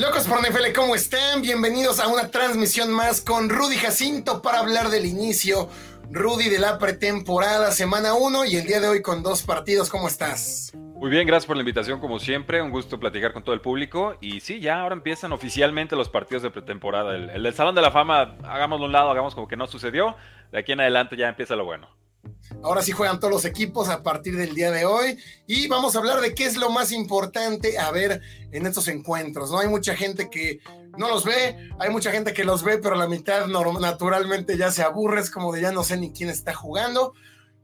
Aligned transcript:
Locos 0.00 0.26
por 0.26 0.40
NFL, 0.40 0.72
¿cómo 0.74 0.94
están? 0.94 1.42
Bienvenidos 1.42 2.00
a 2.00 2.08
una 2.08 2.30
transmisión 2.30 2.90
más 2.90 3.20
con 3.20 3.50
Rudy 3.50 3.76
Jacinto 3.76 4.40
para 4.40 4.60
hablar 4.60 4.88
del 4.88 5.04
inicio, 5.04 5.68
Rudy, 6.10 6.48
de 6.48 6.58
la 6.58 6.78
pretemporada, 6.78 7.70
semana 7.70 8.14
1 8.14 8.46
y 8.46 8.56
el 8.56 8.66
día 8.66 8.80
de 8.80 8.88
hoy 8.88 9.02
con 9.02 9.22
dos 9.22 9.42
partidos. 9.42 9.90
¿Cómo 9.90 10.08
estás? 10.08 10.72
Muy 10.74 11.10
bien, 11.10 11.26
gracias 11.26 11.46
por 11.46 11.56
la 11.56 11.60
invitación 11.60 12.00
como 12.00 12.18
siempre, 12.18 12.62
un 12.62 12.70
gusto 12.70 12.98
platicar 12.98 13.34
con 13.34 13.44
todo 13.44 13.54
el 13.54 13.60
público 13.60 14.16
y 14.22 14.40
sí, 14.40 14.58
ya 14.58 14.80
ahora 14.80 14.94
empiezan 14.94 15.32
oficialmente 15.32 15.96
los 15.96 16.08
partidos 16.08 16.44
de 16.44 16.50
pretemporada. 16.50 17.14
El, 17.14 17.52
Salón 17.52 17.74
de 17.74 17.82
la 17.82 17.90
Fama, 17.90 18.38
hagámoslo 18.44 18.84
a 18.84 18.86
un 18.86 18.92
lado, 18.92 19.10
hagamos 19.10 19.34
como 19.34 19.48
que 19.48 19.58
no 19.58 19.66
sucedió, 19.66 20.16
de 20.50 20.60
aquí 20.60 20.72
en 20.72 20.80
adelante 20.80 21.14
ya 21.14 21.28
empieza 21.28 21.56
lo 21.56 21.66
bueno. 21.66 21.99
Ahora 22.62 22.82
sí 22.82 22.92
juegan 22.92 23.20
todos 23.20 23.32
los 23.32 23.44
equipos 23.44 23.88
a 23.88 24.02
partir 24.02 24.36
del 24.36 24.54
día 24.54 24.70
de 24.70 24.84
hoy 24.84 25.18
y 25.46 25.68
vamos 25.68 25.94
a 25.94 25.98
hablar 25.98 26.20
de 26.20 26.34
qué 26.34 26.44
es 26.44 26.56
lo 26.56 26.70
más 26.70 26.92
importante 26.92 27.78
a 27.78 27.90
ver 27.90 28.20
en 28.52 28.66
estos 28.66 28.88
encuentros. 28.88 29.50
No 29.50 29.58
hay 29.58 29.68
mucha 29.68 29.96
gente 29.96 30.28
que 30.28 30.60
no 30.98 31.08
los 31.08 31.24
ve, 31.24 31.70
hay 31.78 31.90
mucha 31.90 32.10
gente 32.10 32.32
que 32.34 32.44
los 32.44 32.62
ve, 32.62 32.78
pero 32.78 32.96
la 32.96 33.08
mitad 33.08 33.46
naturalmente 33.46 34.58
ya 34.58 34.70
se 34.70 34.82
aburre, 34.82 35.20
es 35.20 35.30
como 35.30 35.52
de 35.52 35.62
ya 35.62 35.72
no 35.72 35.84
sé 35.84 35.96
ni 35.96 36.12
quién 36.12 36.28
está 36.28 36.54
jugando. 36.54 37.14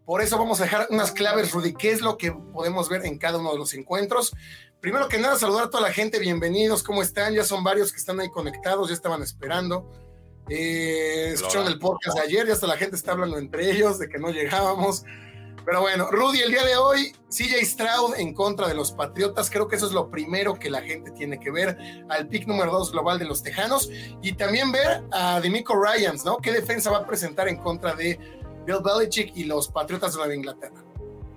Por 0.06 0.22
eso 0.22 0.38
vamos 0.38 0.60
a 0.60 0.64
dejar 0.64 0.86
unas 0.90 1.10
claves, 1.10 1.52
Rudy, 1.52 1.74
qué 1.74 1.90
es 1.90 2.00
lo 2.00 2.16
que 2.16 2.32
podemos 2.32 2.88
ver 2.88 3.04
en 3.04 3.18
cada 3.18 3.38
uno 3.38 3.52
de 3.52 3.58
los 3.58 3.74
encuentros. 3.74 4.32
Primero 4.80 5.08
que 5.08 5.18
nada, 5.18 5.36
saludar 5.36 5.64
a 5.64 5.70
toda 5.70 5.82
la 5.82 5.92
gente, 5.92 6.20
bienvenidos, 6.20 6.84
¿cómo 6.84 7.02
están? 7.02 7.34
Ya 7.34 7.44
son 7.44 7.64
varios 7.64 7.90
que 7.90 7.98
están 7.98 8.20
ahí 8.20 8.30
conectados, 8.30 8.88
ya 8.88 8.94
estaban 8.94 9.20
esperando. 9.22 10.05
Eh, 10.48 11.30
escucharon 11.32 11.66
el 11.66 11.78
podcast 11.78 12.16
de 12.16 12.22
ayer 12.22 12.46
y 12.46 12.50
hasta 12.50 12.66
la 12.66 12.76
gente 12.76 12.96
está 12.96 13.12
hablando 13.12 13.38
entre 13.38 13.70
ellos 13.70 13.98
de 13.98 14.08
que 14.08 14.18
no 14.18 14.30
llegábamos. 14.30 15.04
Pero 15.64 15.80
bueno, 15.80 16.08
Rudy, 16.12 16.42
el 16.42 16.52
día 16.52 16.64
de 16.64 16.76
hoy, 16.76 17.12
CJ 17.28 17.64
Stroud 17.64 18.14
en 18.18 18.34
contra 18.34 18.68
de 18.68 18.74
los 18.74 18.92
Patriotas, 18.92 19.50
creo 19.50 19.66
que 19.66 19.74
eso 19.74 19.86
es 19.86 19.92
lo 19.92 20.08
primero 20.10 20.54
que 20.54 20.70
la 20.70 20.80
gente 20.80 21.10
tiene 21.10 21.40
que 21.40 21.50
ver, 21.50 21.76
al 22.08 22.28
pick 22.28 22.46
número 22.46 22.70
2 22.70 22.92
global 22.92 23.18
de 23.18 23.24
los 23.24 23.42
Tejanos, 23.42 23.90
y 24.22 24.34
también 24.34 24.70
ver 24.70 25.02
a 25.10 25.40
Demico 25.40 25.74
Ryans, 25.74 26.24
¿no? 26.24 26.36
¿Qué 26.36 26.52
defensa 26.52 26.92
va 26.92 26.98
a 26.98 27.06
presentar 27.06 27.48
en 27.48 27.56
contra 27.56 27.96
de 27.96 28.16
Bill 28.64 28.78
Belichick 28.80 29.36
y 29.36 29.42
los 29.42 29.66
Patriotas 29.66 30.12
de 30.12 30.18
Nueva 30.18 30.34
Inglaterra? 30.36 30.85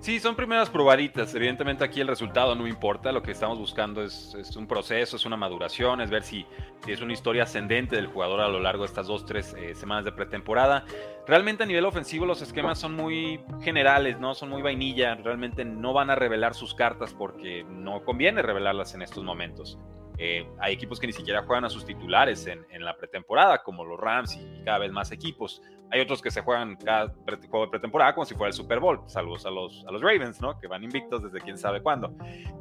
Sí, 0.00 0.18
son 0.18 0.34
primeras 0.34 0.70
probaditas. 0.70 1.34
Evidentemente 1.34 1.84
aquí 1.84 2.00
el 2.00 2.08
resultado 2.08 2.54
no 2.54 2.66
importa. 2.66 3.12
Lo 3.12 3.22
que 3.22 3.32
estamos 3.32 3.58
buscando 3.58 4.02
es, 4.02 4.34
un 4.56 4.66
proceso, 4.66 5.16
es 5.16 5.26
una 5.26 5.36
maduración, 5.36 6.00
es 6.00 6.08
ver 6.08 6.22
si, 6.22 6.46
si, 6.82 6.92
es 6.92 7.02
una 7.02 7.12
historia 7.12 7.42
ascendente 7.42 7.96
del 7.96 8.06
jugador 8.06 8.40
a 8.40 8.48
lo 8.48 8.60
largo 8.60 8.84
de 8.84 8.86
estas 8.86 9.06
dos, 9.06 9.26
tres 9.26 9.54
eh, 9.58 9.74
semanas 9.74 10.06
de 10.06 10.12
pretemporada. 10.12 10.86
Realmente 11.26 11.64
a 11.64 11.66
nivel 11.66 11.84
ofensivo 11.84 12.24
los 12.24 12.40
esquemas 12.40 12.78
son 12.78 12.96
muy 12.96 13.40
generales, 13.60 14.18
¿no? 14.18 14.34
Son 14.34 14.48
muy 14.48 14.62
vainilla. 14.62 15.16
Realmente 15.16 15.66
no 15.66 15.92
van 15.92 16.08
a 16.08 16.14
revelar 16.14 16.54
sus 16.54 16.74
cartas 16.74 17.12
porque 17.12 17.64
no 17.68 18.02
conviene 18.02 18.40
revelarlas 18.40 18.94
en 18.94 19.02
estos 19.02 19.22
momentos. 19.22 19.78
Eh, 20.22 20.46
hay 20.58 20.74
equipos 20.74 21.00
que 21.00 21.06
ni 21.06 21.14
siquiera 21.14 21.42
juegan 21.44 21.64
a 21.64 21.70
sus 21.70 21.86
titulares 21.86 22.46
en, 22.46 22.66
en, 22.68 22.84
la 22.84 22.94
pretemporada, 22.94 23.62
como 23.62 23.86
los 23.86 23.98
Rams 23.98 24.36
y 24.36 24.62
cada 24.64 24.76
vez 24.76 24.92
más 24.92 25.10
equipos. 25.12 25.62
Hay 25.92 26.00
otros 26.00 26.22
que 26.22 26.30
se 26.30 26.42
juegan 26.42 26.76
cada 26.76 27.12
juego 27.48 27.64
de 27.64 27.70
pretemporada 27.70 28.14
como 28.14 28.24
si 28.24 28.34
fuera 28.34 28.48
el 28.48 28.54
Super 28.54 28.78
Bowl. 28.78 29.00
Saludos 29.06 29.44
a 29.44 29.50
los, 29.50 29.84
a 29.88 29.90
los 29.90 30.00
Ravens, 30.00 30.40
¿no? 30.40 30.58
Que 30.60 30.68
van 30.68 30.84
invictos 30.84 31.22
desde 31.22 31.40
quién 31.40 31.58
sabe 31.58 31.82
cuándo. 31.82 32.14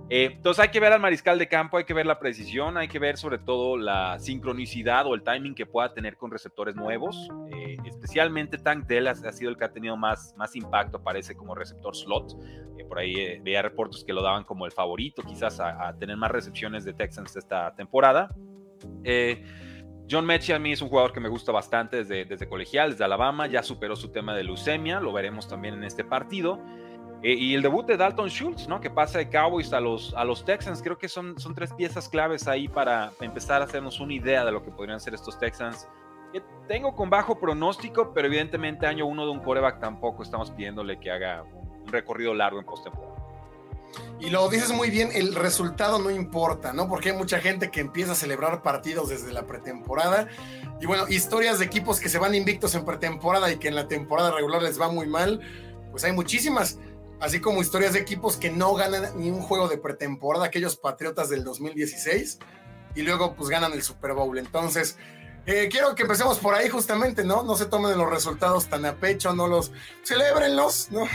Eh, 0.10 0.32
entonces 0.38 0.64
hay 0.64 0.70
que 0.70 0.80
ver 0.80 0.92
al 0.94 1.00
mariscal 1.00 1.38
de 1.38 1.48
campo, 1.48 1.78
hay 1.78 1.84
que 1.84 1.94
ver 1.94 2.08
la 2.08 2.18
precisión, 2.18 2.78
hay 2.78 2.88
que 2.88 2.98
ver 2.98 3.18
sobre 3.18 3.38
todo 3.38 3.78
la 3.78 4.18
sincronicidad 4.18 5.06
o 5.06 5.14
el 5.14 5.22
timing 5.22 5.54
que 5.54 5.68
pueda 5.68 5.94
tener 5.94 6.18
con 6.18 6.32
receptores 6.32 6.76
nuevos. 6.76 7.30
Eh, 7.54 7.78
especialmente 7.86 8.58
Tank 8.58 8.88
Dell 8.88 9.08
ha, 9.08 9.12
ha, 9.12 9.32
sido 9.32 9.52
el 9.52 9.58
que 9.58 9.66
ha 9.66 9.72
tenido 9.72 9.96
más, 9.96 10.34
más 10.36 10.56
impacto, 10.56 11.04
parece 11.04 11.36
como 11.36 11.54
receptor 11.54 11.96
slot. 11.96 12.36
Eh, 12.80 12.86
por 12.86 12.98
ahí 12.98 13.40
veía 13.42 13.62
reportes 13.62 14.04
que 14.04 14.14
lo 14.14 14.24
daban 14.24 14.44
como 14.44 14.66
el 14.66 14.72
favorito, 14.72 15.22
quizás 15.22 15.60
a, 15.60 15.88
a 15.88 15.96
tener 15.96 16.18
más 16.18 16.32
recepciones 16.32 16.84
de 16.84 16.94
Texans 16.94 17.36
esta 17.50 17.74
temporada. 17.76 18.30
Eh, 19.04 19.44
John 20.10 20.26
Mechie 20.26 20.54
a 20.54 20.60
mí 20.60 20.72
es 20.72 20.82
un 20.82 20.90
jugador 20.90 21.14
que 21.14 21.20
me 21.20 21.30
gusta 21.30 21.52
bastante 21.52 21.98
desde, 21.98 22.26
desde, 22.26 22.48
colegial, 22.48 22.92
desde 22.92 23.04
Alabama, 23.04 23.48
ya 23.48 23.64
superó 23.64 23.96
su 23.96 24.12
tema 24.12 24.36
de 24.36 24.44
leucemia, 24.44 25.00
lo 25.00 25.12
veremos 25.12 25.48
también 25.48 25.74
en 25.76 25.84
este 25.84 26.04
partido. 26.04 26.60
Eh, 27.22 27.34
y 27.34 27.54
el 27.54 27.62
debut 27.62 27.86
de 27.86 27.98
Dalton 27.98 28.30
Schultz, 28.30 28.68
¿no? 28.68 28.80
que 28.80 28.90
pasa 28.90 29.20
de 29.20 29.30
Cowboys 29.30 29.74
a 29.74 29.80
los, 29.80 30.14
a 30.16 30.24
los 30.24 30.46
Texans, 30.46 30.82
creo 30.82 30.98
que 30.98 31.10
son, 31.10 31.38
son 31.38 31.54
tres 31.54 31.74
piezas 31.74 32.08
claves 32.08 32.48
ahí 32.48 32.68
para 32.68 33.12
empezar 33.20 33.62
a 33.62 33.66
hacernos 33.66 34.00
una 34.00 34.14
idea 34.14 34.46
de 34.46 34.52
lo 34.52 34.64
que 34.64 34.72
podrían 34.72 35.00
ser 35.00 35.14
estos 35.14 35.38
Texans. 35.38 35.88
Que 36.32 36.42
tengo 36.68 36.96
con 36.96 37.10
bajo 37.10 37.40
pronóstico, 37.40 38.14
pero 38.14 38.28
evidentemente 38.28 38.86
año 38.86 39.06
uno 39.06 39.26
de 39.26 39.32
un 39.32 39.40
coreback 39.40 39.80
tampoco 39.80 40.24
estamos 40.24 40.52
pidiéndole 40.52 41.00
que 41.00 41.12
haga 41.12 41.44
un 41.44 41.88
recorrido 41.88 42.34
largo 42.34 42.60
en 42.60 42.66
postemporada. 42.66 43.19
Y 44.20 44.30
lo 44.30 44.48
dices 44.50 44.72
muy 44.72 44.90
bien, 44.90 45.10
el 45.14 45.34
resultado 45.34 46.00
no 46.00 46.12
importa, 46.12 46.74
¿no? 46.74 46.88
Porque 46.90 47.12
hay 47.12 47.18
mucha 47.18 47.40
gente 47.40 47.72
que 47.72 47.80
empieza 47.80 48.12
a 48.12 48.16
celebrar 48.16 48.62
partidos 48.62 49.10
desde 49.10 49.32
la 49.32 49.48
pretemporada. 49.48 50.28
Y 50.82 50.86
bueno, 50.86 51.08
historias 51.08 51.60
de 51.60 51.66
equipos 51.66 52.00
que 52.00 52.10
se 52.10 52.20
van 52.20 52.36
invictos 52.36 52.76
en 52.76 52.86
pretemporada 52.86 53.52
y 53.52 53.58
que 53.58 53.70
en 53.70 53.76
la 53.76 53.88
temporada 53.88 54.32
regular 54.32 54.62
les 54.62 54.80
va 54.80 54.90
muy 54.90 55.08
mal, 55.08 55.42
pues 55.92 56.04
hay 56.04 56.12
muchísimas. 56.12 56.80
Así 57.22 57.40
como 57.42 57.62
historias 57.62 57.94
de 57.94 58.00
equipos 58.00 58.38
que 58.38 58.50
no 58.50 58.74
ganan 58.76 59.18
ni 59.18 59.30
un 59.30 59.42
juego 59.42 59.68
de 59.68 59.78
pretemporada, 59.78 60.46
aquellos 60.46 60.78
Patriotas 60.78 61.30
del 61.30 61.44
2016, 61.44 62.40
y 62.96 63.02
luego 63.02 63.36
pues 63.36 63.50
ganan 63.50 63.74
el 63.74 63.84
Super 63.84 64.14
Bowl. 64.14 64.38
Entonces, 64.38 64.98
eh, 65.52 65.68
quiero 65.68 65.96
que 65.96 66.04
empecemos 66.04 66.38
por 66.38 66.54
ahí 66.54 66.70
justamente, 66.70 67.24
¿no? 67.24 67.42
No 67.42 67.56
se 67.56 67.66
tomen 67.66 67.98
los 67.98 68.08
resultados 68.08 68.68
tan 68.68 68.86
a 68.86 68.94
pecho, 68.94 69.34
no 69.34 69.48
los 69.48 69.72
celebrenlos, 70.04 70.92
¿no? 70.92 71.06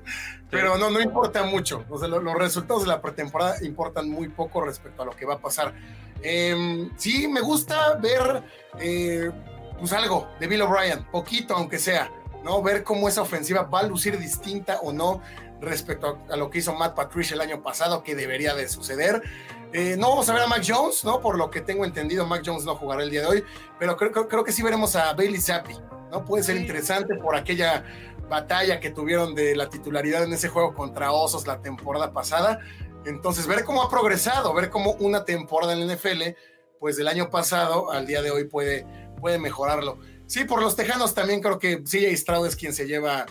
Pero 0.50 0.78
no, 0.78 0.88
no 0.88 1.02
importa 1.02 1.42
mucho. 1.42 1.84
O 1.90 1.98
sea, 1.98 2.08
los, 2.08 2.34
resultados 2.34 2.84
de 2.84 2.88
la 2.88 3.02
pretemporada 3.02 3.62
importan 3.62 4.08
muy 4.08 4.28
poco 4.30 4.62
respecto 4.62 5.02
a 5.02 5.04
lo 5.04 5.14
que 5.14 5.26
va 5.26 5.34
a 5.34 5.38
pasar. 5.38 5.74
Eh, 6.22 6.88
sí, 6.96 7.28
me 7.28 7.42
gusta 7.42 7.96
ver 7.96 8.42
eh, 8.80 9.30
pues 9.78 9.92
algo 9.92 10.30
de 10.40 10.46
Bill 10.46 10.62
O'Brien, 10.62 11.04
poquito 11.12 11.54
aunque 11.54 11.78
sea, 11.78 12.10
¿no? 12.42 12.62
Ver 12.62 12.84
cómo 12.84 13.06
esa 13.06 13.20
ofensiva 13.20 13.64
va 13.64 13.80
a 13.80 13.82
lucir 13.82 14.18
distinta 14.18 14.78
o 14.80 14.94
no 14.94 15.20
respecto 15.60 16.22
a, 16.26 16.32
a 16.32 16.36
lo 16.38 16.48
que 16.48 16.60
hizo 16.60 16.72
Matt 16.72 16.94
Patricia 16.94 17.34
el 17.34 17.42
año 17.42 17.62
pasado, 17.62 18.02
que 18.02 18.14
debería 18.14 18.54
de 18.54 18.66
suceder. 18.66 19.22
Eh, 19.76 19.96
no 19.98 20.10
vamos 20.10 20.28
a 20.28 20.34
ver 20.34 20.42
a 20.42 20.46
Mac 20.46 20.62
Jones, 20.64 21.04
¿no? 21.04 21.20
Por 21.20 21.36
lo 21.36 21.50
que 21.50 21.60
tengo 21.60 21.84
entendido, 21.84 22.24
Mac 22.24 22.44
Jones 22.46 22.64
no 22.64 22.76
jugará 22.76 23.02
el 23.02 23.10
día 23.10 23.22
de 23.22 23.26
hoy, 23.26 23.44
pero 23.76 23.96
creo, 23.96 24.12
creo, 24.12 24.28
creo 24.28 24.44
que 24.44 24.52
sí 24.52 24.62
veremos 24.62 24.94
a 24.94 25.12
Bailey 25.14 25.40
Zappi, 25.40 25.74
¿no? 26.12 26.24
Puede 26.24 26.44
ser 26.44 26.56
interesante 26.56 27.16
por 27.16 27.34
aquella 27.34 27.84
batalla 28.28 28.78
que 28.78 28.90
tuvieron 28.90 29.34
de 29.34 29.56
la 29.56 29.68
titularidad 29.68 30.22
en 30.22 30.32
ese 30.32 30.48
juego 30.48 30.74
contra 30.74 31.10
Osos 31.10 31.48
la 31.48 31.60
temporada 31.60 32.12
pasada. 32.12 32.60
Entonces, 33.04 33.48
ver 33.48 33.64
cómo 33.64 33.82
ha 33.82 33.90
progresado, 33.90 34.54
ver 34.54 34.70
cómo 34.70 34.92
una 35.00 35.24
temporada 35.24 35.72
en 35.72 35.84
la 35.84 35.92
NFL, 35.92 36.22
pues 36.78 36.96
del 36.96 37.08
año 37.08 37.28
pasado 37.28 37.90
al 37.90 38.06
día 38.06 38.22
de 38.22 38.30
hoy 38.30 38.44
puede, 38.44 38.86
puede 39.20 39.40
mejorarlo. 39.40 39.98
Sí, 40.28 40.44
por 40.44 40.62
los 40.62 40.76
Tejanos 40.76 41.14
también 41.14 41.42
creo 41.42 41.58
que 41.58 41.82
CJ 41.82 42.16
Stroud 42.16 42.46
es 42.46 42.54
quien 42.54 42.74
se 42.74 42.86
lleva, 42.86 43.26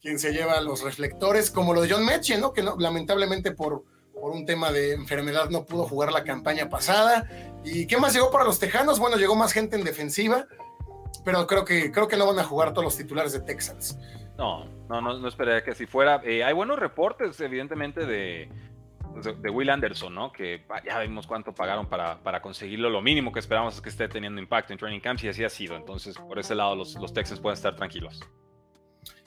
quien 0.00 0.20
se 0.20 0.30
lleva 0.30 0.60
los 0.60 0.82
reflectores, 0.82 1.50
como 1.50 1.74
lo 1.74 1.82
de 1.82 1.90
John 1.90 2.04
Mechie, 2.04 2.38
¿no? 2.38 2.52
Que 2.52 2.62
no, 2.62 2.76
lamentablemente 2.78 3.50
por 3.50 3.97
por 4.20 4.32
un 4.32 4.46
tema 4.46 4.70
de 4.72 4.92
enfermedad 4.92 5.50
no 5.50 5.64
pudo 5.64 5.84
jugar 5.84 6.12
la 6.12 6.24
campaña 6.24 6.68
pasada. 6.68 7.28
¿Y 7.64 7.86
qué 7.86 7.96
más 7.96 8.14
llegó 8.14 8.30
para 8.30 8.44
los 8.44 8.58
Tejanos? 8.58 8.98
Bueno, 8.98 9.16
llegó 9.16 9.34
más 9.34 9.52
gente 9.52 9.76
en 9.76 9.84
defensiva, 9.84 10.46
pero 11.24 11.46
creo 11.46 11.64
que, 11.64 11.90
creo 11.92 12.08
que 12.08 12.16
no 12.16 12.26
van 12.26 12.38
a 12.38 12.44
jugar 12.44 12.72
todos 12.72 12.84
los 12.84 12.96
titulares 12.96 13.32
de 13.32 13.40
Texans. 13.40 13.98
No, 14.36 14.66
no, 14.88 15.00
no, 15.00 15.18
no 15.18 15.28
esperaría 15.28 15.64
que 15.64 15.72
así 15.72 15.86
fuera. 15.86 16.20
Eh, 16.24 16.44
hay 16.44 16.54
buenos 16.54 16.78
reportes, 16.78 17.40
evidentemente, 17.40 18.06
de, 18.06 18.48
de, 19.40 19.50
Will 19.50 19.70
Anderson, 19.70 20.14
¿no? 20.14 20.32
Que 20.32 20.64
ya 20.84 21.00
vimos 21.00 21.26
cuánto 21.26 21.52
pagaron 21.52 21.86
para, 21.86 22.22
para 22.22 22.40
conseguirlo. 22.40 22.88
Lo 22.88 23.02
mínimo 23.02 23.32
que 23.32 23.40
esperamos 23.40 23.74
es 23.74 23.80
que 23.80 23.88
esté 23.88 24.08
teniendo 24.08 24.40
impacto 24.40 24.72
en 24.72 24.78
training 24.78 25.00
camps 25.00 25.24
y 25.24 25.28
así 25.28 25.44
ha 25.44 25.50
sido. 25.50 25.76
Entonces, 25.76 26.16
por 26.16 26.38
ese 26.38 26.54
lado, 26.54 26.76
los, 26.76 26.94
los 26.94 27.12
Texans 27.12 27.40
pueden 27.40 27.56
estar 27.56 27.74
tranquilos. 27.74 28.20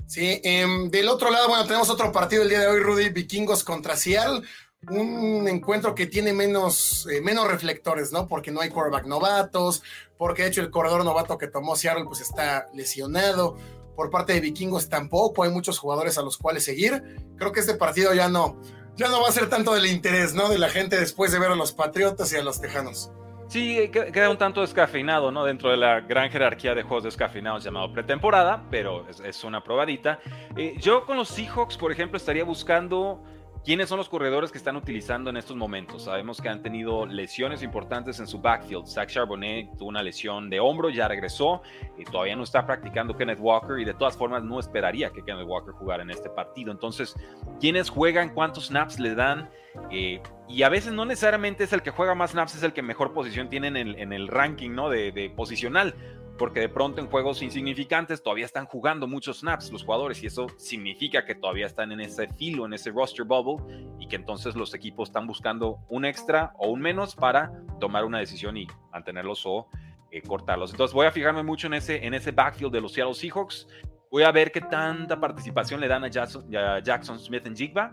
Sí, 0.08 0.42
eh, 0.44 0.66
del 0.90 1.08
otro 1.08 1.30
lado, 1.30 1.48
bueno, 1.48 1.66
tenemos 1.66 1.90
otro 1.90 2.12
partido 2.12 2.44
el 2.44 2.50
día 2.50 2.60
de 2.60 2.68
hoy, 2.68 2.80
Rudy, 2.80 3.10
Vikingos 3.10 3.64
contra 3.64 3.96
Seattle 3.96 4.42
un 4.90 5.48
encuentro 5.48 5.94
que 5.94 6.08
tiene 6.08 6.34
menos, 6.34 7.08
eh, 7.12 7.22
menos 7.22 7.48
reflectores, 7.48 8.12
¿no? 8.12 8.28
Porque 8.28 8.52
no 8.52 8.62
hay 8.62 8.70
quarterback 8.70 9.06
novatos, 9.06 9.84
porque 10.18 10.44
de 10.44 10.50
hecho 10.50 10.62
el 10.62 10.72
corredor 10.72 11.06
novato 11.06 11.38
que 11.38 11.48
tomó 11.48 11.76
Seattle 11.76 12.06
pues 12.06 12.22
está 12.22 12.68
lesionado. 12.74 13.58
Por 13.96 14.10
parte 14.10 14.34
de 14.34 14.40
Vikingos 14.40 14.90
tampoco 14.90 15.44
hay 15.44 15.52
muchos 15.52 15.78
jugadores 15.78 16.18
a 16.18 16.24
los 16.24 16.38
cuales 16.38 16.64
seguir. 16.64 17.04
Creo 17.38 17.52
que 17.52 17.60
este 17.60 17.76
partido 17.76 18.14
ya 18.14 18.30
no, 18.30 18.60
ya 18.96 19.08
no 19.10 19.22
va 19.22 19.30
a 19.30 19.32
ser 19.32 19.50
tanto 19.50 19.74
del 19.74 19.86
interés, 19.86 20.34
¿no? 20.34 20.50
De 20.50 20.58
la 20.58 20.70
gente 20.70 21.00
después 21.00 21.32
de 21.32 21.40
ver 21.40 21.52
a 21.52 21.56
los 21.56 21.74
Patriotas 21.74 22.34
y 22.34 22.38
a 22.38 22.44
los 22.44 22.60
Tejanos. 22.60 23.12
Sí, 23.50 23.90
queda 23.92 24.30
un 24.30 24.38
tanto 24.38 24.62
descafeinado, 24.62 25.30
¿no? 25.30 25.44
Dentro 25.44 25.70
de 25.70 25.78
la 25.78 26.00
gran 26.00 26.32
jerarquía 26.32 26.74
de 26.74 26.84
juegos 26.84 27.04
descafeinados 27.04 27.66
llamado 27.66 27.92
pretemporada, 27.92 28.64
pero 28.72 29.06
es, 29.10 29.44
una 29.44 29.62
probadita. 29.62 30.20
Eh, 30.56 30.76
yo 30.80 31.06
con 31.06 31.18
los 31.18 31.28
Seahawks, 31.28 31.76
por 31.76 31.92
ejemplo, 31.92 32.16
estaría 32.16 32.46
buscando 32.46 33.22
¿Quiénes 33.64 33.90
son 33.90 34.00
los 34.00 34.10
corredores 34.10 34.52
que 34.52 34.58
están 34.58 34.76
utilizando 34.76 35.30
en 35.30 35.38
estos 35.38 35.56
momentos? 35.56 36.06
Sabemos 36.06 36.42
que 36.42 36.50
han 36.50 36.64
tenido 36.64 37.06
lesiones 37.06 37.62
importantes 37.62 38.20
en 38.20 38.26
su 38.26 38.40
backfield. 38.40 38.88
Zach 38.88 39.08
Charbonnet 39.08 39.78
tuvo 39.78 39.90
una 39.90 40.02
lesión 40.02 40.50
de 40.50 40.60
hombro, 40.60 40.90
ya 40.90 41.08
regresó, 41.08 41.62
y 41.96 42.04
todavía 42.04 42.36
no 42.36 42.42
está 42.42 42.66
practicando 42.66 43.16
Kenneth 43.16 43.38
Walker 43.40 43.78
y 43.78 43.86
de 43.86 43.94
todas 43.94 44.18
formas 44.18 44.44
no 44.44 44.60
esperaría 44.60 45.12
que 45.12 45.24
Kenneth 45.24 45.46
Walker 45.46 45.76
jugara 45.76 46.02
en 46.02 46.10
este 46.10 46.28
partido. 46.32 46.72
Entonces, 46.72 47.16
¿quiénes 47.60 47.92
juegan? 47.92 48.34
¿Cuántos 48.34 48.66
snaps 48.70 49.00
le 49.00 49.14
dan? 49.14 49.48
Eh, 49.92 50.24
y 50.50 50.64
a 50.64 50.70
veces 50.70 50.92
no 50.92 51.06
necesariamente 51.06 51.64
es 51.64 51.72
el 51.72 51.84
que 51.84 51.92
juega 51.92 52.16
más 52.16 52.32
snaps, 52.32 52.56
es 52.56 52.64
el 52.64 52.74
que 52.74 52.82
mejor 52.82 53.14
posición 53.14 53.48
tiene 53.48 53.68
en 53.68 53.78
el, 53.78 53.96
en 53.96 54.12
el 54.12 54.28
ranking 54.28 54.72
¿no? 54.72 54.90
de, 54.90 55.12
de 55.12 55.30
posicional 55.30 55.94
porque 56.42 56.60
de 56.60 56.70
pronto 56.70 57.00
en 57.00 57.08
juegos 57.08 57.44
insignificantes 57.44 58.24
todavía 58.24 58.46
están 58.46 58.66
jugando 58.66 59.08
muchos 59.08 59.42
snaps 59.42 59.72
los 59.72 59.84
jugadores 59.84 60.24
y 60.24 60.26
eso 60.26 60.48
significa 60.58 61.24
que 61.24 61.36
todavía 61.36 61.68
están 61.68 61.92
en 61.92 62.02
ese 62.02 62.28
filo, 62.30 62.66
en 62.66 62.74
ese 62.74 62.90
roster 62.90 63.24
bubble 63.24 63.64
y 64.00 64.08
que 64.08 64.16
entonces 64.16 64.56
los 64.56 64.74
equipos 64.74 65.10
están 65.10 65.28
buscando 65.28 65.78
un 65.88 66.04
extra 66.04 66.52
o 66.58 66.72
un 66.72 66.82
menos 66.82 67.16
para 67.16 67.52
tomar 67.80 68.06
una 68.06 68.18
decisión 68.18 68.58
y 68.58 68.66
mantenerlos 68.92 69.46
o 69.46 69.68
eh, 70.10 70.24
cortarlos. 70.24 70.72
Entonces 70.72 70.96
voy 70.96 71.06
a 71.06 71.12
fijarme 71.12 71.44
mucho 71.44 71.68
en 71.68 71.76
ese, 71.76 72.04
en 72.04 72.16
ese 72.16 72.32
backfield 72.32 72.74
de 72.74 72.82
los 72.82 72.92
Seattle 72.92 73.14
Seahawks. 73.14 73.68
Voy 74.10 74.24
a 74.24 74.32
ver 74.32 74.52
qué 74.52 74.62
tanta 74.62 75.20
participación 75.20 75.80
le 75.80 75.88
dan 75.88 76.06
a 76.06 76.08
Jackson, 76.08 76.56
a 76.56 76.80
Jackson 76.80 77.20
Smith 77.20 77.46
en 77.46 77.56
Jigba 77.56 77.92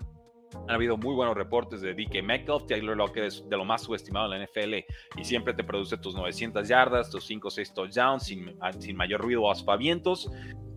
han 0.54 0.70
habido 0.70 0.96
muy 0.96 1.14
buenos 1.14 1.36
reportes 1.36 1.80
de 1.80 1.94
DK 1.94 2.22
Metcalf, 2.22 2.66
Taylor 2.66 2.96
Lockett 2.96 3.24
es 3.24 3.48
de 3.48 3.56
lo 3.56 3.64
más 3.64 3.82
subestimado 3.82 4.32
en 4.32 4.40
la 4.40 4.46
NFL 4.46 4.74
y 5.16 5.24
siempre 5.24 5.54
te 5.54 5.64
produce 5.64 5.96
tus 5.98 6.14
900 6.14 6.66
yardas, 6.66 7.10
tus 7.10 7.24
5 7.26 7.48
o 7.48 7.50
6 7.50 7.74
touchdowns 7.74 8.24
sin, 8.24 8.56
ah, 8.60 8.72
sin 8.72 8.96
mayor 8.96 9.20
ruido 9.20 9.42
o 9.42 9.50
aspavientos. 9.50 10.30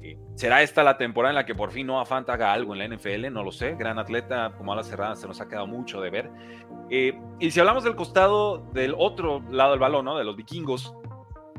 Eh, 0.04 0.18
¿Será 0.36 0.64
esta 0.64 0.84
la 0.84 0.98
temporada 0.98 1.32
en 1.32 1.36
la 1.36 1.46
que 1.46 1.54
por 1.54 1.72
fin 1.72 1.88
Noah 1.88 2.06
Fant 2.06 2.28
haga 2.30 2.52
algo 2.52 2.74
en 2.74 2.80
la 2.80 2.96
NFL? 2.96 3.32
No 3.32 3.44
lo 3.44 3.52
sé. 3.52 3.76
Gran 3.76 4.00
atleta, 4.00 4.54
como 4.58 4.74
a 4.74 4.76
la 4.76 4.84
cerrada, 4.84 5.16
se 5.16 5.28
nos 5.28 5.40
ha 5.42 5.48
quedado 5.48 5.68
mucho 5.68 6.02
de 6.02 6.10
ver. 6.10 6.32
Eh, 6.90 7.18
y 7.40 7.52
si 7.52 7.60
hablamos 7.60 7.84
del 7.84 7.96
costado 7.96 8.58
del 8.74 8.96
otro 8.98 9.44
lado 9.52 9.72
del 9.72 9.80
balón, 9.80 10.06
¿no? 10.06 10.18
de 10.18 10.24
los 10.24 10.36
vikingos, 10.36 10.96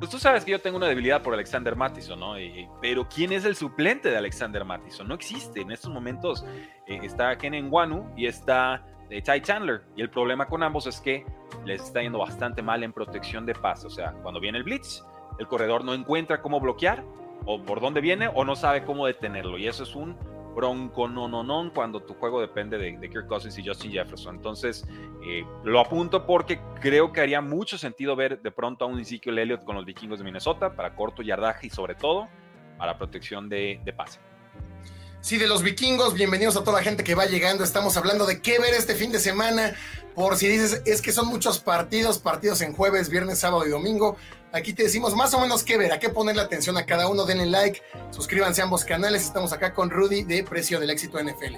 pues 0.02 0.10
tú 0.10 0.18
sabes 0.18 0.44
que 0.44 0.50
yo 0.50 0.60
tengo 0.60 0.78
una 0.78 0.88
debilidad 0.88 1.22
por 1.22 1.32
Alexander 1.32 1.76
Mattison, 1.76 2.18
¿no? 2.18 2.34
pero 2.80 3.08
¿quién 3.08 3.30
es 3.30 3.44
el 3.44 3.54
suplente 3.54 4.10
de 4.10 4.16
Alexander 4.16 4.64
Mattison? 4.64 5.06
No 5.06 5.14
existe. 5.14 5.60
En 5.60 5.70
estos 5.70 5.92
momentos 5.92 6.44
eh, 6.88 6.98
está 7.04 7.38
Ken 7.38 7.68
Wanu 7.70 8.12
y 8.16 8.26
está 8.26 8.84
eh, 9.10 9.22
Ty 9.22 9.40
Chandler. 9.42 9.82
Y 9.94 10.02
el 10.02 10.10
problema 10.10 10.46
con 10.46 10.64
ambos 10.64 10.88
es 10.88 11.00
que 11.00 11.24
les 11.64 11.84
está 11.84 12.02
yendo 12.02 12.18
bastante 12.18 12.62
mal 12.62 12.82
en 12.82 12.92
protección 12.92 13.46
de 13.46 13.54
pase. 13.54 13.86
O 13.86 13.90
sea, 13.90 14.10
cuando 14.24 14.40
viene 14.40 14.58
el 14.58 14.64
blitz, 14.64 15.04
el 15.38 15.46
corredor 15.46 15.84
no 15.84 15.94
encuentra 15.94 16.42
cómo 16.42 16.58
bloquear 16.58 17.04
o 17.46 17.62
por 17.62 17.80
dónde 17.80 18.00
viene 18.00 18.28
o 18.34 18.44
no 18.44 18.56
sabe 18.56 18.82
cómo 18.82 19.06
detenerlo. 19.06 19.56
Y 19.56 19.68
eso 19.68 19.84
es 19.84 19.94
un 19.94 20.16
bronco 20.54 21.08
no 21.08 21.28
no 21.28 21.42
no 21.42 21.72
cuando 21.72 22.00
tu 22.00 22.14
juego 22.14 22.40
depende 22.40 22.78
de, 22.78 22.98
Kirk 23.08 23.26
Cousins 23.26 23.58
y 23.58 23.66
Justin 23.66 23.92
Jefferson. 23.92 24.36
Entonces, 24.36 24.84
eh, 25.26 25.44
lo 25.64 25.80
apunto 25.80 26.26
porque 26.26 26.60
creo 26.80 27.12
que 27.12 27.20
haría 27.20 27.40
mucho 27.40 27.78
sentido 27.78 28.16
ver 28.16 28.40
de 28.40 28.50
pronto 28.50 28.84
a 28.84 28.88
un 28.88 29.00
Ezekiel 29.00 29.38
Elliott 29.38 29.64
con 29.64 29.76
los 29.76 29.84
vikingos 29.84 30.18
de 30.18 30.24
Minnesota 30.24 30.74
para 30.74 30.94
corto 30.94 31.22
yardaje 31.22 31.66
y 31.66 31.70
sobre 31.70 31.94
todo 31.94 32.28
para 32.78 32.98
protección 32.98 33.48
de, 33.48 33.80
de 33.84 33.92
pase. 33.92 34.18
Sí, 35.22 35.38
de 35.38 35.46
los 35.46 35.62
vikingos, 35.62 36.14
bienvenidos 36.14 36.56
a 36.56 36.64
toda 36.64 36.78
la 36.78 36.82
gente 36.82 37.04
que 37.04 37.14
va 37.14 37.26
llegando. 37.26 37.62
Estamos 37.62 37.96
hablando 37.96 38.26
de 38.26 38.42
qué 38.42 38.58
ver 38.58 38.74
este 38.74 38.96
fin 38.96 39.12
de 39.12 39.20
semana. 39.20 39.72
Por 40.16 40.36
si 40.36 40.48
dices, 40.48 40.82
es 40.84 41.00
que 41.00 41.12
son 41.12 41.28
muchos 41.28 41.60
partidos, 41.60 42.18
partidos 42.18 42.60
en 42.60 42.72
jueves, 42.72 43.08
viernes, 43.08 43.38
sábado 43.38 43.64
y 43.64 43.70
domingo. 43.70 44.16
Aquí 44.52 44.74
te 44.74 44.82
decimos 44.82 45.14
más 45.16 45.32
o 45.32 45.40
menos 45.40 45.64
qué 45.64 45.78
ver, 45.78 45.92
a 45.92 45.98
qué 45.98 46.10
ponerle 46.10 46.42
atención 46.42 46.76
a 46.76 46.84
cada 46.84 47.08
uno. 47.08 47.24
Denle 47.24 47.46
like, 47.46 47.82
suscríbanse 48.10 48.60
a 48.60 48.64
ambos 48.64 48.84
canales. 48.84 49.22
Estamos 49.22 49.52
acá 49.52 49.72
con 49.72 49.88
Rudy 49.88 50.24
de 50.24 50.44
Precio 50.44 50.78
del 50.78 50.90
Éxito 50.90 51.18
NFL. 51.18 51.56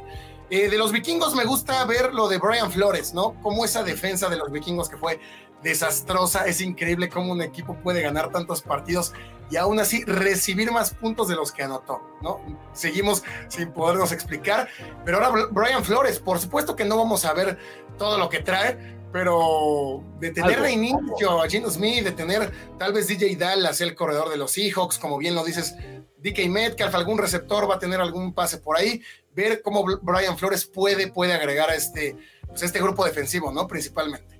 Eh, 0.50 0.68
de 0.68 0.78
los 0.78 0.92
vikingos 0.92 1.34
me 1.34 1.44
gusta 1.44 1.84
ver 1.86 2.14
lo 2.14 2.28
de 2.28 2.38
Brian 2.38 2.70
Flores, 2.70 3.12
¿no? 3.12 3.34
Como 3.42 3.64
esa 3.64 3.82
defensa 3.82 4.28
de 4.28 4.36
los 4.36 4.52
vikingos 4.52 4.88
que 4.88 4.96
fue 4.96 5.18
desastrosa. 5.64 6.46
Es 6.46 6.60
increíble 6.60 7.08
cómo 7.08 7.32
un 7.32 7.42
equipo 7.42 7.74
puede 7.82 8.00
ganar 8.00 8.30
tantos 8.30 8.62
partidos 8.62 9.12
y 9.50 9.56
aún 9.56 9.80
así 9.80 10.04
recibir 10.04 10.70
más 10.70 10.94
puntos 10.94 11.26
de 11.26 11.34
los 11.34 11.50
que 11.50 11.64
anotó, 11.64 12.00
¿no? 12.22 12.40
Seguimos 12.74 13.24
sin 13.48 13.72
podernos 13.72 14.12
explicar. 14.12 14.68
Pero 15.04 15.16
ahora 15.16 15.48
Brian 15.50 15.84
Flores, 15.84 16.20
por 16.20 16.38
supuesto 16.38 16.76
que 16.76 16.84
no 16.84 16.96
vamos 16.96 17.24
a 17.24 17.32
ver 17.32 17.58
todo 17.98 18.18
lo 18.18 18.28
que 18.28 18.40
trae, 18.40 18.78
pero 19.14 20.02
de 20.18 20.32
tener 20.32 20.60
de 20.60 20.72
inicio 20.72 21.40
a 21.40 21.48
Gino 21.48 21.70
Smith, 21.70 22.02
de 22.02 22.10
tener 22.10 22.50
tal 22.80 22.92
vez 22.92 23.06
DJ 23.06 23.36
Dallas, 23.36 23.80
el 23.80 23.94
corredor 23.94 24.28
de 24.28 24.36
los 24.36 24.50
Seahawks, 24.50 24.98
como 24.98 25.18
bien 25.18 25.36
lo 25.36 25.44
dices, 25.44 25.76
DK 26.18 26.48
Metcalf, 26.48 26.92
algún 26.96 27.18
receptor 27.18 27.70
va 27.70 27.76
a 27.76 27.78
tener 27.78 28.00
algún 28.00 28.34
pase 28.34 28.58
por 28.58 28.76
ahí, 28.76 29.00
ver 29.32 29.62
cómo 29.62 29.84
Brian 30.02 30.36
Flores 30.36 30.64
puede, 30.64 31.12
puede 31.12 31.32
agregar 31.32 31.70
a 31.70 31.76
este, 31.76 32.16
pues, 32.48 32.64
este 32.64 32.80
grupo 32.80 33.04
defensivo, 33.04 33.52
¿no? 33.52 33.68
Principalmente. 33.68 34.33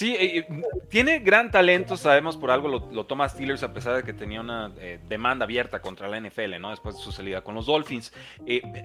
Sí, 0.00 0.16
eh, 0.18 0.38
eh, 0.38 0.62
tiene 0.88 1.18
gran 1.18 1.50
talento, 1.50 1.94
sabemos 1.94 2.38
por 2.38 2.50
algo 2.50 2.68
lo, 2.90 3.04
toma 3.04 3.28
Steelers 3.28 3.62
a 3.62 3.74
pesar 3.74 3.96
de 3.96 4.02
que 4.02 4.14
tenía 4.14 4.40
una 4.40 4.72
eh, 4.78 4.98
demanda 5.06 5.44
abierta 5.44 5.82
contra 5.82 6.08
la 6.08 6.18
NFL, 6.18 6.58
¿no? 6.58 6.70
Después 6.70 6.96
de 6.96 7.02
su 7.02 7.12
salida 7.12 7.44
con 7.44 7.54
los 7.54 7.66
Dolphins. 7.66 8.10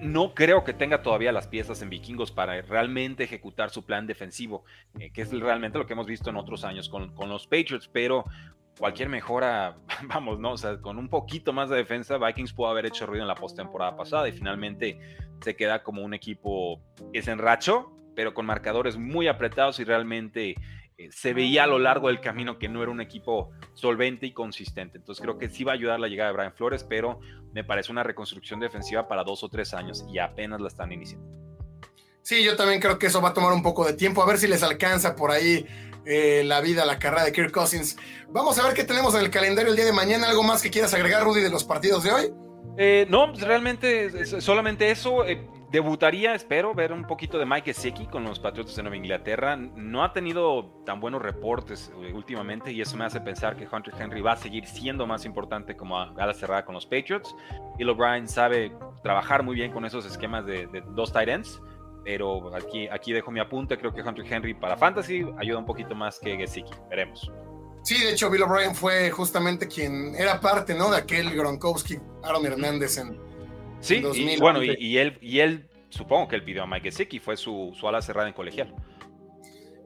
no 0.02 0.34
creo 0.34 0.62
que 0.62 0.74
tenga 0.74 1.00
todavía 1.00 1.32
las 1.32 1.48
piezas 1.48 1.80
en 1.80 1.88
vikingos 1.88 2.32
para 2.32 2.60
realmente 2.60 3.24
ejecutar 3.24 3.70
su 3.70 3.86
plan 3.86 4.06
defensivo, 4.06 4.66
que 5.14 5.22
es 5.22 5.30
realmente 5.30 5.78
lo 5.78 5.86
que 5.86 5.94
hemos 5.94 6.06
visto 6.06 6.28
en 6.28 6.36
otros 6.36 6.64
años 6.64 6.90
con, 6.90 7.14
con 7.14 7.30
los 7.30 7.46
Patriots, 7.46 7.88
pero 7.90 8.26
cualquier 8.78 9.08
mejora, 9.08 9.78
vamos, 10.02 10.38
¿no? 10.38 10.52
O 10.52 10.58
sea, 10.58 10.82
con 10.82 10.98
un 10.98 11.08
poquito 11.08 11.54
más 11.54 11.70
de 11.70 11.76
defensa, 11.76 12.18
Vikings 12.18 12.52
pudo 12.52 12.68
haber 12.68 12.84
hecho 12.84 13.06
ruido 13.06 13.22
en 13.22 13.28
la 13.28 13.36
postemporada 13.36 13.96
pasada 13.96 14.28
y 14.28 14.32
finalmente 14.32 15.00
se 15.40 15.56
queda 15.56 15.82
como 15.82 16.02
un 16.02 16.12
equipo 16.12 16.78
que 17.10 17.22
se 17.22 17.30
enrachó, 17.30 17.96
pero 18.14 18.34
con 18.34 18.44
marcadores 18.44 18.98
muy 18.98 19.28
apretados 19.28 19.80
y 19.80 19.84
realmente 19.84 20.56
eh, 20.98 21.10
se 21.12 21.34
veía 21.34 21.64
a 21.64 21.66
lo 21.66 21.78
largo 21.78 22.08
del 22.08 22.20
camino 22.20 22.58
que 22.58 22.68
no 22.68 22.82
era 22.82 22.90
un 22.90 23.00
equipo 23.00 23.50
solvente 23.74 24.26
y 24.26 24.32
consistente. 24.32 24.98
Entonces 24.98 25.22
creo 25.22 25.38
que 25.38 25.48
sí 25.48 25.64
va 25.64 25.72
a 25.72 25.74
ayudar 25.74 26.00
la 26.00 26.08
llegada 26.08 26.30
de 26.30 26.36
Brian 26.36 26.54
Flores, 26.54 26.84
pero 26.84 27.20
me 27.52 27.64
parece 27.64 27.92
una 27.92 28.02
reconstrucción 28.02 28.60
defensiva 28.60 29.06
para 29.08 29.24
dos 29.24 29.42
o 29.44 29.48
tres 29.48 29.74
años 29.74 30.04
y 30.10 30.18
apenas 30.18 30.60
la 30.60 30.68
están 30.68 30.92
iniciando. 30.92 31.26
Sí, 32.22 32.42
yo 32.42 32.56
también 32.56 32.80
creo 32.80 32.98
que 32.98 33.06
eso 33.06 33.20
va 33.20 33.28
a 33.28 33.34
tomar 33.34 33.52
un 33.52 33.62
poco 33.62 33.84
de 33.84 33.92
tiempo, 33.92 34.22
a 34.22 34.26
ver 34.26 34.38
si 34.38 34.48
les 34.48 34.62
alcanza 34.62 35.14
por 35.14 35.30
ahí 35.30 35.64
eh, 36.06 36.42
la 36.44 36.60
vida, 36.60 36.84
la 36.84 36.98
carrera 36.98 37.24
de 37.24 37.32
Kirk 37.32 37.52
Cousins. 37.52 37.96
Vamos 38.30 38.58
a 38.58 38.64
ver 38.64 38.74
qué 38.74 38.84
tenemos 38.84 39.14
en 39.14 39.20
el 39.20 39.30
calendario 39.30 39.70
el 39.70 39.76
día 39.76 39.84
de 39.84 39.92
mañana. 39.92 40.28
¿Algo 40.28 40.42
más 40.42 40.62
que 40.62 40.70
quieras 40.70 40.94
agregar, 40.94 41.22
Rudy, 41.24 41.40
de 41.40 41.50
los 41.50 41.64
partidos 41.64 42.04
de 42.04 42.12
hoy? 42.12 42.32
Eh, 42.78 43.06
no, 43.08 43.32
pues, 43.32 43.44
realmente 43.44 44.24
solamente 44.40 44.90
eso. 44.90 45.24
Debutaría, 45.70 46.32
espero, 46.34 46.74
ver 46.74 46.92
un 46.92 47.04
poquito 47.04 47.38
de 47.38 47.44
Mike 47.44 47.74
Gesicki 47.74 48.06
con 48.06 48.22
los 48.22 48.38
Patriotas 48.38 48.76
de 48.76 48.82
Nueva 48.84 48.96
Inglaterra. 48.96 49.56
No 49.56 50.04
ha 50.04 50.12
tenido 50.12 50.66
tan 50.84 51.00
buenos 51.00 51.20
reportes 51.20 51.90
eh, 52.02 52.12
últimamente 52.12 52.70
y 52.70 52.80
eso 52.80 52.96
me 52.96 53.04
hace 53.04 53.20
pensar 53.20 53.56
que 53.56 53.66
Hunter 53.70 53.92
Henry 53.98 54.20
va 54.20 54.32
a 54.32 54.36
seguir 54.36 54.64
siendo 54.66 55.08
más 55.08 55.24
importante 55.24 55.76
como 55.76 55.98
a 55.98 56.14
la 56.14 56.34
cerrada 56.34 56.64
con 56.64 56.76
los 56.76 56.86
Patriots. 56.86 57.34
Bill 57.78 57.88
O'Brien 57.88 58.28
sabe 58.28 58.72
trabajar 59.02 59.42
muy 59.42 59.56
bien 59.56 59.72
con 59.72 59.84
esos 59.84 60.06
esquemas 60.06 60.46
de, 60.46 60.68
dos 60.90 61.12
tight 61.12 61.28
ends, 61.28 61.60
pero 62.04 62.54
aquí, 62.54 62.86
aquí 62.86 63.12
dejo 63.12 63.32
mi 63.32 63.40
apunte. 63.40 63.76
Creo 63.76 63.92
que 63.92 64.02
Hunter 64.02 64.24
Henry 64.32 64.54
para 64.54 64.76
Fantasy 64.76 65.26
ayuda 65.36 65.58
un 65.58 65.66
poquito 65.66 65.96
más 65.96 66.20
que 66.20 66.36
Gesicki. 66.36 66.74
Veremos. 66.88 67.28
Sí, 67.82 68.02
de 68.02 68.12
hecho, 68.12 68.30
Bill 68.30 68.42
O'Brien 68.42 68.74
fue 68.74 69.10
justamente 69.10 69.66
quien 69.66 70.14
era 70.14 70.40
parte 70.40 70.74
¿no? 70.74 70.90
de 70.90 70.98
aquel 70.98 71.34
Gronkowski, 71.34 71.98
Aaron 72.22 72.46
Hernández 72.46 72.98
en 72.98 73.18
Sí, 73.80 74.02
y, 74.14 74.38
bueno, 74.38 74.62
y, 74.62 74.98
él, 74.98 75.18
y 75.20 75.38
él, 75.40 75.68
supongo 75.90 76.28
que 76.28 76.36
él 76.36 76.44
pidió 76.44 76.64
a 76.64 76.66
Mike 76.66 76.90
Gesicki, 76.90 77.18
fue 77.18 77.36
su, 77.36 77.72
su 77.78 77.86
ala 77.86 78.02
cerrada 78.02 78.28
en 78.28 78.34
colegial. 78.34 78.74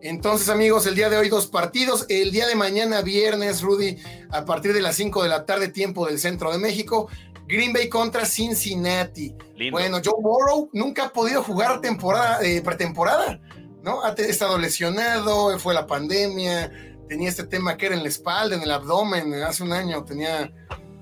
Entonces, 0.03 0.49
amigos, 0.49 0.87
el 0.87 0.95
día 0.95 1.11
de 1.11 1.19
hoy 1.19 1.29
dos 1.29 1.47
partidos. 1.47 2.07
El 2.09 2.31
día 2.31 2.47
de 2.47 2.55
mañana, 2.55 3.03
viernes, 3.03 3.61
Rudy, 3.61 3.99
a 4.31 4.45
partir 4.45 4.73
de 4.73 4.81
las 4.81 4.97
5 4.97 5.23
de 5.23 5.29
la 5.29 5.45
tarde, 5.45 5.69
tiempo 5.69 6.07
del 6.07 6.19
centro 6.19 6.51
de 6.51 6.59
México, 6.59 7.09
Green 7.47 7.73
Bay 7.73 7.89
contra 7.89 8.25
Cincinnati. 8.25 9.35
Bueno, 9.71 9.99
Joe 10.03 10.15
Burrow 10.23 10.71
nunca 10.73 11.07
ha 11.07 11.13
podido 11.13 11.43
jugar 11.43 11.81
temporada, 11.81 12.43
eh, 12.43 12.63
pretemporada, 12.63 13.41
¿no? 13.83 14.03
Ha 14.03 14.13
estado 14.13 14.57
lesionado, 14.57 15.59
fue 15.59 15.75
la 15.75 15.87
pandemia, 15.87 16.71
tenía 17.09 17.29
este 17.29 17.45
tema 17.45 17.77
que 17.77 17.87
era 17.87 17.97
en 17.97 18.03
la 18.03 18.09
espalda, 18.09 18.57
en 18.57 18.63
el 18.63 18.71
abdomen, 18.71 19.35
hace 19.43 19.65
un 19.65 19.73
año 19.73 20.05
tenía 20.05 20.51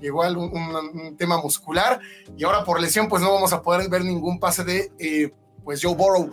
igual 0.01 0.37
un, 0.37 1.15
tema 1.17 1.41
muscular 1.41 1.99
y 2.37 2.43
ahora 2.43 2.63
por 2.63 2.79
lesión 2.79 3.07
pues 3.07 3.21
no 3.21 3.33
vamos 3.33 3.53
a 3.53 3.61
poder 3.61 3.89
ver 3.89 4.03
ningún 4.03 4.39
pase 4.39 4.63
de 4.63 4.91
eh, 4.99 5.31
pues 5.63 5.81
Joe 5.83 5.95
Burrow. 5.95 6.31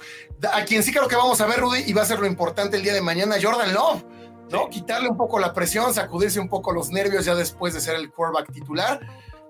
A 0.52 0.64
quien 0.64 0.82
sí 0.82 0.92
creo 0.92 1.08
que 1.08 1.16
vamos 1.16 1.40
a 1.40 1.46
ver, 1.46 1.60
Rudy, 1.60 1.82
y 1.86 1.92
va 1.92 2.02
a 2.02 2.06
ser 2.06 2.18
lo 2.18 2.26
importante 2.26 2.76
el 2.76 2.82
día 2.82 2.94
de 2.94 3.02
mañana, 3.02 3.36
Jordan 3.40 3.74
Love, 3.74 4.04
¿no? 4.50 4.68
Quitarle 4.68 5.08
un 5.08 5.16
poco 5.16 5.38
la 5.38 5.52
presión, 5.52 5.92
sacudirse 5.92 6.40
un 6.40 6.48
poco 6.48 6.72
los 6.72 6.90
nervios 6.90 7.24
ya 7.24 7.34
después 7.34 7.74
de 7.74 7.80
ser 7.80 7.96
el 7.96 8.10
quarterback 8.10 8.52
titular. 8.52 9.00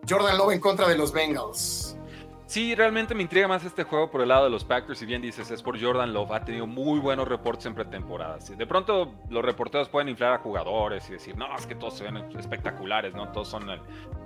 Jordan 0.09 0.39
Love 0.39 0.53
en 0.53 0.61
contra 0.61 0.89
de 0.89 0.97
los 0.97 1.13
Bengals. 1.13 1.96
Sí, 2.47 2.77
realmente 2.77 3.13
me 3.13 3.23
intriga 3.23 3.49
más 3.49 3.65
este 3.65 3.83
juego 3.83 4.09
por 4.09 4.23
el 4.23 4.29
lado 4.29 4.45
de 4.45 4.51
los 4.51 4.65
Packers. 4.65 5.01
Si 5.01 5.05
bien 5.05 5.21
dices, 5.21 5.51
es 5.51 5.63
por 5.63 5.83
Jordan 5.83 6.15
Love, 6.15 6.31
ha 6.31 6.45
tenido 6.45 6.69
muy 6.69 7.01
buenos 7.01 7.27
reportes 7.27 7.67
en 7.67 7.75
pretemporada. 7.75 8.39
De 8.39 8.67
pronto, 8.69 9.15
los 9.31 9.45
reporteros 9.45 9.89
pueden 9.89 10.09
inflar 10.09 10.33
a 10.33 10.39
jugadores 10.39 11.09
y 11.09 11.15
decir, 11.15 11.37
no, 11.37 11.53
es 11.57 11.67
que 11.67 11.75
todos 11.75 11.95
se 11.95 12.05
ven 12.05 12.17
espectaculares, 12.39 13.15
¿no? 13.15 13.33
Todos 13.33 13.49
son 13.49 13.69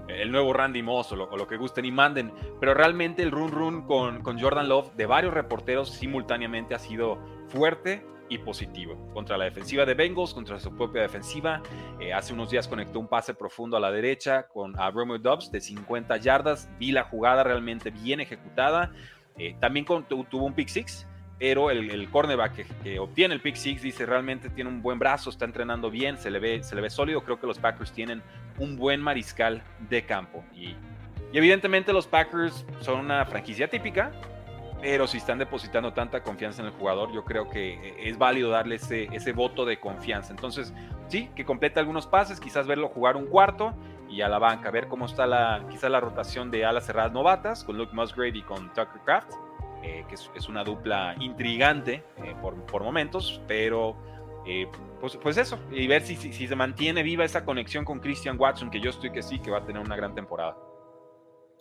el, 0.09 0.31
nuevo 0.31 0.53
Randy 0.53 0.83
Moss 0.83 1.13
o 1.13 1.17
lo, 1.17 1.47
que 1.49 1.57
gusten 1.57 1.87
y 1.87 1.93
manden. 1.93 2.31
Pero 2.61 2.75
realmente 2.75 3.23
el 3.23 3.31
run 3.31 3.53
run 3.53 3.83
con, 3.87 4.23
con 4.23 4.39
Jordan 4.39 4.69
Love 4.69 4.93
de 4.97 5.07
varios 5.07 5.33
reporteros 5.33 5.89
simultáneamente 5.89 6.75
ha 6.75 6.79
sido 6.79 7.19
fuerte 7.49 8.05
y 8.31 8.39
positivo. 8.39 8.97
Contra 9.13 9.37
la 9.37 9.45
defensiva 9.45 9.85
de 9.85 9.93
Bengals, 9.93 10.33
contra 10.33 10.59
su 10.59 10.75
propia 10.75 11.03
defensiva. 11.03 11.61
Eh, 12.01 12.15
hace 12.15 12.33
unos 12.33 12.51
días 12.51 12.67
conectó 12.67 12.99
un 13.01 13.09
pase 13.09 13.35
profundo 13.35 13.77
a 13.77 13.81
la 13.81 13.91
derecha 13.91 14.47
con 14.47 14.79
a 14.79 14.91
Romeo 14.91 15.19
Dobbs 15.19 15.51
de 15.53 15.61
50 15.61 16.17
yardas. 16.17 16.71
Vi 16.79 16.93
la 16.93 17.03
jugada 17.05 17.43
realmente 17.43 17.91
bien 17.91 18.21
ejecutada. 18.21 18.93
Eh, 19.37 19.57
también 19.61 19.85
tuvo 19.85 20.45
un 20.45 20.55
pick 20.55 20.69
six, 20.69 21.07
pero 21.39 21.71
el, 21.71 22.09
cornerback 22.11 22.67
que, 22.83 22.99
obtiene 22.99 23.35
el 23.35 23.41
pick 23.41 23.57
six 23.57 23.83
dice 23.83 24.07
realmente 24.07 24.51
tiene 24.51 24.71
un 24.71 24.83
buen 24.83 24.99
brazo, 24.99 25.31
está 25.31 25.45
entrenando 25.45 25.91
bien, 25.91 26.19
se 26.19 26.31
le 26.31 26.39
ve, 26.39 26.63
se 26.63 26.75
le 26.75 26.83
ve 26.83 26.91
sólido. 26.91 27.23
Creo 27.23 27.41
que 27.41 27.47
los 27.47 27.59
Packers 27.59 27.93
tienen 27.93 28.23
un 28.59 28.77
buen 28.77 29.01
mariscal 29.01 29.63
de 29.89 30.05
campo. 30.05 30.45
Y, 30.55 30.77
y 31.33 31.39
evidentemente 31.39 31.93
los 31.93 32.07
Packers 32.07 32.65
son 32.81 33.01
una 33.01 33.25
franquicia 33.25 33.69
típica, 33.69 34.13
pero 34.81 35.07
si 35.07 35.19
están 35.19 35.39
depositando 35.39 35.93
tanta 35.93 36.23
confianza 36.23 36.63
en 36.63 36.69
el 36.69 36.75
jugador, 36.75 37.13
yo 37.13 37.25
creo 37.25 37.49
que 37.49 37.75
eh, 37.75 38.09
es 38.09 38.19
válido 38.19 38.51
darle 38.51 38.77
ese, 38.77 39.09
ese 39.13 39.33
voto 39.33 39.65
de 39.65 39.79
confianza. 39.79 40.33
Entonces, 40.33 40.73
sí, 41.09 41.31
que 41.35 41.45
complete 41.45 41.79
algunos 41.79 42.07
pases, 42.07 42.41
quizás 42.41 42.67
verlo 42.67 42.89
jugar 42.89 43.17
un 43.17 43.27
cuarto 43.27 43.75
y 44.09 44.23
a 44.23 44.29
la 44.29 44.39
banca, 44.39 44.71
ver 44.71 44.89
cómo 44.89 45.07
está 45.07 45.27
la, 45.27 45.65
quizás 45.71 45.91
la 45.91 46.01
rotación 46.01 46.51
de 46.51 46.65
alas 46.65 46.87
cerradas 46.87 47.13
novatas 47.13 47.63
con 47.65 47.77
Luke 47.77 47.95
Musgrave 47.95 48.39
y 48.39 48.43
con 48.43 48.69
Tucker 48.73 49.03
Craft, 49.05 49.33
eh, 49.83 50.05
que 50.09 50.15
es, 50.15 50.49
una 50.49 50.65
dupla 50.65 51.15
intrigante 51.21 52.05
eh, 52.25 52.35
por, 52.41 52.55
por, 52.67 52.83
momentos, 52.83 53.41
pero 53.47 53.97
pues, 55.01 55.17
pues, 55.17 55.37
eso, 55.37 55.59
y 55.71 55.87
ver 55.87 56.03
si, 56.03 56.17
si 56.17 56.49
se 56.49 56.57
mantiene 56.57 57.03
viva 57.03 57.25
esa 57.25 57.45
conexión 57.45 57.85
con 57.85 58.01
Christian 58.01 58.39
Watson, 58.39 58.71
que 58.71 58.81
yo 58.81 58.91
estoy 58.91 59.11
que 59.11 59.23
sí, 59.23 59.39
que 59.39 59.51
va 59.51 59.59
a 59.59 59.65
tener 59.65 59.81
una 59.81 59.97
gran 59.97 60.15
temporada. 60.15 60.57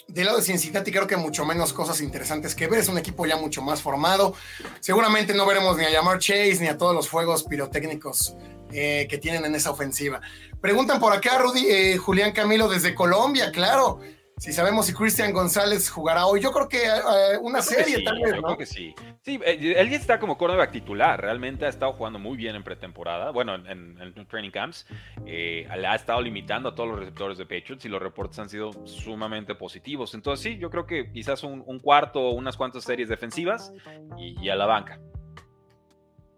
Del 0.10 0.26
lado 0.26 0.38
de 0.38 0.44
Cincinnati 0.44 0.92
creo 0.92 1.06
que 1.06 1.18
mucho 1.18 1.46
menos 1.46 1.72
cosas 1.72 2.02
interesantes 2.02 2.56
que 2.56 2.68
ver, 2.68 2.80
es 2.80 2.90
un 2.90 2.98
equipo 2.98 3.26
ya 3.26 3.38
mucho 3.38 3.62
más 3.62 3.82
formado. 3.82 4.34
Seguramente 4.80 5.34
no 5.36 5.46
veremos 5.46 5.78
ni 5.78 5.86
a 5.86 5.92
Yamar 5.92 6.18
Chase 6.18 6.58
ni 6.62 6.68
a 6.68 6.78
todos 6.78 6.96
los 6.96 7.08
fuegos 7.08 7.44
pirotécnicos 7.44 8.36
eh, 8.72 9.08
que 9.10 9.20
tienen 9.20 9.46
en 9.46 9.54
esa 9.54 9.70
ofensiva. 9.70 10.20
Preguntan 10.60 11.00
por 11.00 11.14
acá, 11.14 11.38
Rudy, 11.38 11.66
eh, 11.70 11.98
Julián 11.98 12.32
Camilo 12.32 12.68
desde 12.68 12.96
Colombia, 12.96 13.52
claro 13.52 14.00
si 14.40 14.54
sabemos 14.54 14.86
si 14.86 14.94
Cristian 14.94 15.34
González 15.34 15.90
jugará 15.90 16.26
hoy. 16.26 16.40
Yo 16.40 16.54
creo 16.54 16.70
que 16.70 16.86
eh, 16.86 17.38
una 17.42 17.62
serie 17.62 18.02
tal 18.06 18.22
vez, 18.22 18.36
¿no? 18.36 18.44
creo 18.44 18.58
que 18.58 18.66
sí. 18.66 18.96
Sí, 19.22 19.38
eh, 19.46 19.76
él 19.78 19.90
ya 19.90 19.98
está 19.98 20.18
como 20.18 20.38
cornerback 20.38 20.72
titular. 20.72 21.20
Realmente 21.20 21.66
ha 21.66 21.70
estado 21.70 21.92
jugando 21.92 22.20
muy 22.20 22.38
bien 22.38 22.56
en 22.56 22.64
pretemporada. 22.64 23.32
Bueno, 23.32 23.56
en, 23.56 23.98
training 24.30 24.52
camps. 24.52 24.88
Eh, 25.26 25.68
le 25.78 25.88
ha 25.88 25.96
estado 25.96 26.22
limitando 26.22 26.70
a 26.70 26.76
todos 26.76 26.90
los 26.90 27.00
receptores 27.00 27.38
de 27.38 27.46
Patriots 27.46 27.84
y 27.84 27.90
los 27.90 28.02
reportes 28.02 28.40
han 28.40 28.50
sido 28.50 28.72
sumamente 28.86 29.56
positivos. 29.56 30.14
Entonces, 30.14 30.42
sí, 30.42 30.58
yo 30.58 30.70
creo 30.70 30.86
que 30.86 31.12
quizás 31.12 31.44
un, 31.44 31.80
cuarto 31.80 32.22
o 32.22 32.32
unas 32.32 32.56
cuantas 32.56 32.86
series 32.86 33.10
defensivas 33.10 33.74
y, 34.18 34.42
y 34.42 34.50
a 34.50 34.56
la 34.56 34.66
banca. 34.66 35.02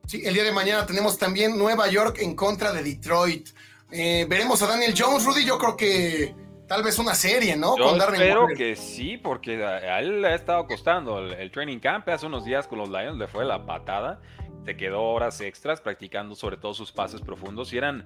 Sí, 0.08 0.24
el 0.26 0.34
día 0.34 0.44
de 0.44 0.52
mañana 0.52 0.88
tenemos 0.88 1.20
también 1.20 1.56
Nueva 1.56 1.88
York 1.88 2.18
en 2.20 2.36
contra 2.36 2.74
de 2.74 2.82
Detroit. 2.82 3.50
veremos 3.92 4.60
a 4.64 4.68
Daniel 4.68 4.96
Jones, 4.98 5.24
Rudy. 5.24 5.46
Yo 5.46 5.60
creo 5.60 5.78
que 5.78 6.41
Tal 6.72 6.84
vez 6.84 6.98
una 7.00 7.16
serie, 7.16 7.58
¿no? 7.58 7.78
Yo 7.78 7.98
espero 7.98 8.48
que 8.56 8.78
sí, 8.78 9.18
porque 9.18 9.62
a 9.62 10.00
él 10.00 10.22
le 10.22 10.30
ha 10.30 10.36
estado 10.36 10.66
costando. 10.68 11.20
El, 11.20 11.52
training 11.52 11.80
camp 11.80 12.08
hace 12.08 12.26
unos 12.26 12.46
días 12.46 12.66
con 12.66 12.80
los 12.80 12.88
Lions 12.88 13.18
le 13.18 13.28
fue 13.28 13.44
la 13.44 13.66
patada. 13.66 14.22
Se 14.64 14.78
quedó 14.78 15.02
horas 15.02 15.42
extras 15.42 15.82
practicando 15.82 16.34
sobre 16.34 16.56
todo 16.56 16.74
sus 16.74 16.94
pases 16.94 17.20
profundos 17.20 17.74
y 17.74 17.78
eran, 17.78 18.06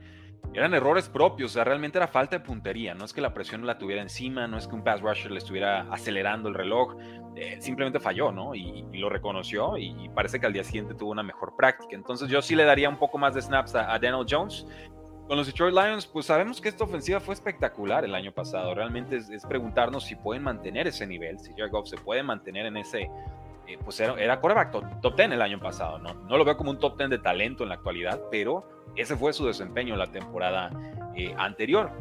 eran 0.55 0.73
errores 0.73 1.07
propios. 1.09 1.51
O 1.51 1.53
sea, 1.53 1.63
realmente 1.63 1.99
era 1.99 2.07
falta 2.07 2.39
de 2.39 2.43
puntería. 2.43 2.95
No 2.95 3.05
es 3.05 3.13
que 3.13 3.21
la 3.21 3.35
presión 3.35 3.67
la 3.67 3.77
tuviera 3.77 4.01
encima, 4.01 4.47
no 4.47 4.57
es 4.57 4.67
que 4.67 4.73
un 4.73 4.83
pass 4.83 4.99
rusher 4.99 5.29
le 5.29 5.37
estuviera 5.37 5.81
acelerando 5.91 6.49
el 6.49 6.55
reloj. 6.55 6.95
Eh, 7.35 7.57
simplemente 7.59 7.99
falló, 7.99 8.31
¿no? 8.31 8.55
Y, 8.55 8.83
lo 8.93 9.09
reconoció 9.09 9.77
y, 9.77 10.09
parece 10.15 10.39
que 10.39 10.47
al 10.47 10.53
día 10.53 10.63
siguiente 10.63 10.95
tuvo 10.95 11.11
una 11.11 11.21
mejor 11.21 11.55
práctica. 11.55 11.95
Entonces 11.95 12.29
yo 12.29 12.41
sí 12.41 12.55
le 12.55 12.63
daría 12.63 12.89
un 12.89 12.97
poco 12.97 13.19
más 13.19 13.35
de 13.35 13.43
snaps 13.43 13.75
a, 13.75 13.93
a 13.93 13.99
Daniel 13.99 14.25
Jones 14.27 14.65
con 15.27 15.37
los 15.37 15.47
Detroit 15.47 15.73
Lions, 15.73 16.05
pues 16.05 16.27
sabemos 16.27 16.61
que 16.61 16.69
esta 16.69 16.83
ofensiva 16.83 17.19
fue 17.19 17.33
espectacular 17.33 18.05
el 18.05 18.13
año 18.13 18.31
pasado. 18.31 18.75
Realmente 18.75 19.17
es, 19.17 19.45
preguntarnos 19.47 20.03
si 20.03 20.15
pueden 20.15 20.43
mantener 20.43 20.87
ese 20.87 21.07
nivel, 21.07 21.39
si 21.39 21.51
Jared 21.53 21.71
se 21.85 21.97
puede 21.97 22.21
mantener 22.21 22.67
en 22.67 22.77
ese. 22.77 23.09
Eh, 23.67 23.79
pues 23.83 23.99
era, 23.99 24.13
era 24.21 24.39
quarterback 24.39 25.01
top, 25.01 25.15
10 25.15 25.31
el 25.31 25.41
año 25.41 25.59
pasado, 25.59 25.97
¿no? 25.97 26.13
Lo 26.37 26.45
veo 26.45 26.55
como 26.55 26.69
un 26.69 26.77
top 26.77 26.97
10 26.97 27.09
de 27.09 27.17
talento 27.17 27.63
en 27.63 27.69
la 27.69 27.75
actualidad, 27.75 28.21
pero 28.29 28.69
ese 28.95 29.15
fue 29.15 29.33
su 29.33 29.47
desempeño 29.47 29.95
la 29.95 30.07
temporada 30.07 30.69
eh, 31.15 31.33
anterior. 31.37 31.91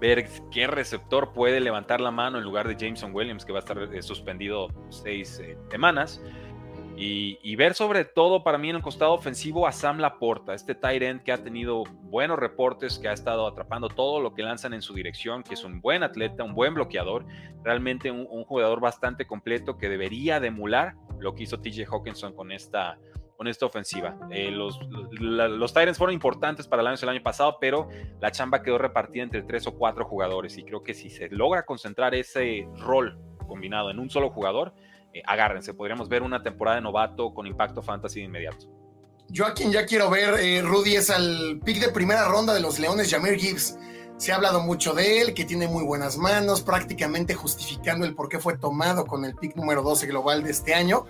Ver 0.00 0.28
qué 0.50 0.66
receptor 0.66 1.32
puede 1.32 1.60
levantar 1.60 2.00
la 2.00 2.10
mano 2.10 2.38
en 2.38 2.44
lugar 2.44 2.66
de 2.66 2.74
Jameson 2.76 3.14
Williams, 3.14 3.44
que 3.44 3.52
va 3.52 3.58
a 3.58 3.60
estar 3.60 3.78
eh, 3.78 4.02
suspendido 4.02 4.68
seis 4.88 5.40
semanas. 5.70 6.20
Y, 7.00 7.54
ver 7.54 7.74
sobre 7.74 8.04
todo 8.04 8.42
para 8.42 8.58
mí 8.58 8.70
en 8.70 8.76
el 8.76 8.82
costado 8.82 9.12
ofensivo 9.12 9.68
a 9.68 9.72
Sam 9.72 9.98
Laporta, 9.98 10.52
este 10.52 10.74
tight 10.74 11.22
que 11.22 11.30
ha 11.30 11.38
tenido 11.38 11.84
buenos 11.84 12.38
reportes, 12.38 12.98
que 12.98 13.08
ha 13.08 13.12
estado 13.12 13.46
atrapando 13.46 13.88
todo 13.88 14.20
lo 14.20 14.34
que 14.34 14.42
lanzan 14.42 14.74
en 14.74 14.82
su 14.82 14.94
dirección, 14.94 15.44
que 15.44 15.54
es 15.54 15.62
un 15.62 15.80
buen 15.80 16.02
atleta, 16.02 16.42
un 16.42 16.54
buen 16.54 16.74
bloqueador, 16.74 17.24
realmente 17.62 18.10
un, 18.10 18.26
jugador 18.44 18.80
bastante 18.80 19.26
completo 19.26 19.78
que 19.78 19.88
debería 19.88 20.40
de 20.40 20.48
emular 20.48 20.94
lo 21.20 21.34
que 21.34 21.44
hizo 21.44 21.60
TJ 21.60 21.84
Hawkinson 21.88 22.34
con 22.34 22.50
esta, 22.50 22.98
con 23.36 23.46
esta 23.46 23.66
ofensiva. 23.66 24.18
Eh, 24.30 24.50
los, 24.50 24.80
los 25.20 25.72
Tyrants 25.72 25.98
fueron 25.98 26.14
importantes 26.14 26.66
para 26.66 26.82
el 26.82 26.98
el 27.00 27.08
año 27.08 27.22
pasado, 27.22 27.58
pero 27.60 27.88
la 28.20 28.32
chamba 28.32 28.62
quedó 28.62 28.76
repartida 28.76 29.22
entre 29.22 29.42
tres 29.42 29.68
o 29.68 29.76
cuatro 29.76 30.04
jugadores 30.04 30.58
y 30.58 30.64
creo 30.64 30.82
que 30.82 30.94
si 30.94 31.10
se 31.10 31.28
logra 31.28 31.64
concentrar 31.64 32.16
ese 32.16 32.66
rol 32.76 33.16
combinado 33.46 33.90
en 33.90 34.00
un 34.00 34.10
solo 34.10 34.30
jugador, 34.30 34.74
eh, 35.12 35.22
agárrense, 35.26 35.74
podríamos 35.74 36.08
ver 36.08 36.22
una 36.22 36.42
temporada 36.42 36.76
de 36.76 36.82
novato 36.82 37.32
con 37.32 37.46
impacto 37.46 37.82
fantasy 37.82 38.20
de 38.20 38.26
inmediato. 38.26 38.66
Yo 39.30 39.46
a 39.46 39.52
quien 39.52 39.70
ya 39.72 39.84
quiero 39.84 40.08
ver, 40.08 40.40
eh, 40.40 40.62
Rudy, 40.62 40.96
es 40.96 41.10
al 41.10 41.60
pick 41.64 41.80
de 41.80 41.90
primera 41.90 42.24
ronda 42.26 42.54
de 42.54 42.60
los 42.60 42.78
Leones, 42.78 43.10
Jameer 43.10 43.38
Gibbs. 43.38 43.78
Se 44.16 44.32
ha 44.32 44.36
hablado 44.36 44.62
mucho 44.62 44.94
de 44.94 45.20
él, 45.20 45.34
que 45.34 45.44
tiene 45.44 45.68
muy 45.68 45.84
buenas 45.84 46.16
manos, 46.16 46.62
prácticamente 46.62 47.34
justificando 47.34 48.06
el 48.06 48.14
por 48.14 48.28
qué 48.28 48.38
fue 48.38 48.56
tomado 48.56 49.06
con 49.06 49.24
el 49.24 49.34
pick 49.34 49.54
número 49.54 49.82
12 49.82 50.06
global 50.06 50.42
de 50.42 50.50
este 50.50 50.74
año. 50.74 51.04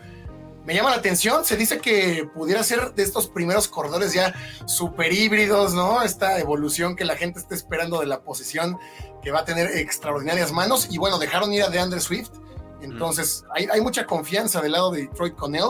Me 0.64 0.74
llama 0.74 0.90
la 0.90 0.96
atención, 0.96 1.44
se 1.46 1.56
dice 1.56 1.78
que 1.78 2.28
pudiera 2.34 2.62
ser 2.62 2.92
de 2.92 3.02
estos 3.02 3.28
primeros 3.28 3.68
corredores 3.68 4.12
ya 4.12 4.34
super 4.66 5.12
híbridos, 5.12 5.72
¿no? 5.72 6.02
Esta 6.02 6.38
evolución 6.40 6.96
que 6.96 7.06
la 7.06 7.16
gente 7.16 7.38
está 7.38 7.54
esperando 7.54 8.00
de 8.00 8.06
la 8.06 8.20
posición, 8.20 8.78
que 9.22 9.30
va 9.30 9.38
a 9.40 9.44
tener 9.46 9.78
extraordinarias 9.78 10.52
manos. 10.52 10.88
Y 10.90 10.98
bueno, 10.98 11.18
dejaron 11.18 11.52
ir 11.54 11.62
a 11.62 11.70
DeAndre 11.70 12.00
Swift, 12.00 12.32
entonces, 12.80 13.44
hay, 13.54 13.80
mucha 13.80 14.06
confianza 14.06 14.60
del 14.60 14.72
lado 14.72 14.90
de 14.90 15.02
Detroit 15.02 15.34
con 15.34 15.54
él. 15.54 15.64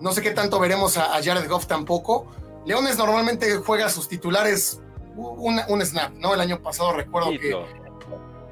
No 0.00 0.12
sé 0.12 0.22
qué 0.22 0.30
tanto 0.30 0.58
veremos 0.58 0.96
a, 0.96 1.22
Jared 1.22 1.48
Goff 1.48 1.66
tampoco. 1.66 2.26
Leones 2.66 2.98
normalmente 2.98 3.56
juega 3.56 3.86
a 3.86 3.90
sus 3.90 4.08
titulares 4.08 4.80
un 5.16 5.84
snap, 5.84 6.12
¿no? 6.14 6.34
El 6.34 6.40
año 6.40 6.60
pasado 6.60 6.92
recuerdo 6.92 7.30
que 7.30 7.54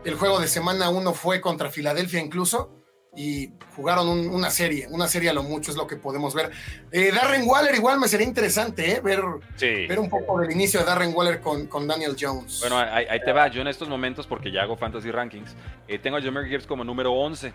el 0.05 0.15
juego 0.17 0.41
de 0.41 0.49
semana 0.49 0.91
uno 0.91 1.13
fue 1.13 1.41
contra 1.41 1.71
Filadelfia 1.71 2.21
incluso 2.21 2.82
y 3.15 3.51
jugaron 3.77 4.09
una 4.09 4.51
serie, 4.51 4.87
una 4.91 5.07
serie 5.07 5.31
a 5.31 5.33
lo 5.35 5.43
mucho 5.43 5.71
es 5.71 5.77
lo 5.77 5.87
que 5.87 5.97
podemos 5.97 6.35
ver. 6.35 6.51
Eh, 6.91 7.13
Darren 7.13 7.47
Waller 7.47 7.75
igual 7.75 8.01
me 8.01 8.09
sería 8.09 8.27
interesante 8.27 8.93
¿eh? 8.93 9.01
ver, 9.01 9.21
ver 9.61 9.99
un 9.99 10.09
poco 10.09 10.41
del 10.41 10.51
inicio 10.51 10.81
de 10.81 10.87
Darren 10.87 11.15
Waller 11.15 11.41
con, 11.41 11.67
con 11.67 11.87
Daniel 11.87 12.17
Jones. 12.19 12.61
Bueno, 12.61 12.79
ahí, 12.79 13.21
te 13.25 13.33
va, 13.33 13.49
yo 13.49 13.61
en 13.61 13.69
estos 13.69 13.89
momentos, 13.89 14.27
porque 14.27 14.51
ya 14.51 14.63
hago 14.63 14.77
Fantasy 14.77 15.11
Rankings, 15.11 15.55
eh, 15.89 15.99
tengo 15.99 16.17
a 16.17 16.23
Jameer 16.23 16.47
Gibbs 16.47 16.67
como 16.67 16.85
número 16.85 17.13
11, 17.13 17.53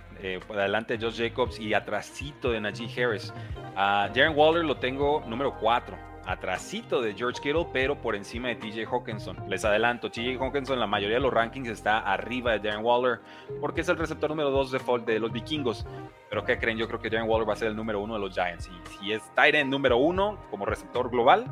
por 0.48 0.60
adelante 0.60 0.98
de 0.98 1.06
Josh 1.06 1.18
Jacobs 1.18 1.60
y 1.60 1.74
atrasito 1.74 2.52
de 2.52 2.62
Najee 2.62 3.04
Harris. 3.04 3.34
A 3.76 4.10
Darren 4.14 4.38
Waller 4.38 4.64
lo 4.64 4.78
tengo 4.78 5.24
número 5.28 5.58
4 5.60 6.07
atrasito 6.28 7.02
de 7.02 7.14
George 7.14 7.42
Kittle, 7.42 7.68
pero 7.72 8.00
por 8.00 8.16
encima 8.16 8.50
de 8.50 8.56
TJ 8.56 8.86
Hawkinson. 8.92 9.50
Les 9.50 9.64
adelanto, 9.64 10.12
TJ 10.12 10.38
Hawkinson 10.38 10.76
en 10.76 10.82
la 10.82 10.88
mayoría 10.88 11.16
de 11.16 11.22
los 11.22 11.34
rankings 11.34 11.70
está 11.70 12.00
arriba 12.00 12.52
de 12.52 12.60
Darren 12.60 12.84
Waller, 12.84 13.22
porque 13.62 13.82
es 13.82 13.90
el 13.90 13.98
receptor 13.98 14.30
número 14.30 14.52
2 14.52 14.72
de, 14.72 14.80
de 15.06 15.20
los 15.20 15.32
vikingos. 15.32 15.86
Pero 16.30 16.44
¿qué 16.44 16.60
creen? 16.60 16.78
Yo 16.78 16.88
creo 16.88 17.00
que 17.00 17.10
Darren 17.10 17.30
Waller 17.30 17.48
va 17.48 17.54
a 17.54 17.56
ser 17.56 17.70
el 17.70 17.76
número 17.76 18.02
1 18.02 18.16
de 18.16 18.20
los 18.20 18.34
Giants. 18.34 18.68
Y 18.68 19.00
si 19.00 19.14
es 19.14 19.22
Tyrant 19.36 19.72
número 19.72 19.98
1 19.98 20.48
como 20.52 20.66
receptor 20.66 21.10
global, 21.10 21.46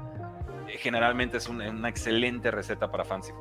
eh, 0.67 0.77
generalmente 0.77 1.38
es 1.38 1.48
una, 1.48 1.88
excelente 1.88 2.51
receta 2.51 2.91
para 2.91 3.05
Fancy. 3.05 3.32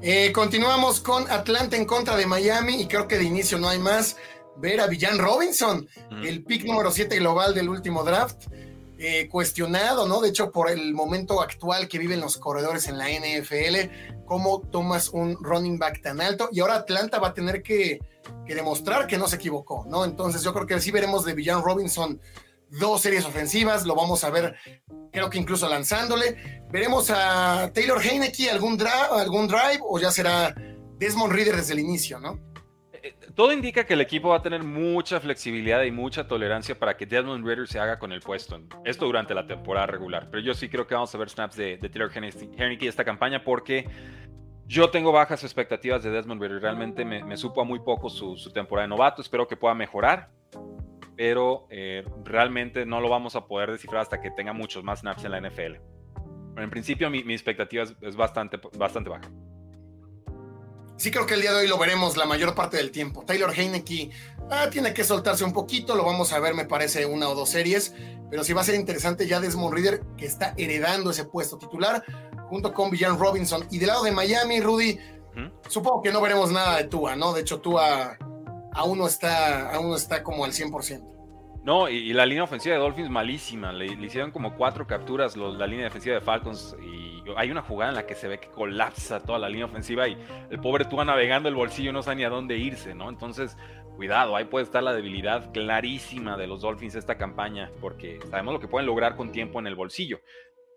Eh, 0.00 0.32
continuamos 0.32 1.00
con 1.00 1.30
Atlanta 1.30 1.76
en 1.76 1.84
contra 1.84 2.16
de 2.16 2.26
Miami 2.26 2.80
y 2.80 2.86
creo 2.86 3.06
que 3.06 3.18
de 3.18 3.24
inicio 3.24 3.58
no 3.58 3.68
hay 3.68 3.78
más. 3.78 4.16
Ver 4.58 4.80
a 4.80 4.86
Villan 4.86 5.18
Robinson, 5.18 5.86
el 6.24 6.42
pick 6.42 6.64
número 6.64 6.90
7 6.90 7.18
global 7.18 7.54
del 7.54 7.68
último 7.68 8.02
draft 8.04 8.46
eh, 8.98 9.28
cuestionado, 9.28 10.08
¿no? 10.08 10.20
De 10.20 10.30
hecho, 10.30 10.50
por 10.50 10.70
el 10.70 10.94
momento 10.94 11.42
actual 11.42 11.86
que 11.86 11.98
viven 11.98 12.20
los 12.20 12.38
corredores 12.38 12.88
en 12.88 12.96
la 12.96 13.08
NFL, 13.10 14.24
cómo 14.24 14.60
tomas 14.60 15.10
un 15.10 15.36
running 15.38 15.78
back 15.78 16.00
tan 16.00 16.20
alto 16.20 16.48
y 16.50 16.60
ahora 16.60 16.76
Atlanta 16.76 17.18
va 17.18 17.28
a 17.28 17.34
tener 17.34 17.62
que, 17.62 18.00
demostrar 18.46 19.06
que 19.06 19.18
no 19.18 19.28
se 19.28 19.36
equivocó, 19.36 19.84
¿no? 19.88 20.04
Entonces 20.04 20.42
yo 20.42 20.54
creo 20.54 20.66
que 20.66 20.80
sí 20.80 20.90
veremos 20.90 21.24
de 21.24 21.34
Villan 21.34 21.62
Robinson 21.62 22.20
dos 22.70 23.02
series 23.02 23.24
ofensivas, 23.24 23.84
lo 23.84 23.94
vamos 23.94 24.24
a 24.24 24.30
ver, 24.30 24.56
creo 25.12 25.30
que 25.30 25.38
incluso 25.38 25.68
lanzándole. 25.68 26.64
Veremos 26.70 27.10
a 27.10 27.70
Taylor 27.74 28.00
Heineke 28.02 28.50
algún, 28.50 28.82
algún 29.12 29.46
drive 29.46 29.80
o 29.82 29.98
ya 29.98 30.10
será 30.10 30.54
Desmond 30.98 31.32
Reader 31.32 31.56
desde 31.56 31.74
el 31.74 31.80
inicio, 31.80 32.18
¿no? 32.18 32.40
Todo 33.36 33.52
indica 33.52 33.84
que 33.84 33.92
el 33.92 34.00
equipo 34.00 34.30
va 34.30 34.36
a 34.36 34.42
tener 34.42 34.62
mucha 34.64 35.20
flexibilidad 35.20 35.82
y 35.82 35.90
mucha 35.90 36.26
tolerancia 36.26 36.78
para 36.78 36.96
que 36.96 37.04
Desmond 37.04 37.44
Reader 37.44 37.68
se 37.68 37.78
haga 37.78 37.98
con 37.98 38.10
el 38.10 38.22
puesto. 38.22 38.58
Esto 38.82 39.04
durante 39.04 39.34
la 39.34 39.46
temporada 39.46 39.86
regular. 39.86 40.28
Pero 40.30 40.42
yo 40.42 40.54
sí 40.54 40.70
creo 40.70 40.86
que 40.86 40.94
vamos 40.94 41.14
a 41.14 41.18
ver 41.18 41.28
snaps 41.28 41.54
de, 41.54 41.76
Taylor 41.76 42.10
Heineke 42.10 42.88
esta 42.88 43.04
campaña 43.04 43.44
porque 43.44 43.86
yo 44.66 44.88
tengo 44.88 45.12
bajas 45.12 45.44
expectativas 45.44 46.02
de 46.02 46.12
Desmond 46.12 46.40
Reader. 46.40 46.62
Realmente 46.62 47.04
me, 47.04 47.36
supo 47.36 47.60
a 47.60 47.64
muy 47.64 47.80
poco 47.80 48.08
su, 48.08 48.50
temporada 48.54 48.86
de 48.86 48.88
novato. 48.88 49.20
Espero 49.20 49.46
que 49.46 49.54
pueda 49.54 49.74
mejorar. 49.74 50.30
Pero 51.14 51.66
eh, 51.68 52.06
realmente 52.24 52.86
no 52.86 53.02
lo 53.02 53.10
vamos 53.10 53.36
a 53.36 53.46
poder 53.46 53.70
descifrar 53.70 54.00
hasta 54.00 54.18
que 54.18 54.30
tenga 54.30 54.54
muchos 54.54 54.82
más 54.82 55.00
snaps 55.00 55.24
en 55.24 55.32
la 55.32 55.40
NFL. 55.42 55.76
Pero 56.54 56.64
en 56.64 56.70
principio 56.70 57.10
mi, 57.10 57.18
expectativa 57.18 57.84
es, 58.00 58.16
bastante, 58.16 58.58
bastante 58.78 59.10
baja 59.10 59.28
sí 60.96 61.10
creo 61.10 61.26
que 61.26 61.34
el 61.34 61.42
día 61.42 61.52
de 61.52 61.60
hoy 61.60 61.68
lo 61.68 61.78
veremos 61.78 62.16
la 62.16 62.26
mayor 62.26 62.54
parte 62.54 62.76
del 62.76 62.90
tiempo. 62.90 63.24
Taylor 63.24 63.52
Heineke 63.52 64.10
ah, 64.50 64.68
tiene 64.70 64.94
que 64.94 65.04
soltarse 65.04 65.44
un 65.44 65.52
poquito, 65.52 65.94
lo 65.94 66.04
vamos 66.04 66.32
a 66.32 66.40
ver, 66.40 66.54
me 66.54 66.64
parece, 66.64 67.06
una 67.06 67.28
o 67.28 67.34
dos 67.34 67.50
series, 67.50 67.94
pero 68.30 68.44
sí 68.44 68.52
va 68.52 68.62
a 68.62 68.64
ser 68.64 68.74
interesante 68.74 69.26
ya 69.26 69.40
Desmond 69.40 69.74
Reader, 69.74 70.02
que 70.16 70.26
está 70.26 70.54
heredando 70.56 71.10
ese 71.10 71.24
puesto 71.24 71.58
titular, 71.58 72.02
junto 72.48 72.72
con 72.72 72.90
Villan 72.90 73.18
Robinson. 73.18 73.66
Y 73.70 73.78
del 73.78 73.88
lado 73.88 74.04
de 74.04 74.12
Miami, 74.12 74.60
Rudy, 74.60 74.98
supongo 75.68 76.02
que 76.02 76.12
no 76.12 76.20
veremos 76.20 76.50
nada 76.50 76.76
de 76.78 76.84
Tua, 76.84 77.16
¿no? 77.16 77.32
De 77.32 77.42
hecho, 77.42 77.60
Tua 77.60 78.16
aún 78.72 78.98
no 78.98 79.06
está, 79.06 79.74
aún 79.74 79.90
no 79.90 79.96
está 79.96 80.22
como 80.22 80.44
al 80.44 80.52
100%. 80.52 81.16
No, 81.64 81.88
y, 81.88 82.12
la 82.12 82.24
línea 82.24 82.44
ofensiva 82.44 82.76
de 82.76 82.80
Dolphins 82.80 83.10
malísima. 83.10 83.72
Le, 83.72 83.86
hicieron 83.86 84.30
como 84.30 84.54
cuatro 84.56 84.86
capturas 84.86 85.36
la 85.36 85.66
línea 85.66 85.86
defensiva 85.86 86.14
de 86.14 86.20
Falcons 86.20 86.76
y 86.80 87.15
hay 87.36 87.50
una 87.50 87.62
jugada 87.62 87.90
en 87.90 87.96
la 87.96 88.06
que 88.06 88.14
se 88.14 88.28
ve 88.28 88.38
que 88.38 88.48
colapsa 88.48 89.22
toda 89.22 89.38
la 89.38 89.48
línea 89.48 89.66
ofensiva 89.66 90.06
y 90.08 90.16
el 90.50 90.60
pobre 90.60 90.84
Tua 90.84 91.04
navegando 91.04 91.48
el 91.48 91.54
bolsillo 91.54 91.92
no 91.92 92.02
sabe 92.02 92.16
ni 92.16 92.24
a 92.24 92.28
dónde 92.28 92.56
irse, 92.58 92.94
¿no? 92.94 93.08
Entonces, 93.08 93.56
cuidado, 93.96 94.36
ahí 94.36 94.44
puede 94.44 94.64
estar 94.64 94.82
la 94.82 94.92
debilidad 94.92 95.52
clarísima 95.52 96.36
de 96.36 96.46
los 96.46 96.60
Dolphins 96.60 96.94
esta 96.94 97.16
campaña 97.16 97.70
porque 97.80 98.18
sabemos 98.30 98.54
lo 98.54 98.60
que 98.60 98.68
pueden 98.68 98.86
lograr 98.86 99.16
con 99.16 99.32
tiempo 99.32 99.58
en 99.58 99.66
el 99.66 99.74
bolsillo 99.74 100.20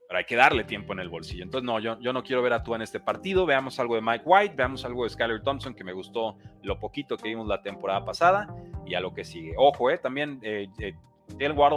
pero 0.09 0.17
hay 0.17 0.25
que 0.25 0.35
darle 0.35 0.63
tiempo 0.63 0.93
en 0.93 0.99
el 1.01 1.07
bolsillo. 1.07 1.43
Entonces, 1.43 1.63
no, 1.63 1.79
yo, 1.79 1.99
yo 1.99 2.13
no 2.13 2.23
quiero 2.23 2.41
ver 2.41 2.53
a 2.53 2.63
Tua 2.63 2.77
en 2.77 2.81
este 2.81 2.99
partido. 2.99 3.45
Veamos 3.45 3.79
algo 3.79 3.93
de 3.93 4.01
Mike 4.01 4.23
White, 4.25 4.55
veamos 4.57 4.83
algo 4.83 5.03
de 5.03 5.11
Skyler 5.11 5.43
Thompson, 5.43 5.75
que 5.75 5.83
me 5.83 5.93
gustó 5.93 6.35
lo 6.63 6.79
poquito 6.79 7.15
que 7.15 7.29
vimos 7.29 7.47
la 7.47 7.61
temporada 7.61 8.03
pasada, 8.03 8.47
y 8.87 8.95
a 8.95 9.01
lo 9.01 9.13
que 9.13 9.23
sigue. 9.23 9.53
Ojo, 9.55 9.91
eh, 9.91 9.99
también 9.99 10.39
eh, 10.41 10.67
eh 10.79 10.95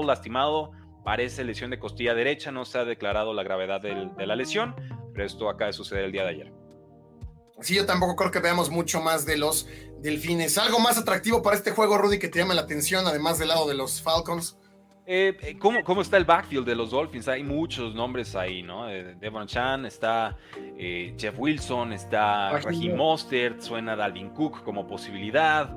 lastimado, 0.07 0.73
parece 1.05 1.45
lesión 1.45 1.71
de 1.71 1.79
costilla 1.79 2.15
derecha, 2.15 2.53
no 2.53 2.65
se 2.65 2.79
ha 2.79 2.85
declarado 2.85 3.35
la 3.35 3.43
gravedad 3.43 3.81
de 3.81 4.27
la 4.27 4.37
lesión, 4.37 4.75
pero 5.13 5.27
esto 5.27 5.49
acaba 5.49 5.67
de 5.67 5.73
suceder 5.73 6.05
el 6.05 6.13
día 6.13 6.23
de 6.23 6.31
ayer. 6.31 6.53
Sí, 7.61 7.77
yo 7.77 7.87
tampoco 7.87 8.17
creo 8.17 8.31
que 8.31 8.41
veamos 8.41 8.71
mucho 8.71 9.01
más 9.01 9.25
de 9.25 9.37
los 9.37 9.69
delfines. 10.01 10.59
¿Algo 10.59 10.81
más 10.81 10.99
atractivo 10.99 11.43
para 11.43 11.57
este 11.57 11.71
juego, 11.71 11.97
Rudy, 11.97 12.19
que 12.19 12.29
te 12.29 12.41
llame 12.41 12.55
la 12.55 12.63
atención, 12.63 13.07
además 13.07 13.39
del 13.39 13.49
lado 13.49 13.69
de 13.69 13.75
los 13.75 14.03
Falcons? 14.03 14.59
Eh, 15.05 15.37
eh, 15.43 15.59
¿cómo, 15.59 15.83
¿cómo, 15.83 16.01
está 16.01 16.17
el 16.17 16.25
backfield 16.25 16.67
de 16.67 16.77
los 16.77 16.91
Dolphins? 16.91 17.29
Hay 17.29 17.43
muchos 17.43 17.95
nombres 17.95 18.35
ahí, 18.35 18.63
¿no? 18.63 18.89
Eh, 18.89 19.17
Devon 19.21 19.47
Chan, 19.47 19.87
está 19.87 20.37
Jeff 20.77 21.35
Wilson, 21.37 21.93
está 21.93 22.59
Raheem 22.59 22.97
Mostert, 22.97 23.61
suena 23.61 23.97
Dalvin 23.97 24.31
Cook 24.31 24.63
como 24.65 24.87
posibilidad. 24.87 25.77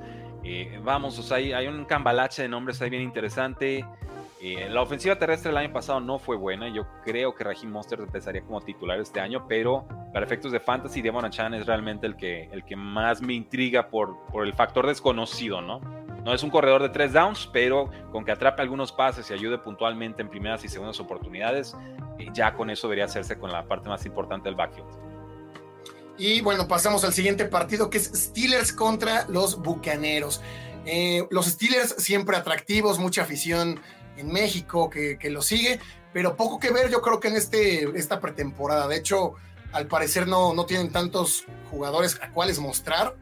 vamos, 0.83 1.17
o 1.17 1.23
sea, 1.23 1.37
hay, 1.37 1.67
un 1.67 1.85
cambalache 1.85 2.43
de 2.43 2.49
nombres 2.49 2.81
ahí 2.81 2.89
bien 2.89 3.03
interesante. 3.03 3.85
La 4.41 4.81
ofensiva 4.81 5.17
terrestre 5.17 5.51
el 5.51 5.57
año 5.57 5.73
pasado 5.73 5.99
no 5.99 6.19
fue 6.19 6.35
buena. 6.35 6.69
Yo 6.69 6.85
creo 7.03 7.33
que 7.33 7.43
Raheem 7.43 7.71
Mostert 7.71 8.03
empezaría 8.03 8.41
como 8.41 8.61
titular 8.61 8.99
este 8.99 9.19
año, 9.19 9.47
pero 9.47 9.87
para 10.13 10.25
efectos 10.25 10.51
de 10.51 10.59
fantasy, 10.59 11.01
Devon 11.01 11.29
Chan 11.29 11.53
es 11.53 11.65
realmente 11.65 12.05
el 12.05 12.15
que, 12.15 12.49
el 12.51 12.63
que 12.63 12.75
más 12.75 13.21
me 13.21 13.33
intriga 13.33 13.89
por, 13.89 14.17
por 14.31 14.45
el 14.45 14.53
factor 14.53 14.85
desconocido, 14.87 15.61
¿no? 15.61 15.79
No 16.25 16.33
es 16.33 16.41
un 16.41 16.49
corredor 16.49 16.81
de 16.81 16.89
tres 16.89 17.13
downs, 17.13 17.47
pero 17.53 17.89
con 18.11 18.25
que 18.25 18.31
atrape 18.31 18.61
algunos 18.61 18.91
pases 18.91 19.29
y 19.29 19.33
ayude 19.33 19.59
puntualmente 19.59 20.23
en 20.23 20.29
primeras 20.29 20.63
y 20.63 20.69
segundas 20.69 20.99
oportunidades, 20.99 21.75
eh, 22.17 22.29
ya 22.33 22.55
con 22.55 22.71
eso 22.71 22.87
debería 22.87 23.05
hacerse 23.05 23.37
con 23.37 23.51
la 23.51 23.67
parte 23.67 23.89
más 23.89 24.05
importante 24.07 24.49
del 24.49 24.55
backfield. 24.55 24.87
Y 26.17 26.41
bueno, 26.41 26.67
pasamos 26.67 27.03
al 27.03 27.13
siguiente 27.13 27.45
partido 27.45 27.89
que 27.89 27.97
es 27.97 28.05
Steelers 28.05 28.73
contra 28.73 29.25
los 29.27 29.61
Bucaneros. 29.61 30.41
Eh, 30.85 31.27
los 31.29 31.45
Steelers 31.45 31.95
siempre 31.97 32.37
atractivos, 32.37 32.99
mucha 32.99 33.23
afición 33.23 33.79
en 34.17 34.31
México 34.31 34.89
que, 34.89 35.17
que 35.17 35.29
lo 35.29 35.41
sigue, 35.41 35.79
pero 36.13 36.35
poco 36.35 36.59
que 36.59 36.71
ver 36.71 36.89
yo 36.89 37.01
creo 37.01 37.19
que 37.19 37.27
en 37.27 37.35
este, 37.35 37.83
esta 37.97 38.19
pretemporada. 38.19 38.87
De 38.87 38.95
hecho, 38.95 39.33
al 39.73 39.87
parecer 39.87 40.27
no, 40.27 40.53
no 40.53 40.65
tienen 40.65 40.91
tantos 40.91 41.45
jugadores 41.69 42.17
a 42.21 42.31
cuales 42.31 42.59
mostrar. 42.59 43.15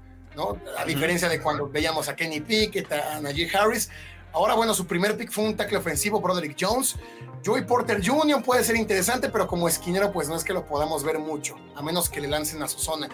A 0.77 0.85
diferencia 0.85 1.29
de 1.29 1.41
cuando 1.41 1.69
veíamos 1.69 2.09
a 2.09 2.15
Kenny 2.15 2.41
Pickett, 2.41 2.91
a 2.91 3.19
Najee 3.21 3.49
Harris. 3.55 3.89
Ahora, 4.33 4.55
bueno, 4.55 4.73
su 4.73 4.87
primer 4.87 5.15
pick 5.15 5.31
fue 5.31 5.43
un 5.43 5.55
tackle 5.55 5.77
ofensivo, 5.77 6.19
Broderick 6.19 6.57
Jones. 6.59 6.95
Joey 7.45 7.63
Porter 7.65 8.01
Jr. 8.03 8.41
puede 8.41 8.63
ser 8.63 8.75
interesante, 8.75 9.29
pero 9.29 9.47
como 9.47 9.67
esquinero, 9.67 10.11
pues 10.11 10.29
no 10.29 10.35
es 10.35 10.43
que 10.43 10.53
lo 10.53 10.65
podamos 10.65 11.03
ver 11.03 11.19
mucho, 11.19 11.55
a 11.75 11.83
menos 11.83 12.09
que 12.09 12.21
le 12.21 12.27
lancen 12.27 12.63
a 12.63 12.67
su 12.67 12.79
zona. 12.79 13.09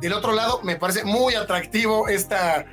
Del 0.00 0.12
otro 0.12 0.32
lado, 0.32 0.60
me 0.62 0.76
parece 0.76 1.02
muy 1.02 1.34
atractivo 1.34 2.08
esta, 2.08 2.66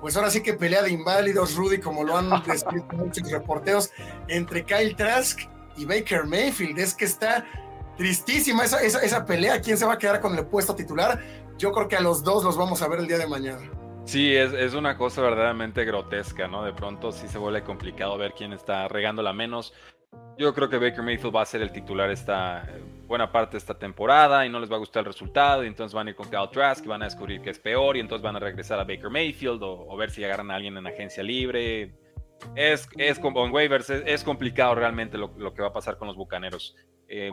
pues 0.00 0.16
ahora 0.16 0.30
sí 0.30 0.42
que 0.42 0.54
pelea 0.54 0.82
de 0.82 0.90
inválidos, 0.90 1.54
Rudy, 1.54 1.78
como 1.78 2.04
lo 2.04 2.16
han 2.16 2.30
descrito 2.46 2.96
muchos 2.96 3.30
reporteros, 3.30 3.90
entre 4.28 4.64
Kyle 4.64 4.96
Trask 4.96 5.40
y 5.76 5.84
Baker 5.84 6.24
Mayfield. 6.24 6.78
Es 6.78 6.94
que 6.94 7.04
está 7.04 7.46
tristísima 7.96 8.64
esa, 8.64 8.82
esa, 8.82 9.00
esa 9.02 9.24
pelea. 9.26 9.60
¿Quién 9.60 9.76
se 9.76 9.84
va 9.84 9.94
a 9.94 9.98
quedar 9.98 10.20
con 10.20 10.36
el 10.36 10.46
puesto 10.46 10.74
titular? 10.74 11.20
yo 11.60 11.72
creo 11.72 11.88
que 11.88 11.96
a 11.96 12.00
los 12.00 12.24
dos 12.24 12.42
los 12.42 12.56
vamos 12.56 12.80
a 12.80 12.88
ver 12.88 13.00
el 13.00 13.06
día 13.06 13.18
de 13.18 13.26
mañana. 13.26 13.70
Sí, 14.06 14.34
es, 14.34 14.72
una 14.72 14.96
cosa 14.96 15.20
verdaderamente 15.20 15.84
grotesca, 15.84 16.48
¿no? 16.48 16.64
De 16.64 16.72
pronto 16.72 17.12
sí 17.12 17.28
se 17.28 17.36
vuelve 17.36 17.62
complicado 17.62 18.16
ver 18.16 18.32
quién 18.32 18.54
está 18.54 18.88
regándola 18.88 19.34
menos. 19.34 19.74
Yo 20.40 20.54
creo 20.54 20.70
que 20.70 20.78
Baker 20.78 21.02
Mayfield 21.02 21.36
va 21.36 21.42
a 21.42 21.46
ser 21.46 21.60
el 21.60 21.70
titular 21.70 22.10
esta 22.10 22.66
buena 23.06 23.30
parte 23.30 23.52
de 23.52 23.58
esta 23.58 23.78
temporada 23.78 24.46
y 24.46 24.48
no 24.48 24.58
les 24.58 24.70
va 24.70 24.76
a 24.76 24.78
gustar 24.78 25.00
el 25.00 25.06
resultado 25.06 25.64
y 25.64 25.66
entonces 25.66 25.94
van 25.94 26.06
a 26.06 26.10
ir 26.10 26.16
con 26.16 26.30
Kyle 26.30 26.48
Trask 26.50 26.84
y 26.84 26.88
van 26.88 27.02
a 27.02 27.04
descubrir 27.04 27.42
que 27.42 27.50
es 27.50 27.58
peor 27.58 27.96
y 27.96 28.00
entonces 28.00 28.22
van 28.22 28.36
a 28.36 28.38
regresar 28.38 28.78
a 28.80 28.84
Baker 28.84 29.10
Mayfield 29.10 29.60
o, 29.62 29.96
ver 29.96 30.10
si 30.10 30.24
agarran 30.24 30.50
a 30.50 30.54
alguien 30.54 30.76
en 30.78 30.86
agencia 30.86 31.22
libre. 31.22 31.92
Es, 32.54 32.88
es 32.96 33.18
con 33.18 33.34
waivers, 33.36 33.90
es, 33.90 34.24
complicado 34.24 34.74
realmente 34.74 35.18
lo, 35.18 35.52
que 35.52 35.60
va 35.60 35.68
a 35.68 35.72
pasar 35.72 35.98
con 35.98 36.08
los 36.08 36.16
bucaneros. 36.16 36.74
Eh, 37.06 37.32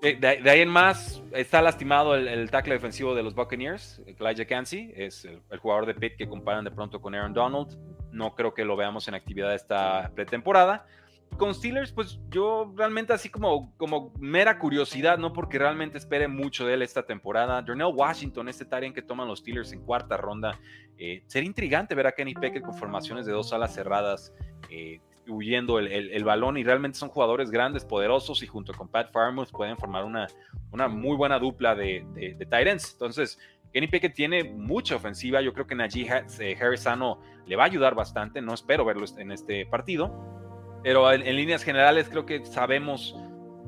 de, 0.00 0.50
ahí 0.50 0.60
en 0.60 0.68
más, 0.68 1.22
está 1.32 1.60
lastimado 1.60 2.14
el, 2.14 2.50
tackle 2.50 2.74
defensivo 2.74 3.14
de 3.14 3.22
los 3.22 3.34
Buccaneers, 3.34 4.00
Elijah 4.06 4.46
Cansey, 4.46 4.92
es 4.94 5.24
el, 5.24 5.58
jugador 5.58 5.86
de 5.86 5.94
Pitt 5.94 6.16
que 6.16 6.28
comparan 6.28 6.64
de 6.64 6.70
pronto 6.70 7.00
con 7.00 7.14
Aaron 7.14 7.34
Donald. 7.34 7.76
No 8.12 8.34
creo 8.34 8.54
que 8.54 8.64
lo 8.64 8.76
veamos 8.76 9.08
en 9.08 9.14
actividad 9.14 9.54
esta 9.54 10.10
pretemporada. 10.14 10.86
Con 11.36 11.54
Steelers, 11.54 11.92
pues 11.92 12.20
yo 12.28 12.72
realmente 12.76 13.12
así 13.12 13.30
como, 13.30 13.74
como 13.76 14.12
mera 14.18 14.58
curiosidad, 14.58 15.16
no 15.16 15.32
porque 15.32 15.58
realmente 15.58 15.96
espere 15.96 16.28
mucho 16.28 16.66
de 16.66 16.74
él 16.74 16.82
esta 16.82 17.04
temporada. 17.04 17.62
Darnell 17.62 17.94
Washington, 17.94 18.48
este 18.48 18.64
Tyrant 18.64 18.94
que 18.94 19.02
toman 19.02 19.26
los 19.26 19.38
Steelers 19.38 19.72
en 19.72 19.80
cuarta 19.80 20.16
ronda. 20.16 20.58
Eh, 20.98 21.22
sería 21.26 21.46
intrigante 21.46 21.94
ver 21.94 22.06
a 22.06 22.12
Kenny 22.12 22.34
Pickett 22.34 22.62
con 22.62 22.74
formaciones 22.74 23.24
de 23.24 23.32
dos 23.32 23.52
alas 23.52 23.74
cerradas. 23.74 24.34
Eh, 24.68 25.00
huyendo 25.30 25.78
el, 25.78 26.24
balón 26.24 26.56
y 26.56 26.64
realmente 26.64 26.98
son 26.98 27.08
jugadores 27.08 27.50
grandes, 27.50 27.84
poderosos 27.84 28.42
y 28.42 28.46
junto 28.46 28.72
con 28.72 28.88
Pat 28.88 29.12
Farmouth 29.12 29.50
pueden 29.50 29.76
formar 29.76 30.04
una, 30.04 30.26
una 30.72 30.88
muy 30.88 31.16
buena 31.16 31.38
dupla 31.38 31.74
de, 31.74 32.04
de, 32.14 32.36
Entonces, 32.40 33.38
Kenny 33.72 33.86
Pickett 33.86 34.14
tiene 34.14 34.44
mucha 34.44 34.96
ofensiva. 34.96 35.40
Yo 35.40 35.52
creo 35.52 35.66
que 35.66 35.74
Najee 35.74 36.08
eh, 36.40 36.58
Harrisano 36.60 37.20
le 37.46 37.56
va 37.56 37.64
a 37.64 37.66
ayudar 37.66 37.94
bastante. 37.94 38.42
No 38.42 38.54
espero 38.54 38.84
verlo 38.84 39.04
en 39.16 39.32
este 39.32 39.66
partido. 39.66 40.49
Pero 40.82 41.10
en, 41.12 41.24
líneas 41.36 41.62
generales 41.62 42.08
creo 42.08 42.26
que 42.26 42.44
sabemos 42.46 43.14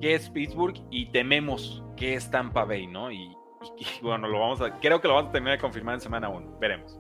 qué 0.00 0.14
es 0.14 0.30
Pittsburgh 0.30 0.80
y 0.90 1.10
tememos 1.10 1.82
qué 1.96 2.14
es 2.14 2.30
Tampa 2.30 2.64
Bay, 2.64 2.86
¿no? 2.86 3.12
Y, 3.12 3.36
bueno, 4.02 4.28
lo 4.28 4.40
vamos 4.40 4.60
a, 4.60 4.78
creo 4.80 5.00
que 5.00 5.08
lo 5.08 5.14
vamos 5.14 5.30
a 5.30 5.32
terminar 5.32 5.56
de 5.56 5.60
confirmar 5.60 5.94
en 5.96 6.00
semana 6.00 6.28
1. 6.28 6.58
Veremos. 6.58 6.98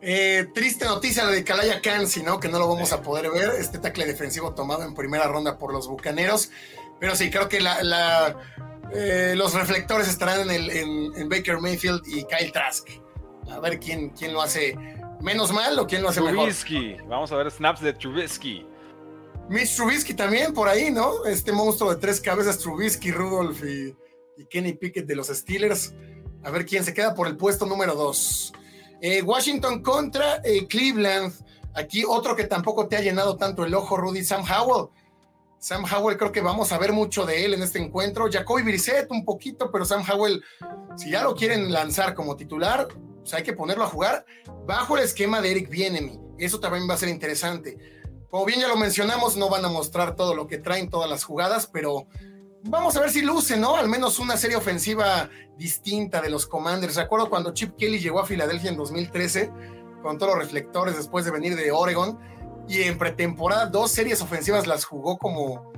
Eh, 0.00 0.48
triste 0.52 0.84
noticia 0.84 1.24
la 1.24 1.30
de 1.30 1.44
Kalaya 1.44 1.80
Kansi, 1.80 2.22
¿no? 2.22 2.40
Que 2.40 2.48
no 2.48 2.58
lo 2.58 2.68
vamos 2.68 2.92
a 2.92 3.02
poder 3.02 3.30
ver. 3.30 3.50
Este 3.58 3.78
tackle 3.78 4.04
defensivo 4.04 4.52
tomado 4.54 4.82
en 4.82 4.94
primera 4.94 5.28
ronda 5.28 5.58
por 5.58 5.72
los 5.72 5.88
bucaneros. 5.88 6.50
Pero 6.98 7.14
sí, 7.14 7.30
creo 7.30 7.48
que 7.48 7.60
la, 7.60 8.36
eh, 8.92 9.34
los 9.36 9.54
reflectores 9.54 10.08
estarán 10.08 10.50
en, 10.50 11.28
Baker 11.28 11.58
Mayfield 11.58 12.02
y 12.06 12.24
Kyle 12.24 12.52
Trask. 12.52 12.88
A 13.50 13.60
ver 13.60 13.78
quién, 13.78 14.10
quién 14.10 14.32
lo 14.32 14.42
hace 14.42 14.76
menos 15.20 15.52
mal 15.52 15.78
o 15.78 15.86
quién 15.86 16.02
lo 16.02 16.08
hace 16.08 16.20
Trubisky. 16.20 16.96
Vamos 17.08 17.30
a 17.32 17.36
ver 17.36 17.50
snaps 17.50 17.80
de 17.80 17.92
Trubisky. 17.92 18.66
Mitch 19.48 19.76
Trubisky 19.76 20.14
también 20.14 20.54
por 20.54 20.68
ahí, 20.68 20.90
¿no? 20.90 21.24
Este 21.24 21.52
monstruo 21.52 21.94
de 21.94 22.00
tres 22.00 22.20
cabezas, 22.20 22.58
Trubisky, 22.58 23.10
Rudolph 23.10 23.62
y, 23.64 23.96
Kenny 24.50 24.72
Pickett 24.72 25.06
de 25.06 25.14
los 25.14 25.28
Steelers. 25.28 25.94
A 26.42 26.50
ver 26.50 26.66
quién 26.66 26.84
se 26.84 26.92
queda 26.92 27.14
por 27.14 27.28
el 27.28 27.36
puesto 27.36 27.64
número 27.64 27.94
dos. 27.94 28.52
Eh, 29.00 29.22
Washington 29.22 29.82
contra 29.82 30.40
eh, 30.44 30.66
Cleveland. 30.66 31.32
Aquí 31.74 32.04
otro 32.06 32.34
que 32.34 32.44
tampoco 32.44 32.88
te 32.88 32.96
ha 32.96 33.00
llenado 33.00 33.36
tanto 33.36 33.64
el 33.64 33.74
ojo, 33.74 33.96
Rudy, 33.96 34.24
Sam 34.24 34.42
Howell. 34.42 34.88
Sam 35.58 35.84
Howell 35.84 36.16
creo 36.16 36.32
que 36.32 36.40
vamos 36.40 36.72
a 36.72 36.78
ver 36.78 36.92
mucho 36.92 37.24
de 37.24 37.44
él 37.44 37.54
en 37.54 37.62
este 37.62 37.78
encuentro. 37.78 38.28
Jacoby 38.30 38.62
Brissett 38.62 39.08
un 39.12 39.24
poquito, 39.24 39.70
pero 39.70 39.84
Sam 39.84 40.02
Howell, 40.10 40.42
si 40.96 41.10
ya 41.10 41.22
lo 41.22 41.36
quieren 41.36 41.72
lanzar 41.72 42.14
como 42.14 42.34
titular, 42.34 42.88
pues 43.20 43.32
hay 43.34 43.44
que 43.44 43.52
ponerlo 43.52 43.84
a 43.84 43.86
jugar 43.86 44.26
bajo 44.66 44.96
el 44.96 45.04
esquema 45.04 45.40
de 45.40 45.52
Eric 45.52 45.70
Bienemy. 45.70 46.18
Eso 46.36 46.58
también 46.58 46.88
va 46.90 46.94
a 46.94 46.98
ser 46.98 47.10
interesante. 47.10 48.01
Como 48.32 48.46
bien 48.46 48.60
ya 48.60 48.68
lo 48.68 48.78
mencionamos, 48.78 49.36
no 49.36 49.50
van 49.50 49.62
a 49.66 49.68
mostrar 49.68 50.16
todo 50.16 50.34
lo 50.34 50.46
que 50.46 50.56
traen, 50.56 50.88
todas 50.88 51.10
las 51.10 51.22
jugadas, 51.22 51.68
pero 51.70 52.06
vamos 52.62 52.96
a 52.96 53.00
ver 53.00 53.10
si 53.10 53.20
luce, 53.20 53.58
¿no? 53.58 53.76
Al 53.76 53.90
menos 53.90 54.18
una 54.18 54.38
serie 54.38 54.56
ofensiva 54.56 55.28
distinta 55.58 56.22
de 56.22 56.30
los 56.30 56.46
Commanders. 56.46 56.96
Recuerdo 56.96 57.28
cuando 57.28 57.52
Chip 57.52 57.76
Kelly 57.76 57.98
llegó 57.98 58.20
a 58.20 58.24
Filadelfia 58.24 58.70
en 58.70 58.78
2013, 58.78 59.52
con 60.02 60.16
todos 60.16 60.32
los 60.34 60.42
reflectores 60.42 60.96
después 60.96 61.26
de 61.26 61.30
venir 61.30 61.56
de 61.56 61.72
Oregon, 61.72 62.18
y 62.66 62.80
en 62.84 62.96
pretemporada 62.96 63.66
dos 63.66 63.90
series 63.90 64.22
ofensivas 64.22 64.66
las 64.66 64.86
jugó 64.86 65.18
como, 65.18 65.70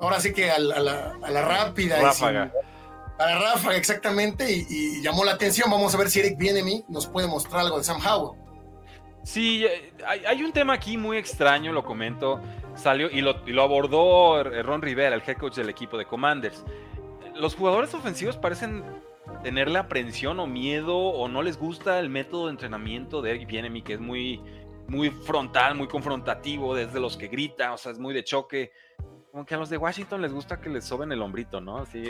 ahora 0.00 0.18
sí 0.18 0.32
que 0.32 0.50
a 0.50 0.58
la, 0.58 1.12
rápida. 1.42 2.00
Ráfaga. 2.00 2.50
a 3.18 3.26
la 3.26 3.38
ráfaga, 3.38 3.76
exactamente, 3.76 4.50
y, 4.50 5.02
llamó 5.02 5.26
la 5.26 5.32
atención. 5.32 5.70
Vamos 5.70 5.94
a 5.94 5.98
ver 5.98 6.08
si 6.08 6.20
Eric 6.20 6.38
Bienemy 6.38 6.86
nos 6.88 7.06
puede 7.06 7.26
mostrar 7.26 7.60
algo 7.66 7.76
de 7.76 7.84
Sam 7.84 8.00
Howell. 8.02 8.47
Sí, 9.28 9.66
eh, 9.66 9.92
hay, 10.06 10.42
un 10.42 10.52
tema 10.54 10.72
aquí 10.72 10.96
muy 10.96 11.18
extraño, 11.18 11.70
lo 11.70 11.84
comento. 11.84 12.40
Salió 12.74 13.10
y 13.10 13.20
lo, 13.20 13.62
abordó 13.62 14.42
Ron 14.42 14.80
Rivera, 14.80 15.14
el 15.14 15.20
head 15.20 15.36
coach 15.36 15.56
del 15.56 15.68
equipo 15.68 15.98
de 15.98 16.06
Commanders. 16.06 16.64
Los 17.34 17.54
jugadores 17.54 17.92
ofensivos 17.92 18.38
parecen 18.38 18.82
tener 19.42 19.70
la 19.70 19.80
aprensión 19.80 20.40
o 20.40 20.46
miedo 20.46 20.96
o 20.96 21.28
no 21.28 21.42
les 21.42 21.58
gusta 21.58 22.00
el 22.00 22.08
método 22.08 22.46
de 22.46 22.52
entrenamiento 22.52 23.20
de 23.20 23.32
Eric 23.32 23.84
que 23.84 23.92
es 23.92 24.00
muy, 24.00 24.40
muy 24.86 25.10
frontal, 25.10 25.74
muy 25.74 25.88
confrontativo, 25.88 26.74
desde 26.74 26.98
los 26.98 27.18
que 27.18 27.28
grita, 27.28 27.74
o 27.74 27.76
sea, 27.76 27.92
es 27.92 27.98
muy 27.98 28.14
de 28.14 28.24
choque. 28.24 28.72
Como 29.30 29.44
que 29.44 29.54
a 29.54 29.58
los 29.58 29.68
de 29.68 29.76
Washington 29.76 30.22
les 30.22 30.32
gusta 30.32 30.58
que 30.58 30.70
les 30.70 30.86
soben 30.86 31.12
el 31.12 31.20
hombrito, 31.20 31.60
¿no? 31.60 31.76
Así, 31.76 32.02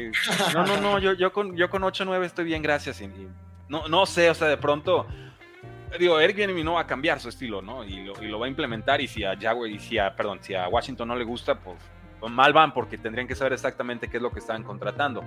no, 0.54 0.64
no, 0.64 0.80
no, 0.80 1.00
yo, 1.00 1.14
yo, 1.14 1.32
con, 1.32 1.56
yo 1.56 1.68
con 1.68 1.82
8-9 1.82 2.24
estoy 2.24 2.44
bien, 2.44 2.62
gracias. 2.62 3.02
no, 3.68 3.88
no 3.88 4.06
sé, 4.06 4.30
o 4.30 4.34
sea, 4.34 4.46
de 4.46 4.56
pronto, 4.56 5.04
digo, 5.98 6.18
Eric 6.18 6.36
Bienemy 6.36 6.64
no 6.64 6.74
va 6.74 6.82
a 6.82 6.86
cambiar 6.86 7.20
su 7.20 7.28
estilo, 7.28 7.62
¿no? 7.62 7.84
Y 7.84 8.04
lo, 8.04 8.22
y 8.22 8.26
lo 8.26 8.38
va 8.38 8.46
a 8.46 8.48
implementar, 8.48 9.00
y 9.00 9.08
si 9.08 9.24
a 9.24 9.36
Jaguar, 9.38 9.70
y 9.70 9.78
si 9.78 9.98
a, 9.98 10.14
perdón, 10.14 10.38
si 10.42 10.54
a 10.54 10.68
Washington 10.68 11.08
no 11.08 11.16
le 11.16 11.24
gusta, 11.24 11.58
pues, 11.58 11.78
pues 12.20 12.32
mal 12.32 12.52
van, 12.52 12.74
porque 12.74 12.98
tendrían 12.98 13.28
que 13.28 13.34
saber 13.34 13.52
exactamente 13.52 14.08
qué 14.08 14.16
es 14.16 14.22
lo 14.22 14.30
que 14.30 14.40
están 14.40 14.64
contratando. 14.64 15.22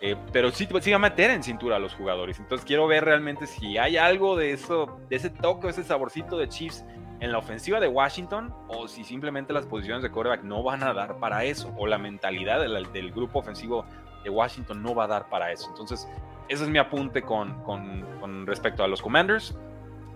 Eh, 0.00 0.16
pero 0.32 0.50
sí, 0.50 0.68
sí 0.80 0.90
va 0.90 0.96
a 0.96 0.98
meter 0.98 1.30
en 1.30 1.42
cintura 1.42 1.76
a 1.76 1.78
los 1.78 1.94
jugadores. 1.94 2.38
Entonces 2.38 2.66
quiero 2.66 2.86
ver 2.86 3.04
realmente 3.04 3.46
si 3.46 3.78
hay 3.78 3.96
algo 3.96 4.36
de 4.36 4.52
eso, 4.52 5.00
de 5.08 5.16
ese 5.16 5.30
toque, 5.30 5.68
ese 5.68 5.84
saborcito 5.84 6.36
de 6.36 6.48
Chiefs 6.48 6.84
en 7.20 7.32
la 7.32 7.38
ofensiva 7.38 7.80
de 7.80 7.88
Washington, 7.88 8.52
o 8.68 8.86
si 8.86 9.04
simplemente 9.04 9.52
las 9.52 9.64
posiciones 9.64 10.02
de 10.02 10.10
quarterback 10.10 10.42
no 10.42 10.62
van 10.62 10.82
a 10.82 10.92
dar 10.92 11.16
para 11.16 11.44
eso, 11.44 11.72
o 11.78 11.86
la 11.86 11.96
mentalidad 11.96 12.60
del, 12.60 13.12
grupo 13.12 13.38
ofensivo 13.38 13.86
de 14.22 14.30
Washington 14.30 14.82
no 14.82 14.94
va 14.94 15.04
a 15.04 15.06
dar 15.06 15.28
para 15.28 15.50
eso. 15.52 15.68
Entonces, 15.70 16.06
ese 16.48 16.64
es 16.64 16.68
mi 16.68 16.78
apunte 16.78 17.22
con, 17.22 17.62
con, 17.62 18.46
respecto 18.46 18.84
a 18.84 18.88
los 18.88 19.00
Commanders. 19.00 19.56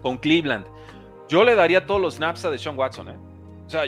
Con 0.09 0.17
Cleveland, 0.17 0.65
yo 1.29 1.45
le 1.45 1.55
daría 1.55 1.85
todos 1.85 2.01
los 2.01 2.15
snaps 2.15 2.43
a 2.47 2.51
Deshaun 2.51 2.79
Watson, 2.79 3.11
¿eh? 3.11 3.17
O 3.67 3.69
sea, 3.69 3.83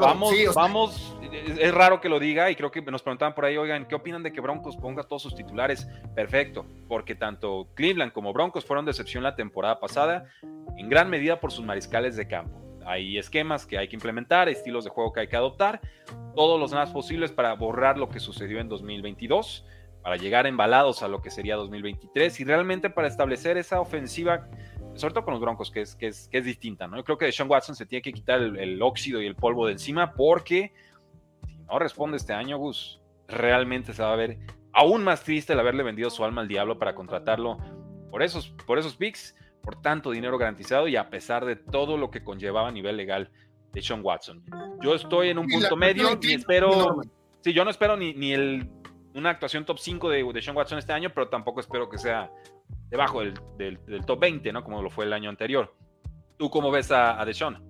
vamos, 0.00 0.34
vamos, 0.52 1.16
es 1.30 1.72
raro 1.72 2.00
que 2.00 2.08
lo 2.08 2.18
diga 2.18 2.50
y 2.50 2.56
creo 2.56 2.72
que 2.72 2.82
nos 2.82 3.02
preguntaban 3.02 3.36
por 3.36 3.44
ahí, 3.44 3.56
oigan, 3.56 3.86
¿qué 3.86 3.94
opinan 3.94 4.24
de 4.24 4.32
que 4.32 4.40
Broncos 4.40 4.76
ponga 4.76 5.04
todos 5.04 5.22
sus 5.22 5.36
titulares? 5.36 5.86
Perfecto, 6.16 6.66
porque 6.88 7.14
tanto 7.14 7.68
Cleveland 7.74 8.10
como 8.10 8.32
Broncos 8.32 8.64
fueron 8.64 8.84
decepción 8.84 9.22
la 9.22 9.36
temporada 9.36 9.78
pasada, 9.78 10.24
en 10.76 10.88
gran 10.88 11.08
medida 11.08 11.38
por 11.38 11.52
sus 11.52 11.64
mariscales 11.64 12.16
de 12.16 12.26
campo. 12.26 12.60
Hay 12.84 13.16
esquemas 13.16 13.64
que 13.64 13.78
hay 13.78 13.86
que 13.86 13.94
implementar, 13.94 14.48
estilos 14.48 14.82
de 14.82 14.90
juego 14.90 15.12
que 15.12 15.20
hay 15.20 15.28
que 15.28 15.36
adoptar, 15.36 15.80
todos 16.34 16.58
los 16.58 16.72
más 16.72 16.90
posibles 16.90 17.30
para 17.30 17.54
borrar 17.54 17.96
lo 17.96 18.08
que 18.08 18.18
sucedió 18.18 18.58
en 18.58 18.68
2022, 18.68 19.64
para 20.02 20.16
llegar 20.16 20.48
embalados 20.48 21.04
a 21.04 21.08
lo 21.08 21.22
que 21.22 21.30
sería 21.30 21.54
2023 21.54 22.40
y 22.40 22.44
realmente 22.44 22.90
para 22.90 23.06
establecer 23.06 23.56
esa 23.56 23.80
ofensiva 23.80 24.48
sobre 24.94 25.14
todo 25.14 25.24
con 25.24 25.34
los 25.34 25.40
Broncos, 25.40 25.70
que 25.70 25.82
es, 25.82 25.96
que 25.96 26.08
es, 26.08 26.28
que 26.28 26.38
es 26.38 26.44
distinta, 26.44 26.86
¿no? 26.86 26.96
Yo 26.96 27.04
creo 27.04 27.18
que 27.18 27.30
Sean 27.32 27.50
Watson 27.50 27.74
se 27.74 27.86
tiene 27.86 28.02
que 28.02 28.12
quitar 28.12 28.40
el, 28.40 28.82
óxido 28.82 29.20
y 29.20 29.26
el 29.26 29.34
polvo 29.34 29.66
de 29.66 29.72
encima 29.72 30.12
porque 30.12 30.72
si 31.46 31.56
no 31.56 31.78
responde 31.78 32.16
este 32.16 32.32
año, 32.32 32.58
Gus, 32.58 33.00
realmente 33.26 33.92
se 33.92 34.02
va 34.02 34.12
a 34.12 34.16
ver 34.16 34.38
aún 34.72 35.04
más 35.04 35.24
triste 35.24 35.52
el 35.52 35.60
haberle 35.60 35.82
vendido 35.82 36.10
su 36.10 36.24
alma 36.24 36.42
al 36.42 36.48
diablo 36.48 36.78
para 36.78 36.94
contratarlo 36.94 37.58
por 38.10 38.22
esos, 38.22 38.48
por 38.66 38.78
esos 38.78 38.96
picks, 38.96 39.34
por 39.62 39.80
tanto 39.80 40.10
dinero 40.10 40.38
garantizado 40.38 40.88
y 40.88 40.96
a 40.96 41.10
pesar 41.10 41.44
de 41.44 41.56
todo 41.56 41.96
lo 41.96 42.10
que 42.10 42.22
conllevaba 42.22 42.68
a 42.68 42.72
nivel 42.72 42.96
legal 42.96 43.30
de 43.72 43.82
Sean 43.82 44.00
Watson. 44.02 44.44
Yo 44.80 44.94
estoy 44.94 45.30
en 45.30 45.38
un 45.38 45.48
punto 45.48 45.76
medio 45.76 46.18
y 46.22 46.34
espero... 46.34 47.00
Sí, 47.40 47.52
yo 47.52 47.64
no 47.64 47.70
espero 47.70 47.96
ni, 47.96 48.14
ni 48.14 48.32
el, 48.32 48.70
una 49.14 49.30
actuación 49.30 49.64
top 49.64 49.78
5 49.78 50.08
de, 50.08 50.24
de 50.32 50.42
Sean 50.42 50.56
Watson 50.56 50.78
este 50.78 50.92
año, 50.92 51.10
pero 51.14 51.28
tampoco 51.28 51.60
espero 51.60 51.88
que 51.88 51.98
sea 51.98 52.30
debajo 52.88 53.20
del, 53.20 53.34
del, 53.58 54.06
top 54.06 54.20
20, 54.20 54.52
¿no? 54.52 54.62
Como 54.62 54.82
lo 54.82 54.90
fue 54.90 55.04
el 55.04 55.12
año 55.12 55.30
anterior. 55.30 55.74
¿Tú 56.36 56.50
cómo 56.50 56.70
ves 56.70 56.90
a, 56.90 57.20
a 57.20 57.24
Deshaun? 57.24 57.62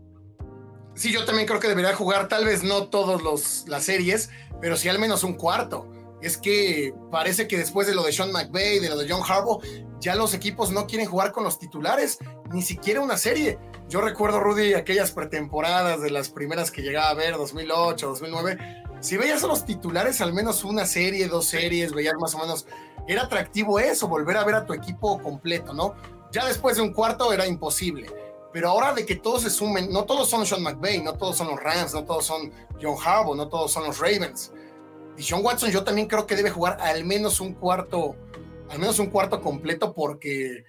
Sí, 0.94 1.12
yo 1.12 1.24
también 1.24 1.46
creo 1.46 1.60
que 1.60 1.68
debería 1.68 1.94
jugar, 1.94 2.28
tal 2.28 2.44
vez 2.44 2.62
no 2.62 2.88
todas 2.88 3.66
las 3.66 3.84
series, 3.84 4.30
pero 4.60 4.76
sí 4.76 4.88
al 4.88 4.98
menos 4.98 5.24
un 5.24 5.34
cuarto. 5.34 5.90
Es 6.22 6.38
que 6.38 6.94
parece 7.10 7.48
que 7.48 7.58
después 7.58 7.86
de 7.86 7.94
lo 7.94 8.02
de 8.02 8.12
Sean 8.12 8.32
McVay, 8.32 8.78
de 8.78 8.88
lo 8.88 8.96
de 8.96 9.10
John 9.10 9.22
Harbaugh, 9.28 9.60
ya 10.00 10.14
los 10.14 10.34
equipos 10.34 10.70
no 10.70 10.86
quieren 10.86 11.06
jugar 11.06 11.32
con 11.32 11.44
los 11.44 11.58
titulares, 11.58 12.18
ni 12.52 12.62
siquiera 12.62 13.00
una 13.00 13.16
serie. 13.16 13.58
Yo 13.88 14.00
recuerdo, 14.00 14.40
Rudy, 14.40 14.74
aquellas 14.74 15.12
pretemporadas 15.12 16.00
de 16.00 16.10
las 16.10 16.30
primeras 16.30 16.70
que 16.70 16.82
llegaba 16.82 17.10
a 17.10 17.14
ver, 17.14 17.36
2008, 17.36 18.06
2009. 18.06 18.84
Si 19.00 19.16
veías 19.18 19.44
a 19.44 19.48
los 19.48 19.66
titulares, 19.66 20.20
al 20.20 20.32
menos 20.32 20.64
una 20.64 20.86
serie, 20.86 21.28
dos 21.28 21.46
series, 21.46 21.92
veías 21.92 22.14
más 22.18 22.34
o 22.34 22.38
menos 22.38 22.66
era 23.06 23.22
atractivo 23.22 23.78
eso, 23.78 24.08
volver 24.08 24.36
a 24.36 24.44
ver 24.44 24.54
a 24.54 24.66
tu 24.66 24.72
equipo 24.72 25.20
completo, 25.22 25.72
¿no? 25.72 25.94
Ya 26.32 26.46
después 26.46 26.76
de 26.76 26.82
un 26.82 26.92
cuarto 26.92 27.32
era 27.32 27.46
imposible. 27.46 28.06
Pero 28.52 28.68
ahora 28.68 28.94
de 28.94 29.04
que 29.04 29.16
todos 29.16 29.42
se 29.42 29.50
sumen, 29.50 29.90
no 29.90 30.04
todos 30.04 30.30
son 30.30 30.46
Sean 30.46 30.62
McVay, 30.62 31.02
no 31.02 31.14
todos 31.14 31.36
son 31.36 31.48
los 31.48 31.60
Rams, 31.60 31.92
no 31.92 32.04
todos 32.04 32.24
son 32.24 32.52
John 32.80 32.96
Harbaugh, 33.04 33.34
no 33.34 33.48
todos 33.48 33.72
son 33.72 33.84
los 33.84 33.98
Ravens. 33.98 34.52
Y 35.16 35.22
Sean 35.22 35.44
Watson 35.44 35.70
yo 35.70 35.82
también 35.82 36.06
creo 36.06 36.26
que 36.26 36.36
debe 36.36 36.50
jugar 36.50 36.78
al 36.80 37.04
menos 37.04 37.40
un 37.40 37.54
cuarto, 37.54 38.16
al 38.70 38.78
menos 38.78 38.98
un 38.98 39.08
cuarto 39.08 39.40
completo 39.40 39.92
porque 39.92 40.64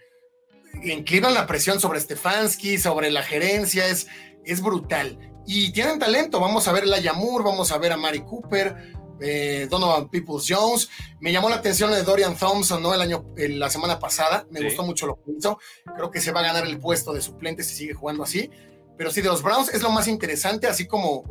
Cleveland 0.81 1.35
la 1.35 1.47
presión 1.47 1.79
sobre 1.79 1.99
Stefanski, 1.99 2.77
sobre 2.77 3.11
la 3.11 3.23
gerencia 3.23 3.87
es, 3.87 4.07
es 4.43 4.61
brutal. 4.61 5.19
Y 5.47 5.71
tienen 5.71 5.99
talento, 5.99 6.39
vamos 6.39 6.67
a 6.67 6.73
ver 6.73 6.85
a 6.91 6.99
Yamur, 6.99 7.43
vamos 7.43 7.71
a 7.71 7.77
ver 7.77 7.91
a 7.91 7.97
Mari 7.97 8.21
Cooper, 8.21 8.94
eh, 9.19 9.67
Donovan 9.69 10.09
Peoples 10.09 10.45
Jones. 10.47 10.89
Me 11.19 11.31
llamó 11.31 11.49
la 11.49 11.55
atención 11.55 11.91
de 11.91 12.03
Dorian 12.03 12.37
Thompson, 12.37 12.81
¿no? 12.81 12.93
El 12.93 13.01
año, 13.01 13.25
la 13.35 13.69
semana 13.69 13.99
pasada. 13.99 14.45
Me 14.49 14.63
gustó 14.63 14.83
mucho 14.83 15.07
lo 15.07 15.15
que 15.15 15.31
hizo. 15.37 15.59
Creo 15.95 16.11
que 16.11 16.21
se 16.21 16.31
va 16.31 16.41
a 16.41 16.43
ganar 16.43 16.65
el 16.65 16.79
puesto 16.79 17.13
de 17.13 17.21
suplente 17.21 17.63
si 17.63 17.75
sigue 17.75 17.93
jugando 17.93 18.23
así. 18.23 18.49
Pero 18.97 19.11
sí, 19.11 19.21
de 19.21 19.29
los 19.29 19.43
Browns 19.43 19.73
es 19.73 19.81
lo 19.81 19.91
más 19.91 20.07
interesante, 20.07 20.67
así 20.67 20.87
como, 20.87 21.23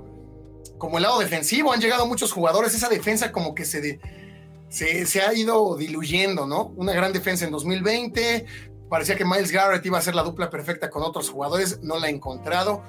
como 0.79 0.99
el 0.99 1.03
lado 1.03 1.19
defensivo. 1.19 1.73
Han 1.73 1.81
llegado 1.81 2.07
muchos 2.07 2.33
jugadores. 2.33 2.75
Esa 2.75 2.89
defensa 2.89 3.33
como 3.33 3.55
que 3.55 3.65
se, 3.65 4.01
se, 4.69 5.07
se 5.07 5.21
ha 5.23 5.33
ido 5.35 5.77
diluyendo, 5.77 6.47
¿no? 6.47 6.73
Una 6.77 6.93
gran 6.93 7.13
defensa 7.13 7.45
en 7.45 7.51
2020. 7.51 8.47
Parecía 8.89 9.17
que 9.17 9.25
Miles 9.25 9.51
Garrett 9.51 9.85
iba 9.87 9.99
a 9.99 10.03
ser 10.03 10.15
la 10.15 10.23
dupla 10.23 10.51
perfecta 10.51 10.91
con 10.91 11.03
otros 11.03 11.31
jugadores. 11.31 11.81
No 11.83 11.99
la 11.99 12.07
ha 12.07 12.11
encontrado. 12.11 12.83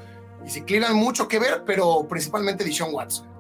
Y 0.45 0.49
si 0.49 0.61
Cleveland 0.61 0.95
mucho 0.95 1.27
que 1.27 1.39
ver, 1.39 1.63
pero 1.65 2.07
principalmente 2.07 2.63
Dishon 2.63 2.93
Watson. 2.93 3.34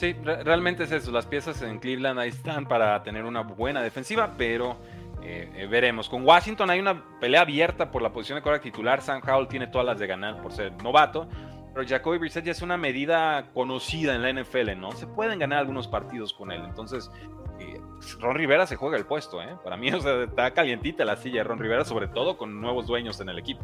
Sí, 0.00 0.14
realmente 0.24 0.84
es 0.84 0.92
eso. 0.92 1.12
Las 1.12 1.26
piezas 1.26 1.60
en 1.60 1.78
Cleveland 1.78 2.18
ahí 2.18 2.30
están 2.30 2.64
para 2.64 3.02
tener 3.02 3.26
una 3.26 3.42
buena 3.42 3.82
defensiva, 3.82 4.32
pero 4.38 4.78
eh, 5.22 5.52
eh, 5.54 5.66
veremos. 5.66 6.08
Con 6.08 6.26
Washington 6.26 6.70
hay 6.70 6.80
una 6.80 7.04
pelea 7.20 7.42
abierta 7.42 7.90
por 7.90 8.00
la 8.00 8.10
posición 8.10 8.36
de 8.36 8.42
quarterback 8.42 8.62
titular. 8.62 9.02
Sam 9.02 9.20
Howell 9.22 9.46
tiene 9.46 9.66
todas 9.66 9.86
las 9.86 9.98
de 9.98 10.06
ganar 10.06 10.40
por 10.40 10.52
ser 10.52 10.72
novato. 10.82 11.28
Pero 11.74 11.86
Jacoby 11.86 12.16
Brissett 12.16 12.46
ya 12.46 12.52
es 12.52 12.62
una 12.62 12.78
medida 12.78 13.50
conocida 13.52 14.14
en 14.14 14.22
la 14.22 14.42
NFL, 14.42 14.74
¿no? 14.78 14.92
Se 14.92 15.06
pueden 15.06 15.38
ganar 15.38 15.58
algunos 15.58 15.86
partidos 15.86 16.32
con 16.32 16.50
él. 16.50 16.62
Entonces, 16.64 17.10
eh, 17.58 17.78
Ron 18.20 18.36
Rivera 18.36 18.66
se 18.66 18.76
juega 18.76 18.96
el 18.96 19.04
puesto, 19.04 19.42
¿eh? 19.42 19.54
Para 19.62 19.76
mí, 19.76 19.88
está 20.28 20.54
calientita 20.54 21.04
la 21.04 21.16
silla 21.16 21.42
de 21.42 21.44
Ron 21.44 21.58
Rivera, 21.58 21.84
sobre 21.84 22.08
todo 22.08 22.38
con 22.38 22.58
nuevos 22.58 22.86
dueños 22.86 23.20
en 23.20 23.28
el 23.28 23.38
equipo. 23.38 23.62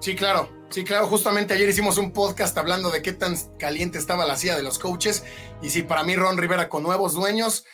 Sí, 0.00 0.14
claro, 0.14 0.48
sí, 0.70 0.84
claro. 0.84 1.06
Justamente 1.06 1.54
ayer 1.54 1.68
hicimos 1.68 1.98
un 1.98 2.12
podcast 2.12 2.56
hablando 2.58 2.90
de 2.90 3.02
qué 3.02 3.12
tan 3.12 3.36
caliente 3.58 3.98
estaba 3.98 4.26
la 4.26 4.36
silla 4.36 4.56
de 4.56 4.62
los 4.62 4.78
coaches. 4.78 5.24
Y 5.62 5.70
sí, 5.70 5.82
para 5.82 6.04
mí 6.04 6.16
Ron 6.16 6.38
Rivera 6.38 6.68
con 6.68 6.82
nuevos 6.82 7.14
dueños, 7.14 7.64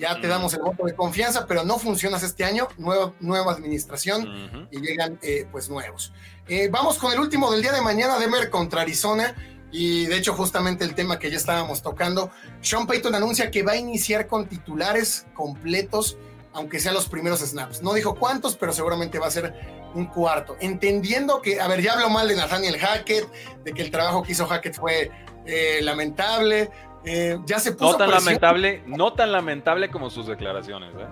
ya 0.00 0.20
te 0.20 0.28
damos 0.28 0.54
el 0.54 0.62
voto 0.62 0.86
de 0.86 0.94
confianza, 0.94 1.46
pero 1.46 1.64
no 1.64 1.78
funcionas 1.78 2.22
este 2.22 2.44
año, 2.44 2.68
nueva, 2.78 3.12
nueva 3.20 3.52
administración 3.52 4.68
y 4.70 4.80
llegan 4.80 5.18
eh, 5.22 5.46
pues 5.52 5.68
nuevos. 5.68 6.12
Eh, 6.48 6.68
vamos 6.70 6.98
con 6.98 7.12
el 7.12 7.20
último 7.20 7.50
del 7.52 7.62
día 7.62 7.72
de 7.72 7.82
mañana, 7.82 8.18
Denver 8.18 8.48
contra 8.50 8.80
Arizona. 8.80 9.34
Y 9.72 10.06
de 10.06 10.16
hecho, 10.16 10.34
justamente 10.34 10.84
el 10.84 10.94
tema 10.94 11.18
que 11.18 11.30
ya 11.30 11.36
estábamos 11.36 11.82
tocando, 11.82 12.30
Sean 12.60 12.86
Payton 12.86 13.14
anuncia 13.14 13.50
que 13.50 13.62
va 13.62 13.72
a 13.72 13.76
iniciar 13.76 14.26
con 14.26 14.48
titulares 14.48 15.26
completos, 15.34 16.16
aunque 16.52 16.80
sean 16.80 16.94
los 16.94 17.08
primeros 17.08 17.40
snaps. 17.40 17.82
No 17.82 17.92
dijo 17.94 18.16
cuántos, 18.16 18.56
pero 18.56 18.72
seguramente 18.72 19.20
va 19.20 19.28
a 19.28 19.30
ser 19.30 19.54
un 19.94 20.06
cuarto. 20.06 20.56
Entendiendo 20.60 21.40
que, 21.40 21.60
a 21.60 21.68
ver, 21.68 21.82
ya 21.82 21.94
hablo 21.94 22.10
mal 22.10 22.28
de 22.28 22.36
Nathaniel 22.36 22.78
Hackett, 22.78 23.26
de 23.64 23.72
que 23.72 23.82
el 23.82 23.90
trabajo 23.90 24.22
que 24.22 24.32
hizo 24.32 24.46
Hackett 24.46 24.74
fue 24.74 25.10
eh, 25.46 25.80
lamentable. 25.82 26.70
Eh, 27.04 27.38
ya 27.46 27.58
se 27.58 27.72
puso. 27.72 27.92
No 27.92 27.98
tan 27.98 28.10
lamentable, 28.10 28.82
no 28.86 29.12
tan 29.12 29.32
lamentable 29.32 29.90
como 29.90 30.10
sus 30.10 30.26
declaraciones, 30.26 30.94
¿eh? 30.94 31.06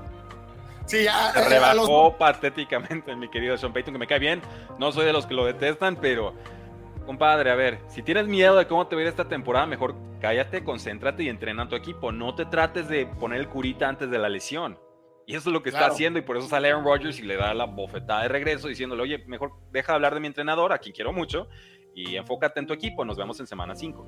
Sí, 0.86 1.04
ya. 1.04 1.32
Se 1.32 1.48
rebajó 1.48 2.16
patéticamente, 2.16 3.14
mi 3.14 3.28
querido 3.28 3.58
Sean 3.58 3.72
Payton, 3.72 3.94
que 3.94 3.98
me 3.98 4.06
cae 4.06 4.18
bien. 4.18 4.40
No 4.78 4.90
soy 4.90 5.04
de 5.04 5.12
los 5.12 5.26
que 5.26 5.34
lo 5.34 5.44
detestan, 5.44 5.96
pero 5.96 6.34
compadre, 7.04 7.50
a 7.50 7.54
ver, 7.54 7.78
si 7.88 8.02
tienes 8.02 8.26
miedo 8.26 8.56
de 8.56 8.66
cómo 8.66 8.86
te 8.86 8.94
va 8.94 9.00
a 9.00 9.02
ir 9.04 9.08
esta 9.08 9.28
temporada, 9.28 9.66
mejor 9.66 9.94
cállate, 10.20 10.64
concéntrate 10.64 11.22
y 11.22 11.28
entrena 11.28 11.64
a 11.64 11.68
tu 11.68 11.76
equipo. 11.76 12.12
No 12.12 12.34
te 12.34 12.46
trates 12.46 12.88
de 12.88 13.06
poner 13.06 13.40
el 13.40 13.48
curita 13.48 13.88
antes 13.88 14.10
de 14.10 14.18
la 14.18 14.28
lesión. 14.28 14.78
Y 15.28 15.36
eso 15.36 15.50
es 15.50 15.52
lo 15.52 15.62
que 15.62 15.68
está 15.68 15.84
haciendo 15.84 16.18
y 16.18 16.22
por 16.22 16.38
eso 16.38 16.48
sale 16.48 16.70
Aaron 16.70 16.82
Rodgers 16.82 17.18
y 17.18 17.22
le 17.22 17.36
da 17.36 17.52
la 17.52 17.66
bofetada 17.66 18.22
de 18.22 18.28
regreso 18.28 18.66
diciéndole, 18.66 19.02
oye, 19.02 19.24
mejor 19.26 19.52
deja 19.70 19.92
de 19.92 19.96
hablar 19.96 20.14
de 20.14 20.20
mi 20.20 20.26
entrenador, 20.26 20.72
a 20.72 20.78
quien 20.78 20.94
quiero 20.94 21.12
mucho, 21.12 21.50
y 21.94 22.16
enfócate 22.16 22.60
en 22.60 22.66
tu 22.66 22.72
equipo. 22.72 23.04
Nos 23.04 23.18
vemos 23.18 23.38
en 23.38 23.46
semana 23.46 23.74
5. 23.74 24.06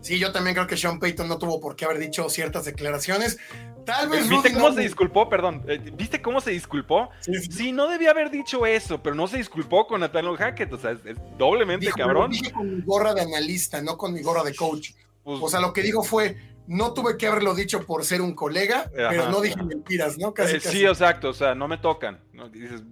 Sí, 0.00 0.16
yo 0.20 0.30
también 0.30 0.54
creo 0.54 0.68
que 0.68 0.76
Sean 0.76 1.00
Payton 1.00 1.26
no 1.26 1.38
tuvo 1.38 1.58
por 1.58 1.74
qué 1.74 1.86
haber 1.86 1.98
dicho 1.98 2.28
ciertas 2.28 2.66
declaraciones. 2.66 3.36
Tal 3.84 4.08
vez. 4.08 4.28
¿Viste 4.28 4.52
cómo 4.52 4.70
se 4.70 4.82
disculpó? 4.82 5.28
Perdón. 5.28 5.64
Eh, 5.66 5.90
¿Viste 5.92 6.22
cómo 6.22 6.40
se 6.40 6.52
disculpó? 6.52 7.08
Sí, 7.50 7.72
no 7.72 7.88
debía 7.88 8.12
haber 8.12 8.30
dicho 8.30 8.64
eso, 8.64 9.02
pero 9.02 9.16
no 9.16 9.26
se 9.26 9.38
disculpó 9.38 9.88
con 9.88 10.02
Nathaniel 10.02 10.36
Hackett. 10.36 10.72
O 10.72 10.78
sea, 10.78 10.92
es, 10.92 11.16
doblemente 11.36 11.90
cabrón. 11.90 12.30
Lo 12.30 12.36
dije 12.36 12.52
con 12.52 12.76
mi 12.76 12.80
gorra 12.82 13.12
de 13.12 13.22
analista, 13.22 13.82
no 13.82 13.98
con 13.98 14.12
mi 14.12 14.22
gorra 14.22 14.44
de 14.44 14.54
coach. 14.54 14.92
Pues 15.24 15.40
o 15.42 15.48
sea, 15.48 15.58
lo 15.58 15.72
que 15.72 15.82
digo 15.82 16.04
fue. 16.04 16.53
No 16.66 16.94
tuve 16.94 17.16
que 17.18 17.26
haberlo 17.26 17.54
dicho 17.54 17.84
por 17.84 18.04
ser 18.04 18.22
un 18.22 18.34
colega, 18.34 18.90
pero 18.94 19.30
no 19.30 19.40
dije 19.40 19.62
mentiras, 19.62 20.16
¿no? 20.18 20.32
Casi, 20.32 20.56
eh, 20.56 20.60
Sí, 20.60 20.84
exacto. 20.84 21.28
O 21.28 21.34
sea, 21.34 21.54
no 21.54 21.68
me 21.68 21.78
tocan. 21.78 22.20
Dices, 22.50 22.82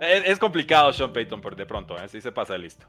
es, 0.00 0.38
complicado, 0.38 0.92
Sean 0.92 1.12
Payton, 1.12 1.40
de 1.56 1.66
pronto. 1.66 1.96
¿eh? 1.96 2.08
Sí 2.08 2.20
se 2.20 2.32
pasa 2.32 2.54
de 2.54 2.60
listo. 2.60 2.86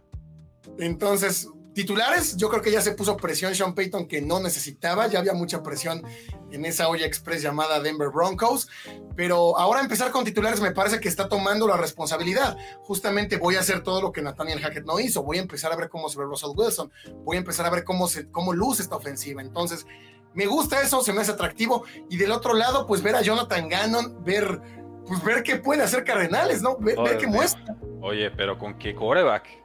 Entonces, 0.78 1.50
Titulares, 1.74 2.36
yo 2.36 2.50
creo 2.50 2.62
que 2.62 2.72
ya 2.72 2.82
se 2.82 2.92
puso 2.92 3.16
presión 3.16 3.56
Sean 3.56 3.74
Payton 3.74 4.08
que 4.08 4.22
no 4.22 4.42
necesitaba, 4.42 5.08
ya 5.08 5.20
había 5.20 5.34
mucha 5.34 5.64
presión 5.64 6.04
en 6.52 6.66
esa 6.66 6.90
olla 6.90 7.06
express 7.06 7.42
llamada 7.42 7.80
Denver 7.80 8.10
Broncos, 8.10 8.68
pero 9.16 9.58
ahora 9.58 9.80
empezar 9.80 10.12
con 10.12 10.26
titulares 10.26 10.60
me 10.60 10.72
parece 10.72 11.00
que 11.00 11.08
está 11.08 11.30
tomando 11.30 11.68
la 11.68 11.78
responsabilidad. 11.78 12.58
Justamente 12.82 13.38
voy 13.38 13.56
a 13.56 13.62
hacer 13.62 13.84
todo 13.84 14.02
lo 14.02 14.12
que 14.12 14.22
Nathaniel 14.22 14.60
Hackett 14.60 14.86
no 14.86 15.00
hizo, 15.00 15.24
voy 15.24 15.38
a 15.38 15.42
empezar 15.42 15.72
a 15.72 15.78
ver 15.78 15.88
cómo 15.88 16.10
se 16.10 16.20
ve 16.20 16.26
Russell 16.26 16.52
Wilson, 16.56 16.92
voy 17.24 17.38
a 17.38 17.40
empezar 17.40 17.66
a 17.66 17.70
ver 17.70 17.86
cómo, 17.86 18.08
se, 18.08 18.30
cómo 18.30 18.52
luce 18.52 18.82
esta 18.82 18.98
ofensiva. 18.98 19.42
Entonces, 19.42 19.86
me 20.34 20.46
gusta 20.46 20.82
eso, 20.82 21.02
se 21.02 21.14
me 21.14 21.22
hace 21.22 21.32
atractivo. 21.32 21.84
Y 22.10 22.18
del 22.18 22.32
otro 22.32 22.54
lado, 22.54 22.86
pues 22.86 23.02
ver 23.02 23.16
a 23.16 23.22
Jonathan 23.22 23.70
Gannon, 23.70 24.24
ver, 24.24 24.62
pues 25.08 25.24
ver 25.24 25.44
qué 25.44 25.58
puede 25.58 25.84
hacer 25.84 26.04
Cardenales, 26.04 26.62
¿no? 26.62 26.78
Ver, 26.78 27.18
qué 27.18 27.28
muestra. 27.28 27.78
Oye, 28.02 28.32
pero 28.32 28.58
¿con 28.58 28.78
qué 28.78 28.96
coreback? 28.96 29.61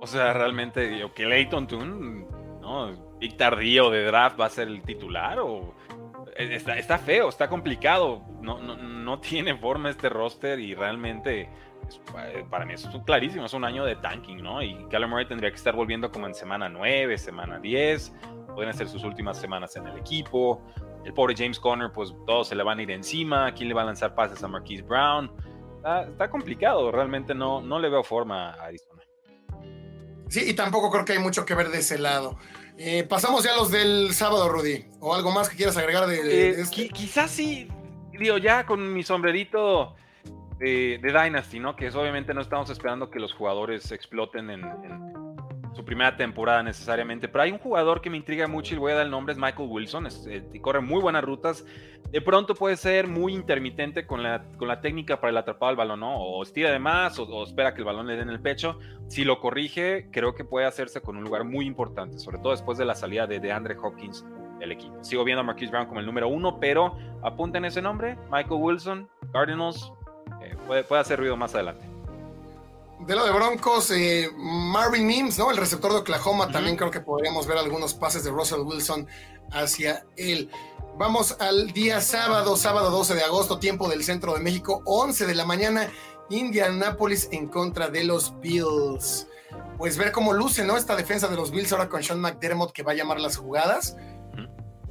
O 0.00 0.06
sea, 0.06 0.32
realmente, 0.32 1.10
que 1.14 1.26
Leighton 1.26 1.66
Toon, 1.66 2.26
¿no? 2.60 2.92
Big 3.18 3.36
tardío 3.36 3.90
de 3.90 4.04
draft 4.04 4.38
va 4.40 4.46
a 4.46 4.50
ser 4.50 4.68
el 4.68 4.82
titular 4.82 5.40
o. 5.40 5.74
Eh, 6.36 6.54
está, 6.54 6.98
feo, 6.98 7.28
está 7.28 7.48
complicado. 7.48 8.22
No, 8.40 8.60
no, 8.60 8.76
no, 8.76 9.20
tiene 9.20 9.56
forma 9.56 9.90
este 9.90 10.08
roster 10.08 10.60
y 10.60 10.74
realmente. 10.74 11.48
para 12.48 12.64
mí 12.64 12.74
eso 12.74 12.88
es 12.90 13.02
clarísimo, 13.04 13.46
es 13.46 13.54
un 13.54 13.64
año 13.64 13.84
de 13.84 13.96
tanking, 13.96 14.42
¿no? 14.42 14.62
Y 14.62 14.86
Callum 14.88 15.10
Murray 15.10 15.26
tendría 15.26 15.50
que 15.50 15.56
estar 15.56 15.74
volviendo 15.74 16.10
como 16.12 16.26
en 16.26 16.34
semana 16.34 16.68
9, 16.68 17.18
semana 17.18 17.58
10. 17.58 18.14
Pueden 18.54 18.72
ser 18.74 18.88
sus 18.88 19.02
últimas 19.02 19.38
semanas 19.38 19.74
en 19.76 19.86
el 19.86 19.98
equipo. 19.98 20.62
El 21.04 21.12
pobre 21.12 21.34
James 21.36 21.58
Conner, 21.58 21.90
pues 21.90 22.14
todos 22.26 22.48
se 22.48 22.54
le 22.54 22.62
van 22.62 22.78
a 22.78 22.82
ir 22.82 22.90
encima. 22.90 23.52
¿Quién 23.52 23.68
le 23.68 23.74
va 23.74 23.82
a 23.82 23.86
lanzar 23.86 24.14
pases 24.14 24.42
a 24.44 24.48
Marquise 24.48 24.82
Brown? 24.82 25.30
Está, 26.08 26.28
complicado, 26.28 26.90
realmente 26.90 27.34
no, 27.34 27.60
no 27.60 27.78
le 27.78 27.88
veo 27.88 28.02
forma 28.02 28.50
a 28.50 28.64
Arizona. 28.64 29.02
Sí, 30.28 30.44
y 30.46 30.54
tampoco 30.54 30.90
creo 30.90 31.04
que 31.04 31.14
hay 31.14 31.18
mucho 31.18 31.44
que 31.44 31.54
ver 31.54 31.70
de 31.70 31.78
ese 31.78 31.98
lado. 31.98 32.38
Eh, 32.76 33.04
pasamos 33.08 33.44
ya 33.44 33.54
a 33.54 33.56
los 33.56 33.70
del 33.70 34.14
sábado, 34.14 34.48
Rudy. 34.48 34.84
¿O 35.00 35.14
algo 35.14 35.32
más 35.32 35.48
que 35.48 35.56
quieras 35.56 35.76
agregar 35.76 36.06
de, 36.06 36.16
eh, 36.16 36.60
este? 36.60 36.88
Quizás 36.90 37.30
sí, 37.30 37.68
digo, 38.18 38.38
ya 38.38 38.66
con 38.66 38.92
mi 38.92 39.02
sombrerito 39.02 39.96
de, 40.58 41.00
Dynasty, 41.02 41.60
¿no? 41.60 41.76
Que 41.76 41.86
es 41.86 41.94
obviamente 41.94 42.34
no 42.34 42.40
estamos 42.40 42.70
esperando 42.70 43.10
que 43.10 43.18
los 43.18 43.32
jugadores 43.32 43.90
exploten 43.90 44.50
en 44.50 44.62
primera 45.88 46.14
temporada 46.14 46.62
necesariamente, 46.62 47.28
pero 47.28 47.44
hay 47.44 47.50
un 47.50 47.58
jugador 47.58 48.02
que 48.02 48.10
me 48.10 48.18
intriga 48.18 48.46
mucho 48.46 48.74
y 48.74 48.78
voy 48.78 48.92
a 48.92 48.96
dar 48.96 49.06
el 49.06 49.10
nombre, 49.10 49.32
es 49.32 49.38
Michael 49.38 49.70
Wilson, 49.70 50.06
eh, 50.26 50.46
y 50.52 50.60
corre 50.60 50.82
muy 50.82 51.00
buenas 51.00 51.24
rutas, 51.24 51.64
de 52.10 52.20
pronto 52.20 52.54
puede 52.54 52.76
ser 52.76 53.08
muy 53.08 53.32
intermitente 53.34 54.06
con 54.06 54.22
la, 54.22 54.44
con 54.58 54.68
la 54.68 54.82
técnica 54.82 55.18
para 55.18 55.30
el 55.30 55.38
atrapado 55.38 55.70
del 55.70 55.76
balón, 55.76 56.00
¿no? 56.00 56.14
O 56.14 56.42
estira 56.42 56.70
de 56.70 56.78
más 56.78 57.18
o, 57.18 57.42
espera 57.42 57.72
que 57.72 57.80
el 57.80 57.86
balón 57.86 58.06
le 58.06 58.16
dé 58.16 58.22
en 58.22 58.28
el 58.28 58.38
pecho, 58.38 58.78
si 59.08 59.24
lo 59.24 59.40
corrige, 59.40 60.10
creo 60.12 60.34
que 60.34 60.44
puede 60.44 60.66
hacerse 60.66 61.00
con 61.00 61.16
un 61.16 61.24
lugar 61.24 61.44
muy 61.44 61.64
importante, 61.64 62.18
sobre 62.18 62.36
todo 62.36 62.50
después 62.50 62.76
de 62.76 62.84
la 62.84 62.94
salida 62.94 63.26
de, 63.26 63.40
de 63.40 63.50
Andre 63.50 63.74
Hopkins 63.82 64.26
del 64.58 64.72
equipo. 64.72 65.02
Sigo 65.02 65.24
viendo 65.24 65.40
a 65.40 65.44
Marquise 65.44 65.70
Brown 65.70 65.86
como 65.86 66.00
el 66.00 66.06
número 66.06 66.28
uno, 66.28 66.60
pero 66.60 66.98
apunten 67.22 67.64
ese 67.64 67.80
nombre, 67.80 68.18
Michael 68.30 68.60
Wilson, 68.60 69.08
Cardinals, 69.32 69.90
eh, 70.42 70.54
puede, 70.66 70.84
puede 70.84 71.00
hacer 71.00 71.18
ruido 71.18 71.34
más 71.38 71.54
adelante 71.54 71.87
de 73.06 73.14
lo 73.14 73.24
de 73.24 73.32
Broncos, 73.32 73.90
eh, 73.90 74.30
Marvin 74.36 75.06
Mims, 75.06 75.38
¿no? 75.38 75.50
El 75.50 75.56
receptor 75.56 75.92
de 75.92 75.98
Oklahoma, 75.98 76.50
también 76.50 76.76
creo 76.76 76.90
que 76.90 77.00
podríamos 77.00 77.46
ver 77.46 77.58
algunos 77.58 77.94
pases 77.94 78.24
de 78.24 78.30
Russell 78.30 78.60
Wilson 78.60 79.06
hacia 79.52 80.04
él. 80.16 80.50
Vamos 80.98 81.36
al 81.38 81.72
día 81.72 82.00
sábado, 82.00 82.56
sábado 82.56 82.90
12 82.90 83.14
de 83.14 83.22
agosto, 83.22 83.58
tiempo 83.58 83.88
del 83.88 84.02
centro 84.02 84.34
de 84.34 84.40
México, 84.40 84.82
11 84.84 85.26
de 85.26 85.34
la 85.34 85.44
mañana, 85.44 85.88
Indianapolis 86.28 87.28
en 87.30 87.48
contra 87.48 87.88
de 87.88 88.04
los 88.04 88.38
Bills. 88.40 89.28
Pues 89.78 89.96
ver 89.96 90.10
cómo 90.10 90.32
luce, 90.32 90.64
¿no? 90.64 90.76
Esta 90.76 90.96
defensa 90.96 91.28
de 91.28 91.36
los 91.36 91.52
Bills 91.52 91.72
ahora 91.72 91.88
con 91.88 92.02
Sean 92.02 92.20
McDermott 92.20 92.72
que 92.72 92.82
va 92.82 92.92
a 92.92 92.96
llamar 92.96 93.20
las 93.20 93.36
jugadas. 93.36 93.96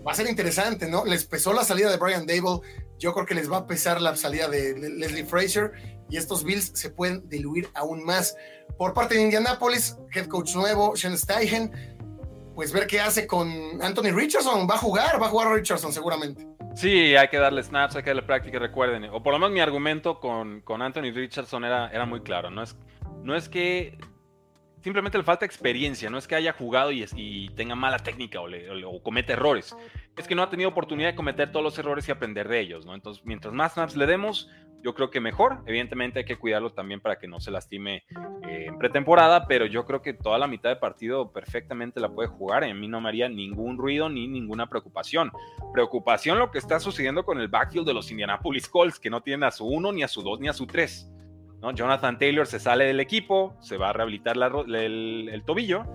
Va 0.07 0.13
a 0.13 0.15
ser 0.15 0.29
interesante, 0.29 0.87
¿no? 0.87 1.03
Les 1.03 1.25
pesó 1.25 1.51
la 1.51 1.65
salida 1.65 1.89
de 1.89 1.97
Brian 1.97 2.25
Dable, 2.25 2.61
yo 2.99 3.13
creo 3.13 3.25
que 3.25 3.35
les 3.35 3.51
va 3.51 3.57
a 3.57 3.67
pesar 3.67 4.01
la 4.01 4.15
salida 4.15 4.47
de 4.47 4.77
Leslie 4.77 5.25
Frazier 5.25 5.71
y 6.09 6.17
estos 6.17 6.43
Bills 6.43 6.71
se 6.73 6.89
pueden 6.89 7.27
diluir 7.29 7.69
aún 7.73 8.03
más. 8.03 8.35
Por 8.77 8.93
parte 8.93 9.15
de 9.15 9.23
Indianapolis, 9.23 9.97
head 10.13 10.27
coach 10.27 10.55
nuevo, 10.55 10.95
Sean 10.95 11.17
Steichen, 11.17 11.71
pues 12.55 12.71
ver 12.71 12.87
qué 12.87 12.99
hace 12.99 13.27
con 13.27 13.49
Anthony 13.81 14.11
Richardson. 14.13 14.67
Va 14.69 14.75
a 14.75 14.79
jugar, 14.79 15.21
va 15.21 15.27
a 15.27 15.29
jugar 15.29 15.53
Richardson 15.53 15.93
seguramente. 15.93 16.47
Sí, 16.75 17.15
hay 17.15 17.27
que 17.27 17.37
darle 17.37 17.63
snaps, 17.63 17.95
hay 17.95 18.03
que 18.03 18.09
darle 18.11 18.23
práctica, 18.23 18.59
recuerden. 18.59 19.05
O 19.05 19.21
por 19.21 19.33
lo 19.33 19.39
menos 19.39 19.51
mi 19.51 19.59
argumento 19.59 20.19
con, 20.19 20.61
con 20.61 20.81
Anthony 20.81 21.11
Richardson 21.13 21.65
era, 21.65 21.89
era 21.89 22.05
muy 22.05 22.21
claro. 22.21 22.49
No 22.49 22.63
es, 22.63 22.75
no 23.23 23.35
es 23.35 23.49
que 23.49 23.97
simplemente 24.81 25.17
le 25.17 25.23
falta 25.23 25.45
experiencia, 25.45 26.09
no 26.09 26.17
es 26.17 26.27
que 26.27 26.35
haya 26.35 26.53
jugado 26.53 26.91
y, 26.91 27.49
tenga 27.55 27.75
mala 27.75 27.99
técnica 27.99 28.39
o, 28.41 28.47
o, 28.87 29.03
comete 29.03 29.33
errores. 29.33 29.75
Es 30.15 30.27
que 30.27 30.35
no 30.35 30.43
ha 30.43 30.49
tenido 30.49 30.69
oportunidad 30.69 31.09
de 31.09 31.15
cometer 31.15 31.51
todos 31.51 31.63
los 31.63 31.77
errores 31.77 32.07
y 32.07 32.11
aprender 32.11 32.47
de 32.47 32.59
ellos, 32.59 32.85
¿no? 32.85 32.95
Entonces, 32.95 33.23
mientras 33.25 33.53
más 33.53 33.73
snaps 33.73 33.95
le 33.95 34.05
demos, 34.05 34.49
yo 34.83 34.93
creo 34.93 35.09
que 35.09 35.19
mejor. 35.19 35.63
Evidentemente 35.65 36.19
hay 36.19 36.25
que 36.25 36.37
cuidarlo 36.37 36.71
también 36.71 37.01
para 37.01 37.17
que 37.17 37.27
no 37.27 37.39
se 37.39 37.51
lastime 37.51 38.03
eh, 38.47 38.65
en 38.67 38.77
pretemporada, 38.77 39.47
pero 39.47 39.65
yo 39.65 39.85
creo 39.85 40.01
que 40.01 40.13
toda 40.13 40.37
la 40.37 40.47
mitad 40.47 40.69
de 40.69 40.75
partido 40.75 41.31
perfectamente 41.31 41.99
la 41.99 42.09
puede 42.09 42.29
jugar. 42.29 42.63
A 42.63 42.73
mí 42.73 42.87
no 42.87 43.01
me 43.01 43.09
haría 43.09 43.29
ningún 43.29 43.77
ruido 43.77 44.09
ni 44.09 44.27
ninguna 44.27 44.67
preocupación. 44.67 45.31
Preocupación 45.73 46.39
lo 46.39 46.51
que 46.51 46.59
está 46.59 46.79
sucediendo 46.79 47.25
con 47.25 47.39
el 47.39 47.47
backfield 47.47 47.87
de 47.87 47.93
los 47.93 48.11
Indianapolis 48.11 48.69
Colts, 48.69 48.99
que 48.99 49.09
no 49.09 49.21
tienen 49.21 49.43
a 49.43 49.51
su 49.51 49.65
1, 49.65 49.91
ni 49.91 50.03
a 50.03 50.07
su 50.07 50.21
2, 50.21 50.39
ni 50.39 50.47
a 50.47 50.53
su 50.53 50.65
3. 50.67 51.11
Jonathan 51.73 52.17
Taylor 52.17 52.47
se 52.47 52.59
sale 52.59 52.85
del 52.85 52.99
equipo, 52.99 53.55
se 53.59 53.77
va 53.77 53.89
a 53.89 53.93
rehabilitar 53.93 54.35
el, 54.37 55.43
tobillo. 55.45 55.85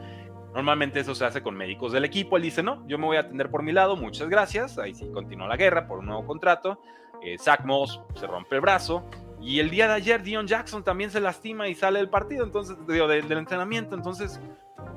Normalmente 0.54 1.00
eso 1.00 1.14
se 1.14 1.24
hace 1.24 1.42
con 1.42 1.54
médicos 1.54 1.92
del 1.92 2.04
equipo. 2.04 2.36
Él 2.36 2.42
dice, 2.42 2.62
no, 2.62 2.86
yo 2.86 2.98
me 2.98 3.06
voy 3.06 3.16
a 3.16 3.20
atender 3.20 3.50
por 3.50 3.62
mi 3.62 3.72
lado, 3.72 3.96
muchas 3.96 4.28
gracias. 4.28 4.78
Ahí 4.78 4.94
sí 4.94 5.06
continúa 5.12 5.48
la 5.48 5.56
guerra 5.56 5.86
por 5.86 6.00
un 6.00 6.06
nuevo 6.06 6.26
contrato 6.26 6.78
eh, 7.22 7.38
Zach 7.38 7.64
Moss 7.64 8.00
se 8.14 8.26
rompe 8.26 8.56
el 8.56 8.60
brazo. 8.60 9.04
Y 9.40 9.58
el 9.58 9.70
día 9.70 9.88
de 9.88 9.94
ayer 9.94 10.22
Dion 10.22 10.46
Jackson 10.46 10.84
también 10.84 11.10
se 11.10 11.20
lastima 11.20 11.68
y 11.68 11.74
sale 11.74 11.98
del 11.98 12.08
partido, 12.08 12.44
entonces, 12.44 12.76
digo, 12.86 13.08
del, 13.08 13.30
entrenamiento. 13.32 13.94
Entonces, 13.96 14.40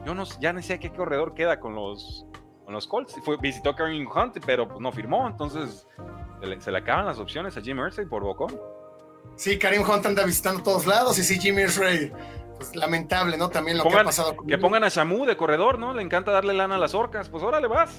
yo 0.06 0.13
no, 0.13 0.23
ya 0.39 0.54
no 0.54 0.62
sé 0.62 0.80
qué 0.80 0.91
corredor 0.91 1.34
queda 1.34 1.60
con 1.60 1.73
los, 1.73 2.28
con 2.63 2.73
los 2.73 2.86
Colts. 2.86 3.19
Fue, 3.23 3.38
visitó 3.38 3.75
Kareem 3.75 4.08
Hunt, 4.08 4.38
pero 4.45 4.67
pues, 4.67 4.80
no 4.82 4.91
firmó. 4.91 5.28
Entonces, 5.28 5.88
se 6.60 6.71
le, 6.71 6.78
acaban 6.78 7.06
las 7.06 7.17
opciones 7.17 7.58
a 7.58 7.62
Jim 7.62 7.80
Irsay 7.80 8.06
por 8.06 8.23
Bocón. 8.23 8.60
Sí, 9.36 9.60
Kareem 9.60 9.88
Hunt 9.88 10.06
anda 10.06 10.24
visitando 10.24 10.63
todos 10.63 10.86
lados 10.86 11.17
y 11.19 11.24
sí, 11.24 11.39
Jim 11.39 11.60
Irsay. 11.60 12.12
Pues 12.58 12.76
lamentable, 12.76 13.38
¿no? 13.38 13.50
También 13.50 13.78
lo 13.78 13.84
que 13.84 13.95
ha 13.95 14.04
pasado. 14.04 14.38
que 14.48 14.58
pongan 14.58 14.84
a 14.84 14.89
Shamu 14.89 15.26
de 15.26 15.36
corredor, 15.36 15.78
¿no? 15.78 15.93
Le 15.93 16.02
encanta 16.02 16.32
darle 16.32 16.54
lana 16.54 16.76
a 16.76 16.78
las 16.78 16.93
orcas. 16.93 17.30
Pues 17.30 17.43
órale, 17.43 17.67
vas. 17.67 17.91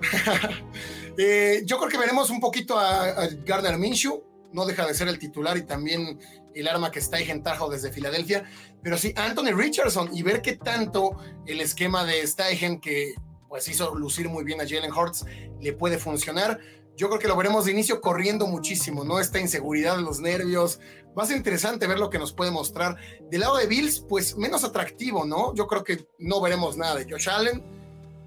Eh, 1.18 1.60
yo 1.66 1.76
creo 1.76 1.90
que 1.90 1.98
veremos 1.98 2.30
un 2.30 2.40
poquito 2.40 2.78
a, 2.78 3.28
Gardner 3.44 3.76
Minshew. 3.76 4.24
no 4.54 4.64
deja 4.64 4.86
de 4.86 4.94
ser 4.94 5.08
el 5.08 5.18
titular 5.18 5.58
y 5.58 5.62
también 5.66 6.18
el 6.54 6.66
arma 6.66 6.90
que 6.90 7.00
está 7.00 7.18
Tajo 7.42 7.68
desde 7.68 7.92
Filadelfia. 7.92 8.44
Pero 8.82 8.96
sí, 8.96 9.12
Anthony 9.14 9.54
Richardson 9.54 10.08
y 10.10 10.22
ver 10.22 10.40
qué 10.40 10.56
tanto 10.56 11.18
el 11.46 11.60
esquema 11.60 12.06
de 12.06 12.26
Steichen 12.26 12.80
que 12.80 13.14
pues 13.46 13.68
hizo 13.68 13.94
lucir 13.94 14.30
muy 14.30 14.42
bien 14.42 14.62
a 14.62 14.64
Jalen 14.66 14.90
Hurts 14.90 15.26
le 15.60 15.74
puede 15.74 15.98
funcionar. 15.98 16.58
Yo 16.96 17.08
creo 17.08 17.18
que 17.18 17.28
lo 17.28 17.36
veremos 17.36 17.64
de 17.64 17.72
inicio 17.72 18.00
corriendo 18.00 18.46
muchísimo, 18.46 19.04
¿no? 19.04 19.18
Esta 19.18 19.40
inseguridad, 19.40 19.98
los 19.98 20.20
nervios. 20.20 20.80
Va 21.18 21.24
a 21.24 21.26
ser 21.26 21.36
interesante 21.36 21.86
ver 21.86 21.98
lo 21.98 22.10
que 22.10 22.18
nos 22.18 22.32
puede 22.32 22.50
mostrar. 22.50 22.96
Del 23.30 23.40
lado 23.40 23.56
de 23.56 23.66
Bills, 23.66 24.00
pues 24.08 24.36
menos 24.36 24.64
atractivo, 24.64 25.24
¿no? 25.24 25.54
Yo 25.54 25.66
creo 25.66 25.84
que 25.84 26.06
no 26.18 26.40
veremos 26.40 26.76
nada 26.76 26.96
de 26.96 27.10
Josh 27.10 27.28
Allen. 27.28 27.62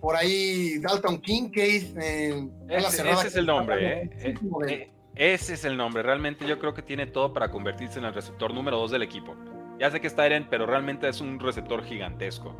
Por 0.02 0.16
ahí 0.16 0.80
Dalton 0.80 1.20
Kincaid. 1.20 1.98
Eh, 1.98 2.50
ese, 2.70 3.10
ese 3.10 3.28
es 3.28 3.36
el 3.36 3.46
nombre, 3.46 4.04
¿eh? 4.04 4.10
eh, 4.20 4.36
eh 4.68 4.92
ese 5.16 5.54
es 5.54 5.64
el 5.64 5.78
nombre. 5.78 6.04
Realmente 6.04 6.46
yo 6.46 6.60
creo 6.60 6.74
que 6.74 6.82
tiene 6.82 7.08
todo 7.08 7.34
para 7.34 7.50
convertirse 7.50 8.00
en 8.00 8.06
el 8.06 8.14
receptor 8.14 8.54
número 8.54 8.78
dos 8.78 8.92
del 8.92 9.02
equipo. 9.02 9.36
Ya 9.80 9.90
sé 9.90 10.02
que 10.02 10.08
está 10.08 10.26
Eren, 10.26 10.48
pero 10.50 10.66
realmente 10.66 11.08
es 11.08 11.22
un 11.22 11.40
receptor 11.40 11.84
gigantesco. 11.84 12.56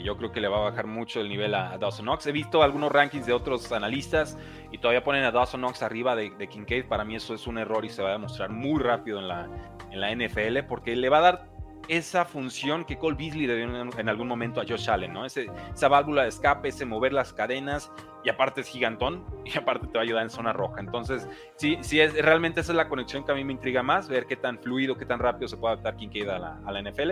Y 0.00 0.04
yo 0.04 0.16
creo 0.16 0.32
que 0.32 0.40
le 0.40 0.48
va 0.48 0.56
a 0.56 0.70
bajar 0.70 0.86
mucho 0.86 1.20
el 1.20 1.28
nivel 1.28 1.54
a, 1.54 1.76
Dawson 1.76 2.06
Knox. 2.06 2.26
He 2.26 2.32
visto 2.32 2.62
algunos 2.62 2.90
rankings 2.90 3.26
de 3.26 3.34
otros 3.34 3.70
analistas 3.70 4.38
y 4.72 4.78
todavía 4.78 5.04
ponen 5.04 5.24
a 5.24 5.30
Dawson 5.30 5.60
Knox 5.60 5.82
arriba 5.82 6.16
de, 6.16 6.30
de 6.30 6.48
Kincaid. 6.48 6.86
Para 6.86 7.04
mí 7.04 7.16
eso 7.16 7.34
es 7.34 7.46
un 7.46 7.58
error 7.58 7.84
y 7.84 7.90
se 7.90 8.02
va 8.02 8.08
a 8.08 8.12
demostrar 8.12 8.48
muy 8.48 8.80
rápido 8.82 9.18
en 9.18 9.28
la, 9.28 9.48
en 9.90 10.00
la 10.00 10.14
NFL 10.14 10.64
porque 10.66 10.96
le 10.96 11.08
va 11.10 11.18
a 11.18 11.20
dar 11.20 11.50
esa 11.88 12.24
función 12.24 12.84
que 12.84 12.98
Cole 12.98 13.16
Beasley 13.16 13.46
le 13.46 13.56
dio 13.56 13.64
en, 13.98 14.08
algún 14.08 14.28
momento 14.28 14.60
a 14.60 14.64
Josh 14.64 14.88
Allen, 14.88 15.12
¿no? 15.12 15.26
esa 15.26 15.88
válvula 15.88 16.22
de 16.22 16.28
escape, 16.28 16.68
ese 16.68 16.86
mover 16.86 17.12
las 17.12 17.32
cadenas, 17.32 17.90
y 18.22 18.28
aparte 18.28 18.60
es 18.60 18.68
gigantón, 18.68 19.24
y 19.44 19.58
aparte 19.58 19.88
te 19.88 19.94
va 19.94 20.00
a 20.00 20.04
ayudar 20.04 20.22
en 20.22 20.30
zona 20.30 20.52
roja. 20.52 20.80
Entonces, 20.80 21.28
sí, 21.56 21.78
sí 21.80 22.00
es, 22.00 22.14
realmente 22.14 22.60
esa 22.60 22.70
es 22.70 22.76
la 22.76 22.88
conexión 22.88 23.24
que 23.24 23.32
a 23.32 23.34
mí 23.34 23.42
me 23.42 23.52
intriga 23.52 23.82
más, 23.82 24.08
ver 24.08 24.26
qué 24.26 24.36
tan 24.36 24.60
fluido, 24.60 24.96
qué 24.96 25.04
tan 25.04 25.18
rápido 25.18 25.48
se 25.48 25.56
puede 25.56 25.74
adaptar 25.74 25.96
queda 26.10 26.36
a 26.36 26.38
la, 26.38 26.60
a 26.64 26.70
la 26.70 26.80
NFL, 26.80 27.10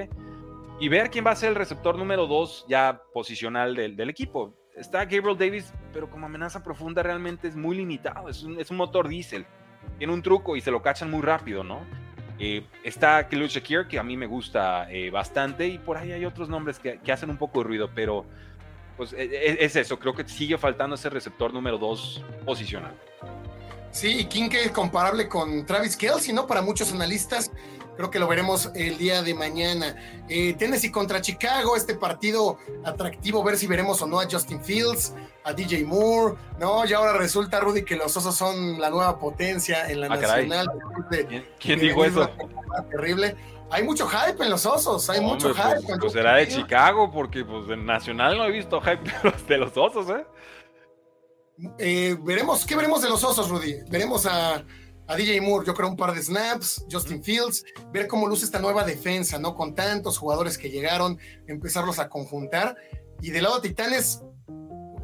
y 0.81 0.89
ver 0.89 1.11
quién 1.11 1.27
va 1.27 1.33
a 1.33 1.37
ser 1.37 1.51
el 1.51 1.55
receptor 1.55 1.99
número 1.99 2.27
dos 2.27 2.65
ya 2.69 3.03
posicional 3.13 3.75
del, 3.75 4.11
equipo. 4.11 4.55
Está 4.77 5.05
Gabriel 5.05 5.37
Davis, 5.37 5.73
pero 5.93 6.09
como 6.09 6.27
amenaza 6.27 6.63
profunda 6.63 7.03
realmente 7.03 7.49
es 7.49 7.57
muy 7.57 7.77
limitado, 7.77 8.29
es 8.29 8.43
un, 8.43 8.61
es 8.61 8.71
un 8.71 8.77
motor 8.77 9.09
diésel. 9.09 9.45
Tiene 9.99 10.13
un 10.13 10.23
truco 10.23 10.57
y 10.57 10.61
se 10.61 10.71
lo 10.71 10.81
cachan 10.81 11.11
muy 11.11 11.23
rápido, 11.23 11.65
¿no? 11.65 11.81
Eh, 12.39 12.65
está 12.85 13.29
Khalil 13.29 13.49
Shakir, 13.49 13.89
que 13.89 13.99
a 13.99 14.05
mí 14.05 14.17
me 14.17 14.27
gusta 14.27 14.89
eh, 14.93 15.11
bastante, 15.11 15.67
y 15.67 15.79
por 15.79 15.97
ahí 15.97 16.13
hay 16.13 16.25
otros 16.25 16.49
nombres 16.49 16.79
que, 16.79 17.01
hacen 17.11 17.31
un 17.31 17.37
poco 17.37 17.61
de 17.61 17.65
ruido, 17.65 17.91
pero 17.93 18.25
pues 18.97 19.13
e, 19.13 19.25
e, 19.25 19.65
es, 19.65 19.75
eso, 19.75 19.99
creo 19.99 20.15
que 20.15 20.27
sigue 20.29 20.57
faltando 20.57 20.95
ese 20.95 21.11
receptor 21.11 21.53
número 21.53 21.79
2 21.79 22.25
posicional. 22.45 22.95
Sí, 23.91 24.29
y 24.31 24.49
que 24.49 24.65
es 24.65 24.71
comparable 24.71 25.29
con 25.29 25.67
Travis 25.67 25.97
Kelsey, 25.97 26.33
¿no? 26.33 26.47
Para 26.47 26.63
muchos 26.63 26.93
analistas, 26.93 27.51
Creo 27.99 28.13
que 28.13 28.21
lo 28.21 28.29
veremos 28.29 28.71
el 28.77 28.97
día 28.97 29.23
de 29.25 29.35
mañana. 29.35 29.97
Eh, 30.29 30.55
Tennessee 30.55 30.93
contra 30.93 31.21
Chicago, 31.21 31.75
este 31.75 31.97
partido 31.97 32.57
atractivo, 32.85 33.43
ver 33.43 33.57
si 33.57 33.67
veremos 33.67 34.01
o 34.01 34.07
no 34.07 34.21
a 34.21 34.31
Justin 34.31 34.63
Fields, 34.63 35.15
a 35.43 35.53
DJ 35.53 35.83
Moore. 35.83 36.37
No, 36.61 36.87
y 36.87 36.93
ahora 36.93 37.15
resulta, 37.15 37.59
Rudy, 37.59 37.83
que 37.85 37.97
los 37.97 38.17
osos 38.17 38.37
son 38.37 38.81
la 38.81 38.89
nueva 38.89 39.19
potencia 39.19 39.91
en 39.91 40.03
la 40.03 40.07
ah, 40.07 40.11
nacional. 40.11 40.69
¿Quién, 41.59 41.81
dijo 41.81 42.05
eso? 42.05 42.31
Terrible. 42.89 43.35
Hay 43.69 43.83
mucho 43.83 44.07
hype 44.07 44.45
en 44.45 44.51
los 44.51 44.65
osos, 44.65 45.11
hay 45.11 45.21
mucho 45.21 45.53
pues, 45.53 45.85
hype. 45.85 45.99
Pues, 45.99 46.13
será 46.13 46.37
de 46.37 46.47
Chicago, 46.47 47.11
porque 47.11 47.45
pues 47.45 47.69
en 47.69 47.85
Nacional 47.85 48.39
no 48.39 48.45
he 48.45 48.53
visto 48.53 48.81
hype 48.81 49.11
de 49.49 49.59
los, 49.59 49.77
osos, 49.77 50.09
¿eh? 50.11 50.25
¿eh? 51.81 52.17
veremos, 52.23 52.65
¿qué 52.65 52.77
veremos 52.77 53.03
de 53.03 53.09
los 53.09 53.25
osos, 53.25 53.49
Rudy? 53.49 53.75
Veremos 53.91 54.25
a 54.25 54.63
a 55.09 55.17
DJ 55.17 55.41
Moore, 55.41 55.67
yo 55.67 55.75
creo 55.75 55.89
un 55.89 55.97
par 55.97 56.15
de 56.15 56.23
snaps, 56.23 56.85
Justin 56.91 57.25
Fields, 57.25 57.65
ver 57.93 58.07
cómo 58.07 58.29
luce 58.29 58.45
esta 58.45 58.59
nueva 58.59 58.85
defensa, 58.85 59.39
¿no? 59.39 59.55
Con 59.55 59.75
tantos 59.75 60.19
jugadores 60.19 60.59
que 60.59 60.71
llegaron, 60.71 61.19
empezarlos 61.47 61.99
a 61.99 62.11
conjuntar. 62.11 62.77
Y 63.23 63.31
del 63.31 63.45
lado 63.45 63.59
de 63.59 63.71
Titanes, 63.71 64.23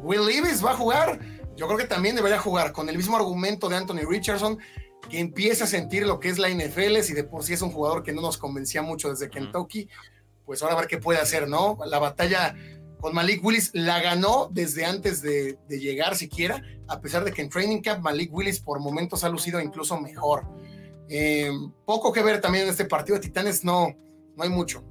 Will 0.03 0.25
Levis 0.27 0.63
va 0.63 0.71
a 0.71 0.77
jugar. 0.77 1.19
Yo 1.55 1.65
creo 1.65 1.79
que 1.79 1.87
también 1.87 2.15
debería 2.15 2.37
jugar 2.37 2.71
con 2.71 2.87
el 2.87 2.97
mismo 2.97 3.17
argumento 3.17 3.67
de 3.67 3.77
Anthony 3.77 4.07
Richardson, 4.07 4.59
que 5.09 5.19
empieza 5.19 5.63
a 5.63 5.67
sentir 5.67 6.05
lo 6.05 6.19
que 6.19 6.29
es 6.29 6.37
la 6.37 6.49
NFL, 6.49 6.99
si 7.01 7.13
de 7.13 7.23
por 7.23 7.43
sí 7.43 7.53
es 7.53 7.63
un 7.63 7.71
jugador 7.71 8.03
que 8.03 8.13
no 8.13 8.21
nos 8.21 8.37
convencía 8.37 8.83
mucho 8.83 9.09
desde 9.09 9.29
Kentucky, 9.29 9.89
pues 10.45 10.61
ahora 10.61 10.75
a 10.75 10.79
ver 10.79 10.87
qué 10.87 10.99
puede 10.99 11.19
hacer, 11.19 11.47
¿no? 11.47 11.79
La 11.85 11.97
batalla 11.97 12.55
con 12.99 13.13
Malik 13.13 13.43
Willis 13.43 13.71
la 13.73 14.01
ganó 14.01 14.49
desde 14.51 14.85
antes 14.85 15.21
de, 15.21 15.57
llegar 15.69 16.15
siquiera, 16.15 16.61
a 16.87 17.01
pesar 17.01 17.23
de 17.23 17.31
que 17.31 17.41
en 17.41 17.49
Training 17.49 17.81
Camp 17.81 18.03
Malik 18.03 18.33
Willis 18.33 18.59
por 18.59 18.79
momentos 18.79 19.23
ha 19.23 19.29
lucido 19.29 19.59
incluso 19.59 19.99
mejor. 19.99 20.43
Eh, 21.09 21.51
poco 21.85 22.11
que 22.11 22.23
ver 22.23 22.41
también 22.41 22.65
en 22.65 22.71
este 22.71 22.85
partido 22.85 23.17
de 23.17 23.21
Titanes, 23.21 23.63
no, 23.63 23.95
no 24.35 24.43
hay 24.43 24.49
mucho. 24.49 24.83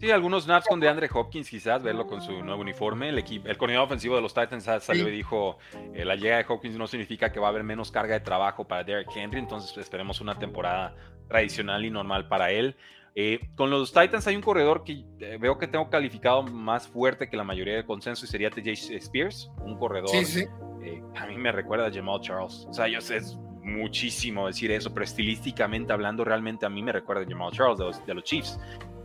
Sí, 0.00 0.12
algunos 0.12 0.44
snaps 0.44 0.68
con 0.68 0.78
DeAndre 0.78 1.08
Hopkins, 1.12 1.50
quizás, 1.50 1.82
verlo 1.82 2.06
con 2.06 2.22
su 2.22 2.44
nuevo 2.44 2.60
uniforme. 2.60 3.08
El, 3.08 3.18
equipo, 3.18 3.48
el 3.48 3.58
coordinador 3.58 3.86
ofensivo 3.86 4.14
de 4.14 4.22
los 4.22 4.32
Titans 4.32 4.62
salió 4.80 5.08
y 5.08 5.10
dijo, 5.10 5.58
eh, 5.92 6.04
la 6.04 6.14
llegada 6.14 6.44
de 6.44 6.46
Hopkins 6.48 6.76
no 6.76 6.86
significa 6.86 7.32
que 7.32 7.40
va 7.40 7.48
a 7.48 7.50
haber 7.50 7.64
menos 7.64 7.90
carga 7.90 8.14
de 8.14 8.20
trabajo 8.20 8.68
para 8.68 8.84
Derek 8.84 9.08
Henry, 9.12 9.40
entonces 9.40 9.76
esperemos 9.76 10.20
una 10.20 10.38
temporada 10.38 10.94
tradicional 11.26 11.84
y 11.84 11.90
normal 11.90 12.28
para 12.28 12.52
él. 12.52 12.76
Eh, 13.20 13.40
con 13.56 13.68
los 13.68 13.92
Titans 13.92 14.28
hay 14.28 14.36
un 14.36 14.42
corredor 14.42 14.84
que 14.84 15.04
eh, 15.18 15.38
veo 15.40 15.58
que 15.58 15.66
tengo 15.66 15.90
calificado 15.90 16.44
más 16.44 16.86
fuerte 16.86 17.28
que 17.28 17.36
la 17.36 17.42
mayoría 17.42 17.74
del 17.74 17.84
consenso 17.84 18.24
y 18.24 18.28
sería 18.28 18.48
TJ 18.48 18.94
Spears, 18.94 19.50
un 19.64 19.76
corredor. 19.76 20.08
Eh, 20.14 21.02
a 21.16 21.26
mí 21.26 21.36
me 21.36 21.50
recuerda 21.50 21.88
a 21.88 21.92
Jamal 21.92 22.20
Charles. 22.20 22.64
O 22.70 22.72
sea, 22.72 22.86
yo 22.86 23.00
sé, 23.00 23.16
es 23.16 23.36
muchísimo 23.64 24.46
decir 24.46 24.70
eso, 24.70 24.94
pero 24.94 25.02
estilísticamente 25.02 25.92
hablando, 25.92 26.24
realmente 26.24 26.64
a 26.64 26.68
mí 26.68 26.80
me 26.80 26.92
recuerda 26.92 27.22
a 27.22 27.26
Jamal 27.28 27.50
Charles 27.50 27.78
de 28.06 28.14
los, 28.14 28.22
Chiefs. 28.22 28.60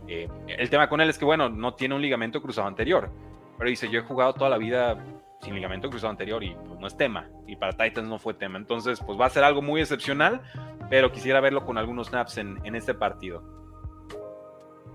el 0.06 0.70
tema 0.70 0.88
con 0.88 1.00
él 1.00 1.10
es 1.10 1.18
que, 1.18 1.24
bueno, 1.24 1.48
no 1.48 1.74
tiene 1.74 1.96
un 1.96 2.00
ligamento 2.00 2.40
cruzado 2.40 2.68
anterior, 2.68 3.10
pero 3.58 3.68
dice, 3.68 3.90
yo 3.90 3.98
he 3.98 4.04
jugado 4.04 4.32
toda 4.34 4.48
la 4.48 4.58
vida 4.58 4.96
sin 5.40 5.56
ligamento 5.56 5.90
cruzado 5.90 6.12
anterior 6.12 6.44
y 6.44 6.54
pues 6.68 6.78
no 6.78 6.86
es 6.86 6.96
tema. 6.96 7.28
Y 7.48 7.56
para 7.56 7.72
Titans 7.72 8.08
no 8.08 8.20
fue 8.20 8.34
tema. 8.34 8.58
Entonces, 8.58 9.00
pues 9.04 9.20
va 9.20 9.26
a 9.26 9.30
ser 9.30 9.42
algo 9.42 9.60
muy 9.60 9.80
excepcional, 9.80 10.40
pero 10.88 11.10
quisiera 11.10 11.40
verlo 11.40 11.66
con 11.66 11.78
algunos 11.78 12.06
snaps 12.10 12.38
en 12.38 12.76
este 12.76 12.94
partido. 12.94 13.63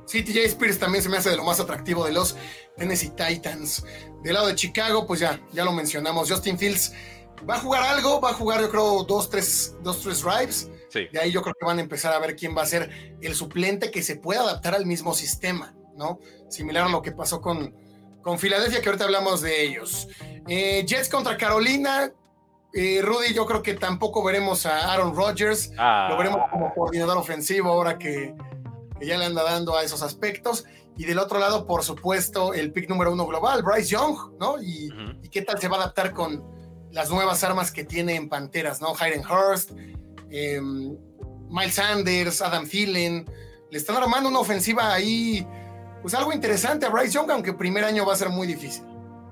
Sí, 0.10 0.24
TJ 0.24 0.44
Spears 0.46 0.80
también 0.80 1.04
se 1.04 1.08
me 1.08 1.18
hace 1.18 1.30
de 1.30 1.38
lo 1.38 1.44
más 1.44 1.60
atractivo 1.60 2.04
de 2.04 2.12
los 2.12 2.36
Tennessee 2.76 3.12
Titans. 3.12 3.86
Del 4.24 4.34
lado 4.34 4.48
de 4.48 4.56
Chicago, 4.56 5.06
pues 5.06 5.20
ya, 5.20 5.40
ya 5.54 5.64
lo 5.64 5.72
mencionamos. 5.72 6.32
Justin 6.32 6.58
Fields 6.58 6.94
va 7.48 7.58
a 7.58 7.60
jugar 7.60 7.84
algo, 7.84 8.20
va 8.20 8.32
a 8.32 8.34
jugar 8.34 8.60
yo 8.60 8.72
creo 8.72 9.04
dos, 9.04 9.30
tres, 9.30 9.76
dos, 9.84 10.02
tres 10.02 10.24
drives. 10.24 10.72
Sí. 10.90 11.08
De 11.14 11.20
ahí 11.20 11.32
yo 11.32 11.44
creo 11.44 11.54
que 11.54 11.64
van 11.64 11.78
a 11.78 11.82
empezar 11.82 12.12
a 12.12 12.18
ver 12.18 12.36
quién 12.36 12.58
va 12.58 12.64
a 12.64 12.66
ser 12.66 13.18
el 13.22 13.36
suplente 13.36 13.92
que 13.92 14.02
se 14.02 14.16
pueda 14.16 14.42
adaptar 14.42 14.74
al 14.74 14.88
mismo 14.88 15.14
sistema, 15.14 15.76
¿no? 15.96 16.20
Similar 16.50 16.88
a 16.88 16.90
lo 16.90 17.04
que 17.04 17.12
pasó 17.12 17.40
con, 17.40 17.76
con 18.24 18.40
Filadelfia, 18.40 18.82
que 18.82 18.90
ahorita 18.90 19.06
hablamos 19.06 19.42
de 19.42 19.62
ellos. 19.62 20.08
Eh, 20.48 20.84
Jets 20.88 21.08
contra 21.10 21.38
Carolina. 21.38 22.12
Eh, 22.74 23.02
Rudy, 23.04 23.36
yo 23.36 23.46
creo 23.46 23.62
que 23.62 23.76
tampoco 23.76 24.24
veremos 24.24 24.66
a 24.66 24.92
Aaron 24.92 25.16
Rodgers. 25.16 25.72
Ah. 25.78 26.08
Lo 26.10 26.18
veremos 26.18 26.42
como 26.50 26.74
coordinador 26.74 27.18
ofensivo 27.18 27.70
ahora 27.70 28.00
que, 28.00 28.34
que 29.00 29.06
ya 29.06 29.18
le 29.18 29.26
anda 29.26 29.44
dando 29.44 29.78
a 29.78 29.84
esos 29.84 30.04
aspectos. 30.04 30.66
Y 30.98 31.06
del 31.06 31.18
otro 31.18 31.40
lado, 31.40 31.66
por 31.66 31.84
supuesto, 31.84 32.54
el 32.54 32.74
pick 32.74 32.90
número 32.90 33.14
uno 33.14 33.26
global, 33.26 33.64
Bryce 33.64 33.90
Young, 33.90 34.38
¿no? 34.40 34.62
Y, 34.62 34.90
qué 35.32 35.42
tal 35.42 35.60
se 35.60 35.68
va 35.68 35.78
a 35.78 35.82
adaptar 35.84 36.14
con 36.14 36.44
las 36.92 37.10
nuevas 37.10 37.44
armas 37.44 37.72
que 37.72 37.86
tiene 37.86 38.16
en 38.16 38.28
Panteras, 38.28 38.82
¿no? 38.82 38.94
Hayden 39.00 39.24
Hurst, 39.26 39.72
em, 40.30 40.98
Miles 41.50 41.76
Sanders, 41.76 42.42
Adam 42.42 42.68
Thielen. 42.68 43.26
Le 43.72 43.78
están 43.78 43.96
armando 43.96 44.30
una 44.30 44.40
ofensiva 44.40 44.94
ahí, 44.94 45.48
pues 46.02 46.14
algo 46.14 46.34
interesante 46.34 46.86
a 46.86 46.90
Bryce 46.90 47.12
Young, 47.12 47.32
aunque 47.32 47.54
primer 47.54 47.86
año 47.86 48.06
va 48.06 48.14
a 48.14 48.18
ser 48.18 48.30
muy 48.30 48.48
difícil. 48.48 48.84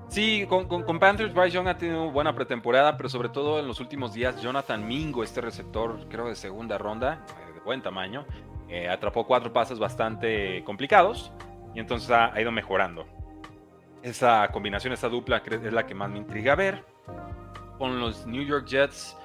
Sí, 0.08 0.46
con, 0.48 0.66
con, 0.68 0.98
Panthers, 0.98 1.34
Bryce 1.34 1.50
Young 1.50 1.68
ha 1.68 1.76
tenido 1.76 2.10
buena 2.10 2.34
pretemporada, 2.34 2.96
pero 2.96 3.10
sobre 3.10 3.28
todo 3.28 3.58
en 3.58 3.68
los 3.68 3.78
últimos 3.78 4.14
días, 4.14 4.40
Jonathan 4.40 4.86
Mingo, 4.88 5.22
este 5.22 5.42
receptor, 5.42 6.08
creo 6.08 6.28
de 6.28 6.34
segunda 6.34 6.78
ronda, 6.78 7.26
de 7.54 7.60
buen 7.60 7.82
tamaño, 7.82 8.26
eh, 8.68 8.88
atrapó 8.88 9.26
cuatro 9.26 9.52
pases 9.52 9.78
bastante 9.78 10.62
complicados 10.64 11.32
y 11.74 11.80
entonces 11.80 12.10
ha, 12.10 12.38
ido 12.40 12.52
mejorando. 12.52 13.06
Esa 14.02 14.48
combinación, 14.48 14.92
esa 14.92 15.08
dupla 15.08 15.42
es 15.46 15.72
la 15.72 15.86
que 15.86 15.94
más 15.94 16.10
me 16.10 16.18
intriga 16.18 16.54
ver. 16.54 16.84
Con 17.78 18.00
los 18.00 18.26
New 18.26 18.44
York 18.44 18.66
Jets, 18.66 19.16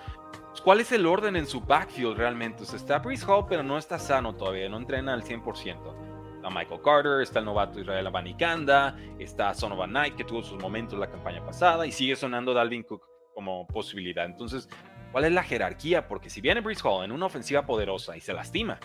pues, 0.50 0.62
¿cuál 0.62 0.80
es 0.80 0.92
el 0.92 1.06
orden 1.06 1.36
en 1.36 1.48
su 1.48 1.62
backfield 1.62 2.16
realmente? 2.16 2.64
está 2.64 3.00
Breeze 3.00 3.26
Hall, 3.26 3.46
pero 3.50 3.64
no 3.64 3.78
está 3.78 3.98
sano 3.98 4.36
todavía, 4.36 4.70
no 4.70 4.78
entrena 4.78 5.14
al 5.14 5.24
100%. 5.24 6.36
Está 6.36 6.50
Michael 6.50 6.82
Carter, 6.84 7.22
está 7.22 7.40
el 7.40 7.46
novato 7.46 7.80
Israel 7.80 8.06
Abanikanda, 8.06 8.96
está 9.18 9.54
Sonovan 9.54 9.90
Knight, 9.90 10.16
que 10.16 10.24
tuvo 10.24 10.44
sus 10.44 10.62
momentos 10.62 11.00
la 11.00 11.10
campaña 11.10 11.44
pasada, 11.44 11.88
y 11.88 11.92
sigue 11.92 12.16
sonando 12.16 12.54
Dalvin 12.54 12.84
Cook 12.84 13.02
como 13.34 13.66
posibilidad. 13.66 14.26
Entonces, 14.26 14.70
¿cuál 15.12 15.26
es 15.26 15.32
la 15.32 15.42
jerarquía? 15.42 16.08
Porque 16.08 16.30
si 16.30 16.40
viene 16.40 16.62
Breeze 16.62 16.82
Hall 16.88 17.06
en 17.06 17.12
una 17.12 17.26
ofensiva 17.26 17.66
poderosa 17.66 18.16
y 18.16 18.22
se 18.22 18.34
lastima, 18.34 18.78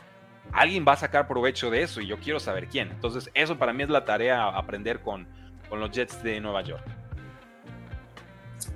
alguien 0.53 0.85
va 0.87 0.93
a 0.93 0.97
sacar 0.97 1.27
provecho 1.27 1.71
de 1.71 1.83
eso 1.83 2.01
y 2.01 2.07
yo 2.07 2.19
quiero 2.19 2.41
saber 2.41 2.69
quién. 2.69 2.91
Entonces, 2.91 3.31
eso 3.35 3.59
para 3.59 3.73
mí 3.73 3.83
es 3.83 3.89
la 3.89 4.05
tarea 4.05 4.45
a 4.45 4.59
aprender 4.59 5.01
con, 5.01 5.27
con 5.69 5.81
los 5.81 5.91
Jets 5.91 6.23
de 6.23 6.41
Nueva 6.41 6.63
York. 6.63 6.85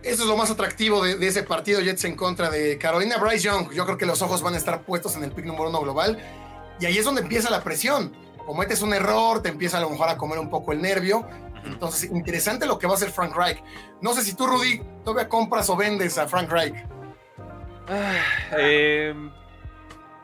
Eso 0.02 0.22
es 0.22 0.28
lo 0.28 0.36
más 0.36 0.50
atractivo 0.50 1.04
de, 1.04 1.26
ese 1.26 1.42
partido 1.42 1.80
Jets 1.80 2.04
en 2.04 2.16
contra 2.16 2.50
de 2.50 2.78
Carolina 2.78 3.18
Bryce 3.18 3.40
Young. 3.40 3.72
Yo 3.72 3.84
creo 3.84 3.96
que 3.96 4.06
los 4.06 4.20
ojos 4.22 4.42
van 4.42 4.54
a 4.54 4.56
estar 4.56 4.82
puestos 4.82 5.16
en 5.16 5.24
el 5.24 5.32
pick 5.32 5.44
número 5.44 5.68
uno 5.68 5.80
global. 5.80 6.18
Y 6.80 6.86
ahí 6.86 6.98
es 6.98 7.04
donde 7.04 7.22
empieza 7.22 7.50
la 7.50 7.62
presión. 7.62 8.12
Cometes 8.46 8.82
un 8.82 8.92
error, 8.92 9.42
te 9.42 9.48
empieza 9.48 9.78
a 9.78 9.80
lo 9.80 9.90
mejor 9.90 10.08
a 10.08 10.16
comer 10.16 10.38
un 10.38 10.50
poco 10.50 10.72
el 10.72 10.82
nervio. 10.82 11.28
Entonces, 11.64 12.10
interesante 12.10 12.66
lo 12.66 12.78
que 12.78 12.88
va 12.88 12.94
a 12.94 12.96
hacer 12.96 13.10
Frank 13.10 13.36
Reich. 13.36 13.62
No 14.00 14.12
sé 14.14 14.22
si 14.22 14.34
tú, 14.34 14.46
Rudy, 14.46 14.82
todavía 15.04 15.28
compras 15.28 15.70
o 15.70 15.76
vendes 15.76 16.18
a 16.18 16.26
Frank 16.26 16.50
Reich. 16.50 16.74
Ah, 17.88 18.14
eh, 18.58 19.14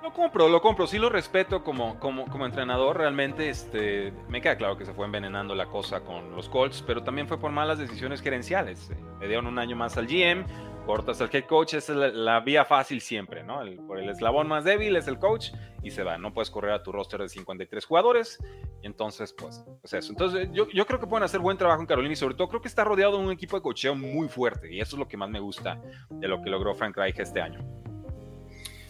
lo 0.08 0.14
compro, 0.14 0.48
lo 0.48 0.62
compro, 0.62 0.86
sí 0.86 0.98
lo 0.98 1.10
respeto 1.10 1.62
como, 1.62 1.98
como, 2.00 2.24
como 2.26 2.46
entrenador. 2.46 2.96
Realmente 2.96 3.50
este, 3.50 4.12
me 4.28 4.40
queda 4.40 4.56
claro 4.56 4.78
que 4.78 4.86
se 4.86 4.94
fue 4.94 5.04
envenenando 5.04 5.54
la 5.54 5.66
cosa 5.66 6.00
con 6.00 6.34
los 6.34 6.48
Colts, 6.48 6.82
pero 6.86 7.02
también 7.02 7.28
fue 7.28 7.38
por 7.38 7.50
malas 7.50 7.78
decisiones 7.78 8.22
gerenciales. 8.22 8.90
Le 9.20 9.26
dieron 9.26 9.46
un 9.46 9.58
año 9.58 9.76
más 9.76 9.98
al 9.98 10.06
GM, 10.06 10.46
cortas 10.86 11.20
al 11.20 11.28
head 11.30 11.44
coach, 11.44 11.74
es 11.74 11.90
la, 11.90 12.40
vía 12.40 12.64
fácil 12.64 13.02
siempre, 13.02 13.44
¿no? 13.44 13.60
por 13.86 13.98
el 13.98 14.08
eslabón 14.08 14.48
más 14.48 14.64
débil 14.64 14.96
es 14.96 15.06
el 15.08 15.18
coach 15.18 15.50
y 15.82 15.90
se 15.90 16.02
va. 16.02 16.16
No 16.16 16.32
puedes 16.32 16.50
correr 16.50 16.72
a 16.72 16.82
tu 16.82 16.90
roster 16.90 17.20
de 17.20 17.28
53 17.28 17.84
jugadores. 17.84 18.38
Entonces, 18.82 19.34
pues, 19.34 19.62
pues 19.82 19.92
eso. 19.92 20.10
Entonces, 20.10 20.48
yo, 20.52 20.68
yo 20.70 20.86
creo 20.86 20.98
que 20.98 21.06
pueden 21.06 21.24
hacer 21.24 21.40
buen 21.40 21.58
trabajo 21.58 21.82
en 21.82 21.86
Carolina 21.86 22.14
y 22.14 22.16
sobre 22.16 22.34
todo 22.34 22.48
creo 22.48 22.62
que 22.62 22.68
está 22.68 22.84
rodeado 22.84 23.18
de 23.18 23.24
un 23.24 23.32
equipo 23.32 23.56
de 23.56 23.62
cocheo 23.62 23.94
muy 23.94 24.28
fuerte. 24.28 24.72
Y 24.72 24.80
eso 24.80 24.96
es 24.96 25.00
lo 25.00 25.06
que 25.06 25.18
más 25.18 25.28
me 25.28 25.40
gusta 25.40 25.78
de 26.08 26.28
lo 26.28 26.40
que 26.40 26.48
logró 26.48 26.74
Frank 26.74 26.96
Reich 26.96 27.18
este 27.18 27.42
año. 27.42 27.60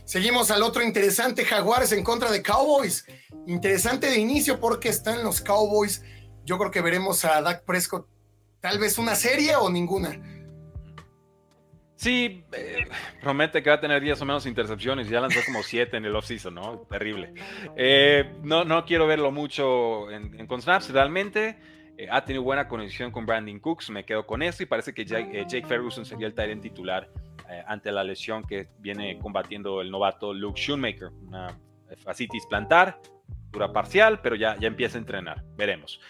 Seguimos 0.08 0.50
al 0.50 0.62
otro 0.62 0.82
interesante, 0.82 1.44
Jaguares 1.44 1.92
en 1.92 2.02
contra 2.02 2.30
de 2.30 2.42
Cowboys. 2.42 3.04
Interesante 3.46 4.06
de 4.06 4.18
inicio 4.18 4.58
porque 4.58 4.88
están 4.88 5.22
los 5.22 5.42
Cowboys. 5.42 6.02
Yo 6.46 6.56
creo 6.56 6.70
que 6.70 6.80
veremos 6.80 7.26
a 7.26 7.42
Dak 7.42 7.66
Prescott 7.66 8.08
tal 8.58 8.78
vez 8.78 8.96
una 8.96 9.14
serie 9.14 9.54
o 9.56 9.68
ninguna. 9.68 10.18
Sí, 11.96 12.42
eh, 12.52 12.86
promete 13.20 13.62
que 13.62 13.68
va 13.68 13.76
a 13.76 13.80
tener 13.80 14.00
10 14.00 14.22
o 14.22 14.24
menos 14.24 14.46
intercepciones. 14.46 15.10
Ya 15.10 15.20
lanzó 15.20 15.40
como 15.44 15.62
7 15.62 15.98
en 15.98 16.06
el 16.06 16.16
offseason, 16.16 16.54
¿no? 16.54 16.78
Terrible. 16.88 17.34
Eh, 17.76 18.32
no, 18.42 18.64
no 18.64 18.86
quiero 18.86 19.06
verlo 19.06 19.30
mucho 19.30 20.10
en, 20.10 20.46
con 20.46 20.62
snaps. 20.62 20.88
Realmente 20.88 21.58
eh, 21.98 22.08
ha 22.10 22.24
tenido 22.24 22.44
buena 22.44 22.66
conexión 22.66 23.10
con 23.10 23.26
Brandon 23.26 23.60
Cooks. 23.60 23.90
Me 23.90 24.06
quedo 24.06 24.26
con 24.26 24.40
eso 24.42 24.62
y 24.62 24.66
parece 24.66 24.94
que 24.94 25.04
Jake, 25.04 25.44
Jake 25.46 25.66
Ferguson 25.66 26.06
sería 26.06 26.28
el 26.28 26.32
talent 26.32 26.62
titular 26.62 27.10
eh, 27.50 27.62
ante 27.66 27.92
la 27.92 28.04
lesión 28.04 28.44
que 28.44 28.68
viene 28.78 29.18
combatiendo 29.18 29.80
el 29.80 29.90
novato 29.90 30.32
Luke 30.32 30.60
Shoemaker. 30.60 31.08
Una 31.26 31.58
fascitis 31.96 32.46
plantar, 32.46 33.00
dura 33.50 33.72
parcial, 33.72 34.20
pero 34.20 34.36
ya, 34.36 34.56
ya 34.58 34.68
empieza 34.68 34.98
a 34.98 35.00
entrenar. 35.00 35.42
Veremos. 35.56 36.00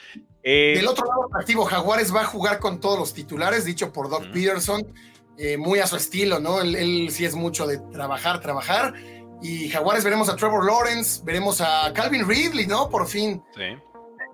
Eh, 0.43 0.75
Del 0.77 0.87
otro 0.87 1.07
lado, 1.07 1.29
activo 1.39 1.65
Jaguares 1.65 2.15
va 2.15 2.23
a 2.23 2.25
jugar 2.25 2.59
con 2.59 2.81
todos 2.81 2.99
los 2.99 3.13
titulares, 3.13 3.65
dicho 3.65 3.93
por 3.93 4.09
Doc 4.09 4.29
Peterson, 4.33 4.83
eh, 5.37 5.57
muy 5.57 5.79
a 5.79 5.87
su 5.87 5.97
estilo, 5.97 6.41
¿no? 6.41 6.61
Él, 6.61 7.09
sí 7.11 7.25
es 7.25 7.35
mucho 7.35 7.67
de 7.67 7.79
trabajar, 7.93 8.41
trabajar. 8.41 8.95
Y 9.41 9.69
Jaguares 9.69 10.03
veremos 10.03 10.29
a 10.29 10.37
Trevor 10.37 10.65
Lawrence, 10.65 11.23
veremos 11.25 11.61
a 11.61 11.93
Calvin 11.93 12.29
Ridley, 12.29 12.67
¿no? 12.67 12.89
Por 12.89 13.07
fin. 13.07 13.43
Sí. 13.55 13.77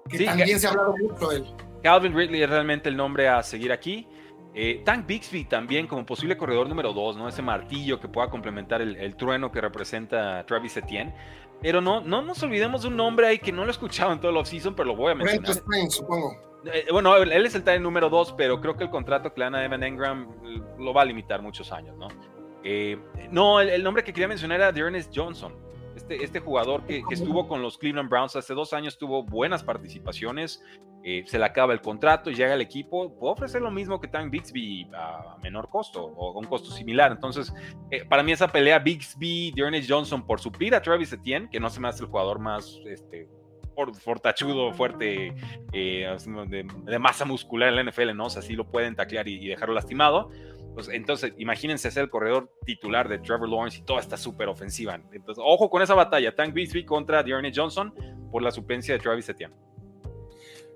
Que 0.09 0.25
también 0.25 0.59
se 0.59 0.67
ha 0.67 0.71
hablado 0.71 0.95
mucho 0.97 1.29
de 1.29 1.37
él. 1.37 1.47
Calvin 1.83 2.17
Ridley 2.17 2.43
es 2.43 2.49
realmente 2.49 2.89
el 2.89 2.97
nombre 2.97 3.29
a 3.29 3.43
seguir 3.43 3.73
aquí. 3.73 4.07
Eh, 4.55 4.83
Tank 4.85 5.07
Bixby 5.07 5.45
también 5.45 5.87
como 5.87 6.07
posible 6.07 6.37
corredor 6.37 6.69
número 6.69 6.93
2, 6.93 7.17
¿no? 7.17 7.29
Ese 7.29 7.43
martillo 7.43 7.99
que 7.99 8.09
pueda 8.09 8.31
complementar 8.31 8.81
el, 8.81 9.17
trueno 9.17 9.51
que 9.51 9.61
representa 9.61 10.45
Travis 10.47 10.77
Etienne. 10.77 11.15
Pero 11.61 11.81
no, 11.81 12.01
no 12.01 12.23
nos 12.23 12.43
olvidemos 12.43 12.83
de 12.83 12.89
un 12.89 12.97
nombre 12.97 13.27
ahí 13.27 13.39
que 13.39 13.51
no 13.51 13.63
lo 13.63 13.69
he 13.69 13.73
escuchado 13.73 14.13
en 14.13 14.21
todo 14.21 14.31
el 14.31 14.37
offseason, 14.37 14.75
pero 14.75 14.89
lo 14.89 14.97
voy 14.97 15.13
a 15.13 15.15
mencionar. 15.15 15.55
supongo. 15.91 16.55
Eh, 16.73 16.87
bueno, 16.91 17.17
él 17.17 17.47
es 17.47 17.55
el 17.55 17.63
talent 17.63 17.83
número 17.83 18.09
2, 18.09 18.35
pero 18.37 18.61
creo 18.61 18.77
que 18.77 18.85
el 18.85 18.91
contrato 18.91 19.33
que 19.33 19.41
le 19.41 19.47
dan 19.47 19.55
a 19.57 19.65
Evan 19.65 19.83
Engram 19.83 20.29
lo 20.79 20.95
va 20.95 21.03
a 21.03 21.05
limitar 21.05 21.43
muchos 21.43 21.73
años, 21.73 21.97
¿no? 21.97 22.09
Eh, 22.63 22.99
no, 23.31 23.61
el, 23.61 23.83
nombre 23.83 24.03
que 24.03 24.13
quería 24.13 24.29
mencionar 24.29 24.61
era 24.61 24.73
Dearness 24.73 25.11
Johnson. 25.15 25.55
Este, 25.95 26.25
este, 26.25 26.41
jugador 26.41 26.85
que, 26.87 27.03
estuvo 27.11 27.47
con 27.47 27.63
los 27.63 27.79
Cleveland 27.79 28.09
Browns 28.09 28.35
hace 28.35 28.53
dos 28.55 28.73
años 28.73 28.99
tuvo 28.99 29.23
buenas 29.23 29.63
participaciones, 29.63 30.65
eh, 31.05 31.23
se 31.27 31.39
le 31.39 31.45
acaba 31.45 31.73
el 31.73 31.81
contrato 31.81 32.31
y 32.31 32.35
llega 32.35 32.55
al 32.55 32.61
equipo, 32.61 33.15
puede 33.19 33.33
ofrecer 33.35 33.61
lo 33.61 33.71
mismo 33.71 34.01
que 34.01 34.09
Tank 34.09 34.31
Bixby 34.31 34.89
a 34.95 35.37
menor 35.43 35.69
costo 35.69 36.03
o 36.03 36.37
a 36.37 36.39
un 36.39 36.47
costo 36.47 36.71
similar. 36.71 37.13
Entonces, 37.13 37.53
eh, 37.91 38.05
para 38.05 38.23
mí 38.23 38.33
esa 38.33 38.49
pelea 38.49 38.79
Bixby, 38.79 39.53
Dearness 39.55 39.87
Johnson 39.89 40.27
por 40.27 40.41
suplir 40.41 40.75
a 40.75 40.81
Travis 40.81 41.13
Etienne, 41.13 41.49
que 41.51 41.61
no 41.61 41.69
se 41.69 41.81
me 41.81 41.89
hace 41.89 42.05
el 42.05 42.09
jugador 42.09 42.39
más 42.39 42.81
este, 42.87 43.29
fortachudo, 44.01 44.73
fuerte, 44.73 45.35
eh, 45.73 46.17
de, 46.49 46.99
masa 46.99 47.25
muscular 47.25 47.69
en 47.69 47.77
la 47.77 47.91
NFL, 47.91 48.15
¿no? 48.15 48.27
O 48.27 48.31
sea, 48.31 48.41
sí 48.41 48.55
lo 48.55 48.67
pueden 48.67 48.97
taclear 48.97 49.29
y 49.29 49.47
dejarlo 49.47 49.75
lastimado 49.75 50.31
pues 50.75 50.89
entonces, 50.89 51.33
imagínense 51.39 51.91
ser 51.91 52.05
el 52.05 52.11
corredor 52.11 52.51
titular 52.67 53.09
de 53.09 53.19
Trevor 53.19 53.49
Lawrence 53.49 53.79
y 53.79 53.83
toda 53.83 54.01
esta 54.01 54.17
súper 54.17 54.49
ofensiva. 54.49 55.01
Entonces, 55.13 55.43
ojo 55.47 55.71
con 55.71 55.83
esa 55.83 55.95
batalla. 55.95 56.35
Tank 56.35 56.53
Bixby 56.53 56.85
contra 56.85 57.23
Dearness 57.23 57.57
Johnson 57.57 57.95
por 58.33 58.43
la 58.43 58.51
suplencia 58.51 58.95
de 58.95 59.01
Travis 59.01 59.29
Etienne. 59.29 59.55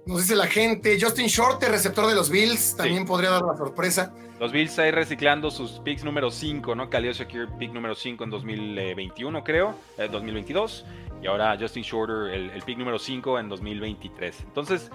Nos 0.09 0.22
dice 0.22 0.36
la 0.36 0.46
gente, 0.46 0.96
Justin 0.98 1.26
Shorter, 1.26 1.70
receptor 1.70 2.06
de 2.06 2.14
los 2.14 2.30
Bills, 2.30 2.74
también 2.74 3.04
podría 3.04 3.28
dar 3.28 3.42
la 3.42 3.54
sorpresa. 3.54 4.11
Los 4.40 4.52
Bills 4.52 4.78
ahí 4.78 4.90
reciclando 4.90 5.50
sus 5.50 5.80
picks 5.80 6.02
número 6.02 6.30
5, 6.30 6.74
¿no? 6.74 6.88
Khalil 6.88 7.12
Shakir, 7.12 7.46
pick 7.59 7.74
número 7.74 7.94
5 7.94 8.24
en 8.24 8.30
2021, 8.30 9.44
creo, 9.44 9.74
2022. 9.98 10.86
Eh, 10.86 11.14
y 11.24 11.26
ahora 11.26 11.54
Justin 11.61 11.82
Shorter, 11.82 12.32
el, 12.34 12.48
el 12.48 12.62
pick 12.62 12.78
número 12.78 12.98
5 12.98 13.38
en 13.38 13.50
2023. 13.50 14.44
Entonces, 14.46 14.90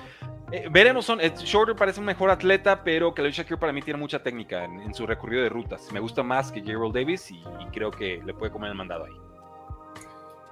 eh, 0.51 0.67
veremos, 0.71 1.05
son, 1.05 1.19
Shorter 1.19 1.75
parece 1.75 1.99
un 1.99 2.07
mejor 2.07 2.31
atleta, 2.31 2.83
pero 2.83 3.13
Khalil 3.13 3.33
Shakir 3.33 3.59
para 3.59 3.71
mí 3.71 3.83
tiene 3.83 3.99
mucha 3.99 4.23
técnica 4.23 4.65
en, 4.65 4.95
su 4.95 5.05
recorrido 5.05 5.43
de 5.43 5.49
rutas. 5.49 5.91
Me 5.91 5.99
gusta 5.99 6.23
más 6.23 6.51
que 6.51 6.63
Gerald 6.63 6.91
Davis 6.91 7.29
y, 7.29 7.43
creo 7.71 7.91
que 7.91 8.19
le 8.25 8.33
puede 8.33 8.51
comer 8.51 8.71
el 8.71 8.75
mandado 8.75 9.05
ahí. 9.05 9.13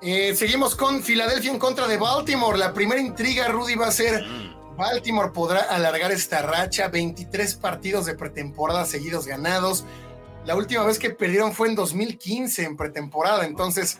Eh, 0.03 0.35
seguimos 0.35 0.75
con 0.75 1.03
Filadelfia 1.03 1.51
en 1.51 1.59
contra 1.59 1.87
de 1.87 1.97
Baltimore. 1.97 2.57
La 2.57 2.73
primera 2.73 2.99
intriga, 2.99 3.47
Rudy, 3.49 3.75
va 3.75 3.87
a 3.87 3.91
ser: 3.91 4.23
mm. 4.23 4.75
Baltimore 4.75 5.31
podrá 5.31 5.59
alargar 5.59 6.11
esta 6.11 6.41
racha. 6.41 6.87
23 6.87 7.55
partidos 7.55 8.07
de 8.07 8.15
pretemporada 8.15 8.85
seguidos 8.85 9.27
ganados. 9.27 9.85
La 10.43 10.55
última 10.55 10.83
vez 10.83 10.97
que 10.97 11.11
perdieron 11.11 11.53
fue 11.53 11.67
en 11.67 11.75
2015 11.75 12.63
en 12.63 12.77
pretemporada. 12.77 13.45
Entonces, 13.45 13.99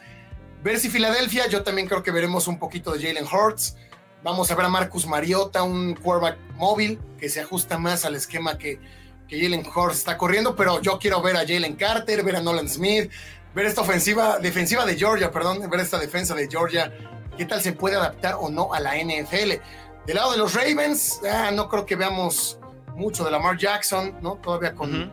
ver 0.64 0.80
si 0.80 0.90
Filadelfia, 0.90 1.48
yo 1.48 1.62
también 1.62 1.88
creo 1.88 2.02
que 2.02 2.10
veremos 2.10 2.48
un 2.48 2.58
poquito 2.58 2.94
de 2.94 3.08
Jalen 3.08 3.28
Hurts. 3.32 3.76
Vamos 4.24 4.50
a 4.50 4.56
ver 4.56 4.66
a 4.66 4.70
Marcus 4.70 5.06
Mariota, 5.06 5.62
un 5.62 5.94
quarterback 5.94 6.40
móvil 6.56 7.00
que 7.20 7.30
se 7.30 7.42
ajusta 7.42 7.78
más 7.78 8.06
al 8.06 8.16
esquema 8.16 8.58
que, 8.58 8.80
que 9.28 9.40
Jalen 9.40 9.66
Hurts 9.66 10.00
está 10.00 10.18
corriendo, 10.18 10.56
pero 10.56 10.82
yo 10.82 10.98
quiero 10.98 11.22
ver 11.22 11.38
a 11.38 11.40
Jalen 11.40 11.76
Carter, 11.76 12.24
ver 12.24 12.36
a 12.38 12.42
Nolan 12.42 12.70
Smith, 12.70 13.12
ver 13.54 13.66
esta 13.66 13.82
ofensiva, 13.82 14.40
defensiva 14.40 14.86
de 14.86 14.98
Georgia, 14.98 15.32
perdón, 15.32 15.70
ver 15.70 15.80
esta 15.80 15.98
defensa 15.98 16.36
de 16.36 16.48
Georgia, 16.50 16.92
qué 17.38 17.46
tal 17.46 17.62
se 17.62 17.74
puede 17.74 17.96
adaptar 17.96 18.36
o 18.40 18.50
no 18.50 18.74
a 18.74 18.80
la 18.80 18.96
NFL. 18.96 19.60
Del 20.06 20.16
lado 20.16 20.32
de 20.32 20.38
los 20.38 20.54
Ravens, 20.54 21.22
ah, 21.30 21.52
no 21.52 21.70
creo 21.70 21.86
que 21.86 21.96
veamos 21.96 22.60
mucho 22.96 23.24
de 23.24 23.32
Lamar 23.32 23.58
Jackson, 23.58 24.18
¿no? 24.22 24.36
Todavía 24.36 24.74
con, 24.74 25.12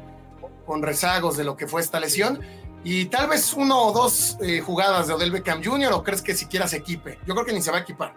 con 0.66 0.82
rezagos 0.82 1.36
de 1.36 1.44
lo 1.44 1.56
que 1.56 1.66
fue 1.66 1.80
esta 1.80 2.00
lesión. 2.00 2.40
Y 2.84 3.06
tal 3.06 3.28
vez 3.28 3.52
uno 3.54 3.82
o 3.82 3.92
dos 3.92 4.38
eh, 4.40 4.60
jugadas 4.60 5.08
de 5.08 5.14
Odell 5.14 5.32
Beckham 5.32 5.62
Jr. 5.62 5.92
o 5.92 6.02
crees 6.02 6.22
que 6.22 6.34
siquiera 6.34 6.68
se 6.68 6.76
equipe. 6.76 7.18
Yo 7.26 7.34
creo 7.34 7.44
que 7.44 7.52
ni 7.52 7.60
se 7.60 7.70
va 7.70 7.78
a 7.78 7.80
equipar. 7.80 8.14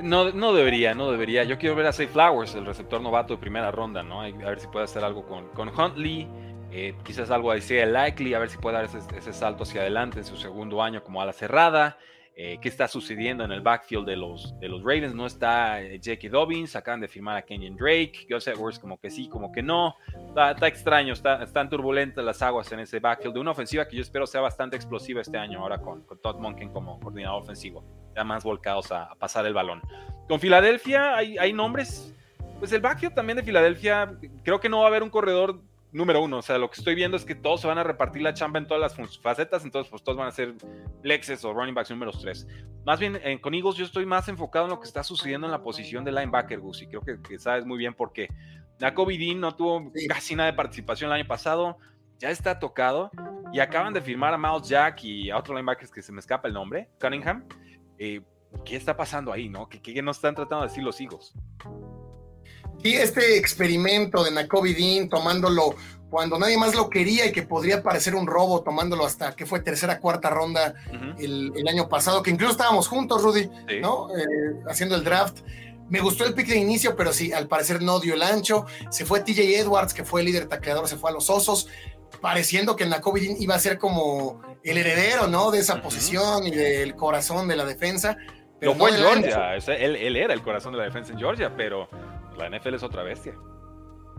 No, 0.00 0.32
no 0.32 0.52
debería, 0.52 0.94
no 0.94 1.10
debería. 1.10 1.44
Yo 1.44 1.58
quiero 1.58 1.74
ver 1.74 1.86
a 1.86 1.92
Say 1.92 2.08
Flowers, 2.08 2.54
el 2.54 2.66
receptor 2.66 3.00
novato 3.00 3.34
de 3.34 3.40
primera 3.40 3.70
ronda, 3.70 4.02
¿no? 4.02 4.20
A 4.20 4.30
ver 4.30 4.60
si 4.60 4.66
puede 4.66 4.84
hacer 4.84 5.04
algo 5.04 5.26
con, 5.26 5.48
con 5.48 5.68
Huntley. 5.68 6.28
Eh, 6.74 6.94
quizás 7.04 7.30
algo 7.30 7.52
así 7.52 7.74
likely, 7.84 8.32
a 8.32 8.38
ver 8.38 8.48
si 8.48 8.56
puede 8.56 8.76
dar 8.76 8.84
ese, 8.86 9.32
salto 9.34 9.64
hacia 9.64 9.82
adelante 9.82 10.20
en 10.20 10.24
su 10.24 10.38
segundo 10.38 10.82
año 10.82 11.04
como 11.04 11.20
a 11.20 11.26
la 11.26 11.34
cerrada. 11.34 11.98
Eh, 12.34 12.56
qué 12.62 12.70
está 12.70 12.88
sucediendo 12.88 13.44
en 13.44 13.52
el 13.52 13.60
backfield 13.60 14.06
de 14.06 14.16
los, 14.16 14.58
de 14.58 14.66
los 14.66 14.80
Ravens. 14.80 15.14
No 15.14 15.26
está 15.26 15.82
eh, 15.82 15.98
Jackie 16.00 16.30
Dobbins, 16.30 16.74
acaban 16.74 17.00
de 17.00 17.08
firmar 17.08 17.36
a 17.36 17.42
Kenyon 17.42 17.76
Drake, 17.76 18.26
Gus 18.28 18.46
Edwards 18.46 18.78
como 18.78 18.98
que 18.98 19.10
sí, 19.10 19.28
como 19.28 19.52
que 19.52 19.62
no. 19.62 19.96
Está, 20.28 20.66
extraño, 20.66 21.12
está, 21.12 21.42
están 21.42 21.68
turbulentas 21.68 22.24
las 22.24 22.40
aguas 22.40 22.72
en 22.72 22.80
ese 22.80 23.00
backfield 23.00 23.34
de 23.34 23.40
una 23.40 23.50
ofensiva 23.50 23.86
que 23.86 23.96
yo 23.96 24.02
espero 24.02 24.26
sea 24.26 24.40
bastante 24.40 24.76
explosiva 24.76 25.20
este 25.20 25.36
año 25.36 25.60
ahora 25.60 25.76
con, 25.78 26.06
Todd 26.22 26.38
Monken 26.38 26.70
como 26.70 26.98
coordinador 27.00 27.42
ofensivo, 27.42 27.84
ya 28.16 28.24
más 28.24 28.44
volcados 28.44 28.90
a, 28.92 29.14
pasar 29.16 29.44
el 29.44 29.52
balón. 29.52 29.82
Con 30.26 30.40
Filadelfia 30.40 31.14
hay, 31.14 31.36
hay 31.36 31.52
nombres, 31.52 32.14
pues 32.58 32.72
el 32.72 32.80
backfield 32.80 33.14
también 33.14 33.36
de 33.36 33.42
Filadelfia, 33.42 34.18
creo 34.42 34.58
que 34.58 34.70
no 34.70 34.78
va 34.78 34.84
a 34.84 34.88
haber 34.88 35.02
un 35.02 35.10
corredor 35.10 35.60
número 35.92 36.22
uno. 36.22 36.38
O 36.38 36.42
sea, 36.42 36.58
lo 36.58 36.70
que 36.70 36.78
estoy 36.78 36.94
viendo 36.94 37.16
es 37.16 37.24
que 37.24 37.34
todos 37.34 37.60
se 37.60 37.66
van 37.66 37.78
a 37.78 37.84
repartir 37.84 38.22
la 38.22 38.34
chamba 38.34 38.58
en 38.58 38.66
todas 38.66 38.80
las 38.80 39.18
facetas, 39.20 39.64
entonces 39.64 39.90
pues 39.90 40.02
todos 40.02 40.18
van 40.18 40.28
a 40.28 40.32
ser 40.32 40.54
Lexes 41.02 41.44
o 41.44 41.52
running 41.52 41.74
backs 41.74 41.90
números 41.90 42.20
tres. 42.20 42.46
Más 42.84 42.98
bien, 42.98 43.20
con 43.40 43.54
Eagles 43.54 43.76
yo 43.76 43.84
estoy 43.84 44.06
más 44.06 44.28
enfocado 44.28 44.64
en 44.64 44.70
lo 44.70 44.80
que 44.80 44.86
está 44.86 45.04
sucediendo 45.04 45.46
en 45.46 45.52
la 45.52 45.62
posición 45.62 46.04
de 46.04 46.12
linebacker, 46.12 46.58
Gus, 46.58 46.82
y 46.82 46.88
creo 46.88 47.02
que, 47.02 47.38
sabes 47.38 47.64
muy 47.64 47.78
bien 47.78 47.94
por 47.94 48.12
qué. 48.12 48.28
Jacoby 48.80 49.16
Dean 49.18 49.40
no 49.40 49.54
tuvo 49.54 49.92
casi 50.08 50.34
nada 50.34 50.50
de 50.50 50.56
participación 50.56 51.10
el 51.10 51.20
año 51.20 51.28
pasado, 51.28 51.78
ya 52.18 52.30
está 52.30 52.58
tocado, 52.58 53.10
y 53.52 53.60
acaban 53.60 53.92
de 53.92 54.00
firmar 54.00 54.34
a 54.34 54.38
Miles 54.38 54.68
Jack 54.68 55.04
y 55.04 55.30
a 55.30 55.36
otro 55.36 55.54
linebacker 55.54 55.88
que 55.90 56.02
se 56.02 56.12
me 56.12 56.20
escapa 56.20 56.48
el 56.48 56.54
nombre, 56.54 56.88
Cunningham. 57.00 57.44
Eh, 57.98 58.22
¿Qué 58.64 58.76
está 58.76 58.96
pasando 58.96 59.32
ahí, 59.32 59.48
no? 59.48 59.68
¿Qué, 59.68 59.80
qué 59.80 60.02
nos 60.02 60.16
están 60.16 60.34
tratando 60.34 60.64
de 60.64 60.68
decir 60.68 60.84
los 60.84 61.00
Eagles? 61.00 61.34
Y 62.82 62.94
este 62.94 63.38
experimento 63.38 64.24
de 64.24 64.30
Nakobe 64.30 64.74
Dean 64.74 65.08
tomándolo 65.08 65.74
cuando 66.12 66.38
nadie 66.38 66.58
más 66.58 66.74
lo 66.74 66.90
quería 66.90 67.24
y 67.24 67.32
que 67.32 67.42
podría 67.42 67.82
parecer 67.82 68.14
un 68.14 68.26
robo 68.26 68.62
tomándolo 68.62 69.06
hasta 69.06 69.34
que 69.34 69.46
fue 69.46 69.60
tercera, 69.60 69.98
cuarta 69.98 70.28
ronda 70.28 70.74
el, 71.18 71.66
año 71.66 71.88
pasado, 71.88 72.22
que 72.22 72.30
incluso 72.30 72.52
estábamos 72.52 72.86
juntos, 72.86 73.22
Rudy, 73.22 73.48
¿no? 73.80 74.08
Eh, 74.10 74.22
haciendo 74.68 74.94
el 74.94 75.04
draft. 75.04 75.38
Me 75.88 76.00
gustó 76.00 76.26
el 76.26 76.34
pick 76.34 76.48
de 76.48 76.56
inicio, 76.56 76.96
pero 76.96 77.14
sí, 77.14 77.32
al 77.32 77.48
parecer 77.48 77.80
no 77.80 77.98
dio 77.98 78.12
el 78.12 78.22
ancho. 78.22 78.66
Se 78.90 79.06
fue 79.06 79.20
TJ 79.20 79.58
Edwards, 79.58 79.94
que 79.94 80.04
fue 80.04 80.20
el 80.20 80.26
líder 80.26 80.48
tacleador, 80.48 80.86
se 80.86 80.96
fue 80.96 81.08
a 81.08 81.14
los 81.14 81.30
osos, 81.30 81.68
pareciendo 82.20 82.76
que 82.76 82.84
Nakovidin 82.84 83.40
iba 83.40 83.54
a 83.54 83.58
ser 83.58 83.78
como 83.78 84.42
el 84.62 84.76
heredero, 84.76 85.28
¿no? 85.28 85.50
De 85.50 85.60
esa 85.60 85.80
posición 85.80 86.46
y 86.46 86.50
del 86.50 86.94
corazón 86.94 87.48
de 87.48 87.56
la 87.56 87.64
defensa. 87.64 88.18
Pero 88.60 88.74
Lo 88.74 88.78
fue 88.78 88.90
en 88.90 88.96
Georgia, 88.96 89.56
él, 89.56 89.96
él, 89.96 90.16
era 90.16 90.34
el 90.34 90.42
corazón 90.42 90.72
de 90.72 90.78
la 90.78 90.84
defensa 90.84 91.12
en 91.12 91.18
Georgia, 91.18 91.52
pero 91.56 91.88
la 92.36 92.48
NFL 92.50 92.74
es 92.74 92.82
otra 92.82 93.02
bestia 93.02 93.34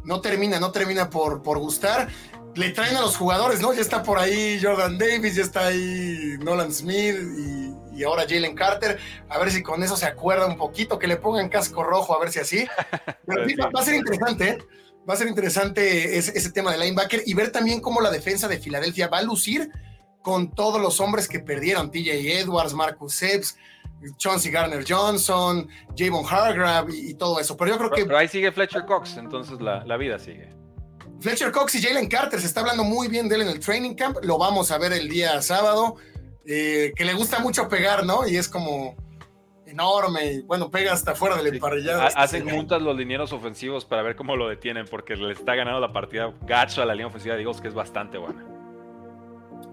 no 0.03 0.21
termina, 0.21 0.59
no 0.59 0.71
termina 0.71 1.09
por, 1.09 1.41
por 1.41 1.59
gustar. 1.59 2.09
Le 2.55 2.69
traen 2.69 2.95
a 2.95 3.01
los 3.01 3.17
jugadores, 3.17 3.61
¿no? 3.61 3.73
Ya 3.73 3.81
está 3.81 4.03
por 4.03 4.19
ahí 4.19 4.59
Jordan 4.61 4.97
Davis, 4.97 5.35
ya 5.35 5.43
está 5.43 5.67
ahí 5.67 6.37
Nolan 6.39 6.71
Smith 6.71 7.15
y, 7.95 8.03
ahora 8.03 8.25
Jalen 8.27 8.55
Carter. 8.55 8.99
A 9.29 9.39
ver 9.39 9.51
si 9.51 9.63
con 9.63 9.81
eso 9.81 9.95
se 9.95 10.05
acuerda 10.05 10.45
un 10.45 10.57
poquito, 10.57 10.99
que 10.99 11.07
le 11.07 11.17
pongan 11.17 11.49
casco 11.49 11.83
rojo, 11.83 12.15
a 12.15 12.19
ver 12.19 12.31
si 12.31 12.39
así. 12.39 12.65
va, 13.27 13.79
a 13.79 13.83
ser 13.83 13.95
interesante, 13.95 14.49
¿eh? 14.49 14.57
Va 15.07 15.15
a 15.15 15.17
ser 15.17 15.27
interesante 15.27 16.17
ese, 16.17 16.37
ese, 16.37 16.51
tema 16.51 16.71
de 16.71 16.77
linebacker 16.77 17.23
y 17.25 17.33
ver 17.33 17.51
también 17.51 17.81
cómo 17.81 18.01
la 18.01 18.11
defensa 18.11 18.47
de 18.47 18.57
Filadelfia 18.57 19.07
va 19.07 19.17
a 19.17 19.23
lucir 19.23 19.69
con 20.21 20.51
todos 20.51 20.81
los 20.81 21.01
hombres 21.01 21.27
que 21.27 21.39
perdieron, 21.39 21.91
TJ 21.91 22.39
Edwards, 22.39 22.73
Marcus 22.73 23.21
Epps, 23.21 23.57
Chauncey 24.17 24.51
Garner 24.51 24.83
Johnson, 24.87 25.67
Javon 25.97 26.25
Hargrave 26.29 26.93
y, 26.95 27.13
todo 27.15 27.39
eso. 27.39 27.55
Pero 27.57 27.71
yo 27.71 27.77
creo 27.77 27.91
que. 27.91 28.05
Pero 28.05 28.17
ahí 28.17 28.27
sigue 28.27 28.51
Fletcher 28.51 28.85
Cox, 28.85 29.17
entonces 29.17 29.61
la, 29.61 29.83
la, 29.85 29.97
vida 29.97 30.19
sigue. 30.19 30.49
Fletcher 31.19 31.51
Cox 31.51 31.75
y 31.75 31.81
Jalen 31.81 32.07
Carter, 32.07 32.39
se 32.39 32.47
está 32.47 32.61
hablando 32.61 32.83
muy 32.83 33.07
bien 33.07 33.29
de 33.29 33.35
él 33.35 33.41
en 33.43 33.49
el 33.49 33.59
training 33.59 33.95
camp. 33.95 34.17
Lo 34.23 34.37
vamos 34.37 34.71
a 34.71 34.77
ver 34.77 34.93
el 34.93 35.09
día 35.09 35.41
sábado. 35.41 35.95
Eh, 36.45 36.91
que 36.95 37.05
le 37.05 37.13
gusta 37.13 37.39
mucho 37.39 37.69
pegar, 37.69 38.05
¿no? 38.05 38.27
Y 38.27 38.35
es 38.35 38.49
como 38.49 38.97
enorme. 39.65 40.33
Y 40.33 40.41
bueno, 40.41 40.69
pega 40.69 40.93
hasta 40.93 41.15
fuera 41.15 41.37
del 41.37 41.53
emparrillado. 41.53 42.01
Hacen 42.15 42.49
juntas 42.49 42.81
los 42.81 42.95
linieros 42.95 43.31
ofensivos 43.31 43.85
para 43.85 44.01
ver 44.01 44.15
cómo 44.15 44.35
lo 44.35 44.49
detienen, 44.49 44.85
porque 44.89 45.15
le 45.15 45.33
está 45.33 45.55
ganando 45.55 45.79
la 45.79 45.93
partida 45.93 46.33
gacho 46.41 46.81
a 46.81 46.85
la 46.85 46.93
línea 46.93 47.07
ofensiva 47.07 47.35
de 47.35 47.43
que 47.43 47.67
es 47.67 47.73
bastante 47.73 48.17
buena. 48.17 48.45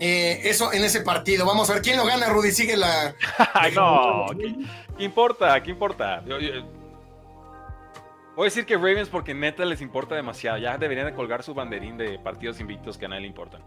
Eh, 0.00 0.40
eso 0.44 0.72
en 0.72 0.82
ese 0.82 1.02
partido. 1.02 1.44
Vamos 1.44 1.68
a 1.68 1.74
ver 1.74 1.82
quién 1.82 1.98
lo 1.98 2.06
gana, 2.06 2.28
Rudy. 2.30 2.50
Sigue 2.50 2.76
la. 2.76 3.14
no, 3.74 4.26
¿qué, 4.36 5.04
importa? 5.04 5.62
¿Qué 5.62 5.70
importa? 5.70 6.24
voy 8.34 8.44
a 8.44 8.44
decir 8.44 8.64
que 8.64 8.76
Ravens 8.76 9.10
porque 9.10 9.34
neta 9.34 9.64
les 9.66 9.82
importa 9.82 10.14
demasiado. 10.14 10.56
Ya 10.56 10.78
deberían 10.78 11.06
de 11.06 11.14
colgar 11.14 11.42
su 11.42 11.52
banderín 11.52 11.98
de 11.98 12.18
partidos 12.18 12.58
invictos 12.60 12.96
que 12.96 13.04
a 13.04 13.08
nadie 13.08 13.22
le 13.22 13.28
importan. 13.28 13.62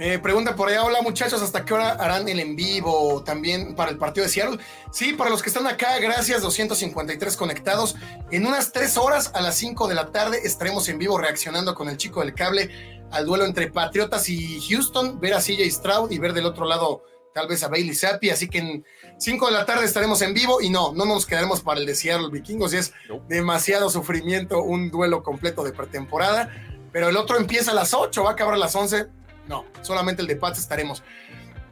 Eh, 0.00 0.20
pregunta 0.20 0.54
por 0.54 0.68
allá, 0.68 0.84
hola 0.84 1.02
muchachos, 1.02 1.42
¿hasta 1.42 1.64
qué 1.64 1.74
hora 1.74 1.90
harán 1.90 2.28
el 2.28 2.38
en 2.38 2.54
vivo 2.54 3.20
también 3.24 3.74
para 3.74 3.90
el 3.90 3.98
partido 3.98 4.24
de 4.26 4.30
Seattle? 4.30 4.58
Sí, 4.92 5.12
para 5.12 5.28
los 5.28 5.42
que 5.42 5.48
están 5.48 5.66
acá, 5.66 5.98
gracias, 5.98 6.40
253 6.40 7.36
conectados. 7.36 7.96
En 8.30 8.46
unas 8.46 8.70
tres 8.70 8.96
horas 8.96 9.32
a 9.34 9.40
las 9.40 9.56
5 9.56 9.88
de 9.88 9.96
la 9.96 10.12
tarde 10.12 10.38
estaremos 10.44 10.88
en 10.88 10.98
vivo 10.98 11.18
reaccionando 11.18 11.74
con 11.74 11.88
el 11.88 11.96
chico 11.96 12.20
del 12.20 12.32
cable 12.32 12.97
al 13.10 13.26
duelo 13.26 13.44
entre 13.44 13.70
Patriotas 13.70 14.28
y 14.28 14.60
Houston, 14.68 15.18
ver 15.20 15.34
a 15.34 15.40
CJ 15.40 15.70
Stroud 15.70 16.10
y 16.10 16.18
ver 16.18 16.32
del 16.32 16.46
otro 16.46 16.66
lado 16.66 17.02
tal 17.34 17.46
vez 17.46 17.62
a 17.62 17.68
Bailey 17.68 17.94
Zappi, 17.94 18.30
así 18.30 18.48
que 18.48 18.58
en 18.58 18.84
5 19.18 19.46
de 19.46 19.52
la 19.52 19.64
tarde 19.64 19.84
estaremos 19.84 20.20
en 20.22 20.34
vivo 20.34 20.60
y 20.60 20.70
no, 20.70 20.92
no 20.92 21.04
nos 21.04 21.24
quedaremos 21.24 21.60
para 21.60 21.78
el 21.78 21.86
de 21.86 21.94
Seattle 21.94 22.30
Vikingos, 22.30 22.74
y 22.74 22.78
es 22.78 22.92
demasiado 23.28 23.90
sufrimiento 23.90 24.62
un 24.62 24.90
duelo 24.90 25.22
completo 25.22 25.62
de 25.62 25.72
pretemporada, 25.72 26.50
pero 26.90 27.08
el 27.08 27.16
otro 27.16 27.36
empieza 27.36 27.70
a 27.70 27.74
las 27.74 27.94
8, 27.94 28.24
va 28.24 28.30
a 28.30 28.32
acabar 28.32 28.54
a 28.54 28.58
las 28.58 28.74
11 28.74 29.18
no, 29.48 29.64
solamente 29.82 30.22
el 30.22 30.28
de 30.28 30.36
Pats 30.36 30.58
estaremos. 30.58 31.02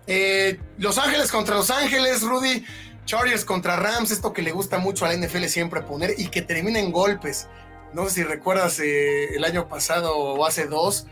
Eh, 0.06 0.58
Los 0.78 0.98
Ángeles 0.98 1.30
contra 1.30 1.54
Los 1.54 1.70
Ángeles, 1.70 2.22
Rudy. 2.22 2.64
Chargers 3.04 3.44
contra 3.44 3.76
Rams, 3.76 4.10
esto 4.10 4.32
que 4.32 4.42
le 4.42 4.50
gusta 4.50 4.78
mucho 4.78 5.04
a 5.04 5.08
la 5.08 5.14
NFL 5.14 5.44
siempre 5.44 5.80
poner 5.82 6.14
y 6.18 6.26
que 6.26 6.42
termina 6.42 6.80
en 6.80 6.90
golpes. 6.90 7.46
No 7.92 8.04
sé 8.06 8.10
si 8.10 8.24
recuerdas 8.24 8.80
eh, 8.80 9.36
el 9.36 9.44
año 9.44 9.68
pasado 9.68 10.16
o 10.16 10.44
hace 10.44 10.66
dos 10.66 11.06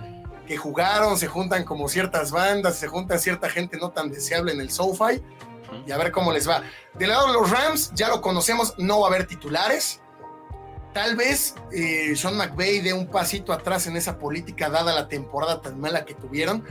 que 0.46 0.56
jugaron, 0.56 1.18
se 1.18 1.26
juntan 1.26 1.64
como 1.64 1.88
ciertas 1.88 2.30
bandas, 2.30 2.76
se 2.76 2.88
junta 2.88 3.18
cierta 3.18 3.48
gente 3.48 3.78
no 3.78 3.90
tan 3.90 4.10
deseable 4.10 4.52
en 4.52 4.60
el 4.60 4.70
SoFi 4.70 5.22
y 5.86 5.92
a 5.92 5.96
ver 5.96 6.12
cómo 6.12 6.32
les 6.32 6.48
va. 6.48 6.62
Del 6.94 7.10
lado 7.10 7.28
de 7.28 7.32
los 7.34 7.50
Rams, 7.50 7.92
ya 7.94 8.08
lo 8.08 8.20
conocemos, 8.20 8.74
no 8.78 9.00
va 9.00 9.06
a 9.06 9.10
haber 9.10 9.26
titulares. 9.26 10.00
Tal 10.92 11.16
vez 11.16 11.54
eh, 11.72 12.14
Sean 12.14 12.36
McVay 12.36 12.80
dé 12.80 12.92
un 12.92 13.08
pasito 13.08 13.52
atrás 13.52 13.86
en 13.86 13.96
esa 13.96 14.18
política 14.18 14.70
dada 14.70 14.94
la 14.94 15.08
temporada 15.08 15.60
tan 15.60 15.80
mala 15.80 16.04
que 16.04 16.14
tuvieron, 16.14 16.64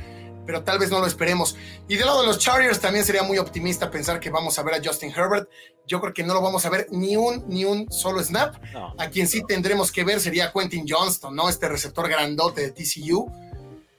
pero 0.46 0.64
tal 0.64 0.80
vez 0.80 0.90
no 0.90 1.00
lo 1.00 1.08
esperemos. 1.08 1.58
Y 1.90 1.98
del 1.98 2.06
lado 2.06 2.22
de 2.22 2.28
los 2.28 2.40
Chargers 2.40 2.80
también 2.80 3.04
sería 3.04 3.24
muy 3.24 3.38
optimista 3.38 3.92
pensar 3.92 4.22
que 4.22 4.30
vamos 4.30 4.58
a 4.58 4.64
ver 4.64 4.76
a 4.76 4.82
Justin 4.84 5.12
Herbert. 5.12 5.50
Yo 5.86 6.00
creo 6.00 6.14
que 6.14 6.24
no 6.24 6.34
lo 6.34 6.42
vamos 6.42 6.66
a 6.66 6.70
ver 6.70 6.88
ni 6.92 7.18
un, 7.18 7.44
ni 7.50 7.66
un 7.66 7.92
solo 7.92 8.24
snap. 8.24 8.56
A 8.98 9.10
quien 9.10 9.28
sí 9.28 9.44
tendremos 9.46 9.92
que 9.92 10.06
ver 10.06 10.22
sería 10.22 10.54
Quentin 10.54 10.86
Johnston, 10.88 11.36
¿no? 11.36 11.50
Este 11.50 11.68
receptor 11.68 12.08
grandote 12.08 12.62
de 12.62 12.72
TCU 12.72 13.30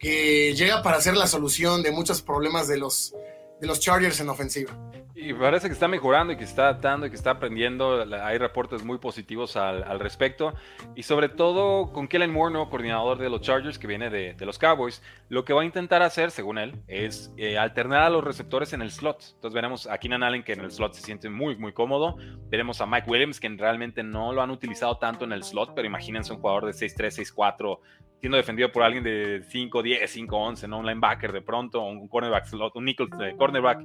que 0.04 0.52
llega 0.52 0.82
para 0.82 1.00
ser 1.00 1.16
la 1.16 1.26
solución 1.26 1.82
de 1.82 1.90
muchos 1.90 2.20
problemas 2.20 2.68
de 2.68 2.76
los, 2.76 3.14
de 3.58 3.66
los 3.66 3.80
Chargers 3.80 4.20
en 4.20 4.28
ofensiva. 4.28 4.70
Y 5.16 5.32
parece 5.32 5.68
que 5.68 5.74
está 5.74 5.86
mejorando 5.86 6.32
y 6.32 6.36
que 6.36 6.42
está 6.42 6.62
adaptando 6.62 7.06
y 7.06 7.10
que 7.10 7.14
está 7.14 7.30
aprendiendo. 7.30 8.04
Hay 8.20 8.36
reportes 8.36 8.82
muy 8.82 8.98
positivos 8.98 9.56
al, 9.56 10.00
respecto. 10.00 10.54
Y 10.96 11.04
sobre 11.04 11.28
todo 11.28 11.92
con 11.92 12.08
Kellen 12.08 12.32
Moore, 12.32 12.52
nuevo 12.52 12.68
coordinador 12.68 13.18
de 13.18 13.30
los 13.30 13.40
Chargers 13.40 13.78
que 13.78 13.86
viene 13.86 14.10
de, 14.10 14.34
los 14.44 14.58
Cowboys, 14.58 15.02
lo 15.28 15.44
que 15.44 15.52
va 15.52 15.62
a 15.62 15.64
intentar 15.64 16.02
hacer, 16.02 16.32
según 16.32 16.58
él, 16.58 16.82
es 16.88 17.32
eh, 17.36 17.56
alternar 17.58 18.02
a 18.02 18.10
los 18.10 18.24
receptores 18.24 18.72
en 18.72 18.82
el 18.82 18.90
slot. 18.90 19.34
Entonces 19.34 19.54
veremos 19.54 19.86
a 19.86 19.98
Keenan 19.98 20.24
Allen 20.24 20.42
que 20.42 20.54
en 20.54 20.60
el 20.60 20.72
slot 20.72 20.94
se 20.94 21.02
siente 21.02 21.30
muy, 21.30 21.54
muy 21.54 21.72
cómodo. 21.72 22.16
Veremos 22.50 22.80
a 22.80 22.86
Mike 22.86 23.08
Williams 23.08 23.38
que 23.38 23.48
realmente 23.50 24.02
no 24.02 24.32
lo 24.32 24.42
han 24.42 24.50
utilizado 24.50 24.98
tanto 24.98 25.24
en 25.24 25.32
el 25.32 25.44
slot, 25.44 25.74
pero 25.76 25.86
imagínense 25.86 26.32
un 26.32 26.40
jugador 26.40 26.66
de 26.66 26.72
6'3, 26.72 27.32
6'4 27.34 27.78
siendo 28.24 28.38
defendido 28.38 28.72
por 28.72 28.82
alguien 28.82 29.04
de 29.04 29.42
5, 29.46 29.82
10, 29.82 30.10
5, 30.10 30.34
11, 30.34 30.68
¿no? 30.68 30.78
Un 30.78 30.86
linebacker 30.86 31.30
de 31.30 31.42
pronto, 31.42 31.82
un 31.82 32.08
cornerback 32.08 32.46
slot, 32.46 32.74
un 32.74 32.86
nickel 32.86 33.06
eh, 33.20 33.34
cornerback, 33.36 33.80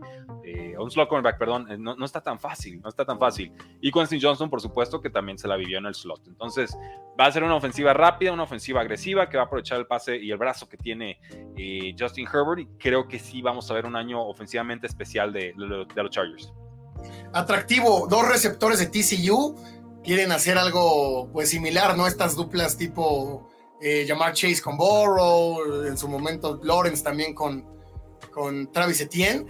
eh, 0.45 0.75
un 0.77 0.89
slot 0.89 1.09
cornerback, 1.19 1.37
perdón, 1.37 1.71
eh, 1.71 1.77
no, 1.77 1.95
no, 1.95 2.05
está 2.05 2.21
tan 2.21 2.39
fácil, 2.39 2.81
no 2.81 2.89
está 2.89 3.05
tan 3.05 3.19
fácil. 3.19 3.51
Y 3.81 3.91
Quincy 3.91 4.19
Johnson, 4.21 4.49
por 4.49 4.61
supuesto, 4.61 5.01
que 5.01 5.09
también 5.09 5.37
se 5.37 5.47
la 5.47 5.55
vivió 5.55 5.77
en 5.77 5.85
el 5.85 5.95
slot. 5.95 6.27
Entonces, 6.27 6.77
va 7.19 7.25
a 7.25 7.31
ser 7.31 7.43
una 7.43 7.55
ofensiva 7.55 7.93
rápida, 7.93 8.31
una 8.31 8.43
ofensiva 8.43 8.81
agresiva, 8.81 9.29
que 9.29 9.37
va 9.37 9.43
a 9.43 9.45
aprovechar 9.47 9.79
el 9.79 9.87
pase 9.87 10.17
y 10.17 10.31
el 10.31 10.37
brazo 10.37 10.67
que 10.67 10.77
tiene 10.77 11.19
Justin 11.97 12.27
Herbert. 12.27 12.59
Y 12.59 12.65
creo 12.77 13.07
que 13.07 13.19
sí 13.19 13.41
vamos 13.41 13.69
a 13.69 13.73
ver 13.73 13.85
un 13.85 13.95
año 13.95 14.21
ofensivamente 14.21 14.87
especial 14.87 15.33
de, 15.33 15.53
de 15.55 16.03
los 16.03 16.11
Chargers. 16.11 16.53
Atractivo, 17.33 18.07
dos 18.09 18.27
receptores 18.27 18.79
de 18.79 18.87
TCU 18.87 19.55
quieren 20.03 20.31
hacer 20.31 20.57
algo 20.57 21.29
pues 21.31 21.49
similar, 21.49 21.95
¿no? 21.97 22.07
Estas 22.07 22.35
duplas 22.35 22.77
tipo 22.77 23.49
eh, 23.81 24.05
llamar 24.07 24.33
Chase 24.33 24.61
con 24.61 24.77
Borrow, 24.77 25.85
en 25.85 25.97
su 25.97 26.07
momento 26.07 26.59
Lawrence 26.63 27.03
también 27.03 27.33
con, 27.33 27.65
con 28.31 28.71
Travis 28.71 29.01
Etienne. 29.01 29.45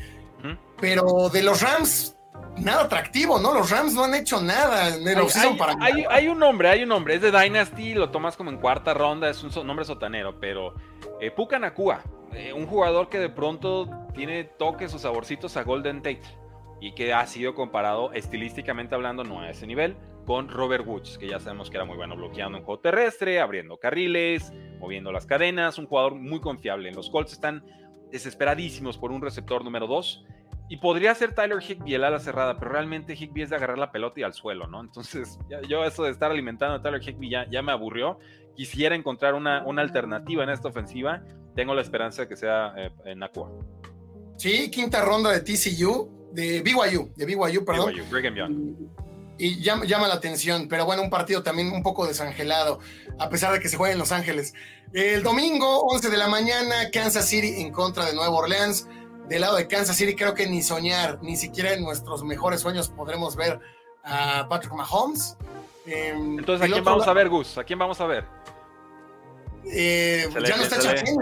Pero 0.79 1.29
de 1.29 1.43
los 1.43 1.61
Rams, 1.61 2.17
nada 2.57 2.83
atractivo, 2.83 3.39
¿no? 3.39 3.53
Los 3.53 3.69
Rams 3.69 3.93
no 3.93 4.05
han 4.05 4.13
hecho 4.15 4.41
nada 4.41 4.95
en 4.95 5.07
el 5.07 5.17
hay, 5.17 5.57
para 5.57 5.75
hay, 5.79 6.27
un 6.27 6.39
nombre, 6.39 6.69
hay 6.69 6.83
un 6.83 6.89
nombre, 6.89 7.15
es 7.15 7.21
de 7.21 7.31
Dynasty, 7.31 7.93
lo 7.93 8.09
tomas 8.09 8.37
como 8.37 8.49
en 8.49 8.57
cuarta 8.57 8.93
ronda, 8.93 9.29
es 9.29 9.43
un 9.43 9.67
nombre 9.67 9.85
sotanero, 9.85 10.39
pero 10.39 10.73
eh, 11.19 11.31
Puka 11.31 11.59
Nakua, 11.59 12.01
eh, 12.33 12.53
un 12.53 12.67
jugador 12.67 13.09
que 13.09 13.19
de 13.19 13.29
pronto 13.29 13.89
tiene 14.13 14.43
toques 14.43 14.93
o 14.93 14.99
saborcitos 14.99 15.57
a 15.57 15.63
Golden 15.63 16.01
Tate 16.01 16.21
y 16.81 16.93
que 16.93 17.13
ha 17.13 17.25
sido 17.27 17.55
comparado 17.55 18.13
estilísticamente 18.13 18.95
hablando, 18.95 19.23
no 19.23 19.41
a 19.41 19.49
ese 19.49 19.67
nivel, 19.67 19.97
con 20.25 20.47
Robert 20.47 20.85
Woods, 20.85 21.17
que 21.17 21.27
ya 21.27 21.39
sabemos 21.39 21.69
que 21.69 21.77
era 21.77 21.85
muy 21.85 21.97
bueno 21.97 22.15
bloqueando 22.15 22.57
en 22.57 22.63
juego 22.63 22.79
terrestre, 22.79 23.41
abriendo 23.41 23.77
carriles, 23.77 24.53
moviendo 24.79 25.11
las 25.11 25.25
cadenas, 25.25 25.77
un 25.77 25.87
jugador 25.87 26.15
muy 26.15 26.39
confiable. 26.39 26.89
En 26.89 26.95
los 26.95 27.09
Colts 27.09 27.33
están 27.33 27.63
desesperadísimos 28.11 28.97
por 28.97 29.11
un 29.11 29.21
receptor 29.21 29.63
número 29.63 29.87
2 29.87 30.25
y 30.69 30.77
podría 30.77 31.15
ser 31.15 31.33
Tyler 31.33 31.59
Higby 31.61 31.95
el 31.95 32.03
ala 32.03 32.19
cerrada, 32.19 32.59
pero 32.59 32.71
realmente 32.71 33.13
Higby 33.13 33.41
es 33.41 33.49
de 33.49 33.55
agarrar 33.55 33.79
la 33.79 33.91
pelota 33.91 34.19
y 34.19 34.23
al 34.23 34.33
suelo, 34.33 34.67
¿no? 34.67 34.81
Entonces, 34.81 35.39
yo 35.67 35.83
eso 35.83 36.03
de 36.03 36.11
estar 36.11 36.29
alimentando 36.29 36.75
a 36.75 36.81
Tyler 36.81 37.01
Higby 37.01 37.29
ya, 37.31 37.49
ya 37.49 37.63
me 37.63 37.71
aburrió. 37.71 38.19
Quisiera 38.55 38.95
encontrar 38.95 39.33
una, 39.33 39.63
una, 39.65 39.81
alternativa 39.81 40.43
en 40.43 40.51
esta 40.51 40.67
ofensiva. 40.67 41.23
Tengo 41.55 41.73
la 41.73 41.81
esperanza 41.81 42.23
de 42.23 42.27
que 42.27 42.35
sea 42.35 42.73
eh, 42.77 42.91
en 43.05 43.23
Aqua. 43.23 43.49
Sí, 44.37 44.69
quinta 44.69 45.03
ronda 45.03 45.31
de 45.31 45.39
TCU, 45.39 46.29
de 46.33 46.61
BYU, 46.61 47.13
de 47.15 47.25
BYU, 47.25 47.65
perdón. 47.65 47.93
BYU, 47.93 48.35
Young 48.35 48.75
y 49.39 49.61
llama, 49.61 50.07
la 50.07 50.15
atención, 50.15 50.67
pero 50.67 50.85
bueno, 50.85 51.01
un 51.01 51.09
partido 51.09 51.41
también 51.41 51.71
un 51.71 51.81
poco 51.81 52.05
desangelado, 52.05 52.79
a 53.17 53.29
pesar 53.29 53.53
de 53.53 53.61
que 53.61 53.69
se 53.69 53.77
juega 53.77 53.93
en 53.93 53.99
Los 53.99 54.11
Ángeles. 54.11 54.53
El 54.91 55.23
domingo, 55.23 55.83
11 55.85 56.09
de 56.09 56.17
la 56.17 56.27
mañana, 56.27 56.91
Kansas 56.91 57.25
City 57.25 57.61
en 57.61 57.71
contra 57.71 58.05
de 58.05 58.13
Nueva 58.13 58.35
Orleans. 58.35 58.87
Del 59.29 59.41
lado 59.41 59.55
de 59.55 59.67
Kansas 59.67 59.95
City, 59.95 60.15
creo 60.15 60.33
que 60.33 60.47
ni 60.47 60.61
soñar, 60.61 61.19
ni 61.21 61.37
siquiera 61.37 61.71
en 61.73 61.83
nuestros 61.83 62.23
mejores 62.23 62.61
sueños 62.61 62.89
podremos 62.89 63.35
ver 63.35 63.59
a 64.03 64.47
Patrick 64.49 64.73
Mahomes. 64.73 65.37
Em, 65.85 66.39
Entonces, 66.39 66.67
¿a 66.67 66.71
quién 66.71 66.83
vamos 66.83 67.07
a 67.07 67.13
ver, 67.13 67.29
Gus? 67.29 67.57
¿A 67.57 67.63
quién 67.63 67.79
vamos 67.79 68.01
a 68.01 68.07
ver? 68.07 68.25
Eh, 69.71 70.27
ya 70.33 70.57
no 70.57 70.63
está 70.63 70.77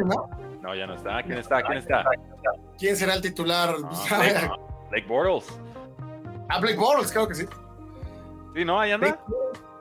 ¿no? 0.06 0.30
No, 0.62 0.76
ya 0.76 0.88
no 0.88 0.96
está. 0.96 1.22
¿Quién 1.22 1.38
está? 1.38 1.62
¿Quién 1.62 1.78
está? 1.78 2.04
¿Quién 2.80 2.96
será 2.96 3.14
el 3.14 3.22
titular? 3.22 3.76
Ah, 3.84 4.18
Blake, 4.18 4.50
Blake 4.90 5.08
Bortles. 5.08 5.60
Ah, 6.50 6.60
Blake 6.60 6.78
Bortles, 6.78 7.12
creo 7.12 7.28
que 7.28 7.36
sí. 7.36 7.46
Sí, 8.58 8.66
¿no? 8.66 8.80
Ahí 8.80 8.92
anda. 8.92 9.24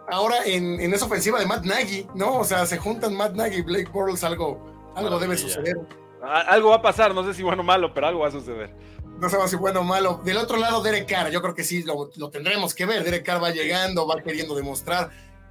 Ahora 0.07 0.45
en, 0.45 0.79
en, 0.79 0.93
esa 0.93 1.07
ofensiva 1.07 1.41
de 1.41 1.47
Matt 1.47 1.65
Nagy, 1.65 2.07
¿no? 2.15 2.41
O 2.41 2.45
sea, 2.45 2.67
se 2.67 2.77
juntan 2.77 3.15
Matt 3.15 3.33
Nagy 3.33 3.57
y 3.57 3.63
Blake 3.63 3.89
Bortles, 3.91 4.23
algo, 4.23 4.93
algo 4.95 5.19
debe 5.19 5.39
suceder. 5.39 5.79
Algo 6.23 6.69
va 6.69 6.77
a 6.77 6.83
pasar, 6.83 7.15
no 7.15 7.25
sé 7.25 7.33
si 7.33 7.43
bueno 7.43 7.63
o 7.63 7.65
malo, 7.65 7.95
pero 7.95 8.09
algo 8.09 8.21
va 8.21 8.29
a 8.29 8.33
suceder. 8.33 8.75
No 9.19 9.31
sé 9.31 9.39
si 9.49 9.57
bueno 9.57 9.81
o 9.81 9.83
malo. 9.83 10.21
Del 10.25 10.37
otro 10.37 10.59
lado, 10.59 10.83
Derek 10.83 11.09
Carr, 11.09 11.31
yo 11.31 11.41
creo 11.41 11.55
que 11.55 11.65
sí, 11.65 11.85
lo, 11.85 12.11
lo 12.17 12.29
tendremos 12.29 12.75
que 12.75 12.85
ver. 12.85 13.03
Derek 13.03 13.25
Carr 13.25 13.43
va 13.43 13.49
llegando, 13.49 14.07
va 14.07 14.21
queriendo 14.21 14.55
demostrar, 14.55 15.09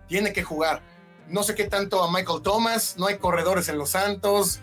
tiene 0.07 0.31
que 0.31 0.43
jugar. 0.43 0.83
No 1.27 1.41
sé 1.41 1.55
qué 1.55 1.63
tanto 1.63 2.03
a 2.03 2.11
Michael 2.11 2.43
Thomas, 2.43 2.95
no 2.99 3.07
hay 3.07 3.17
corredores 3.17 3.67
en 3.69 3.79
los 3.79 3.89
Santos. 3.89 4.59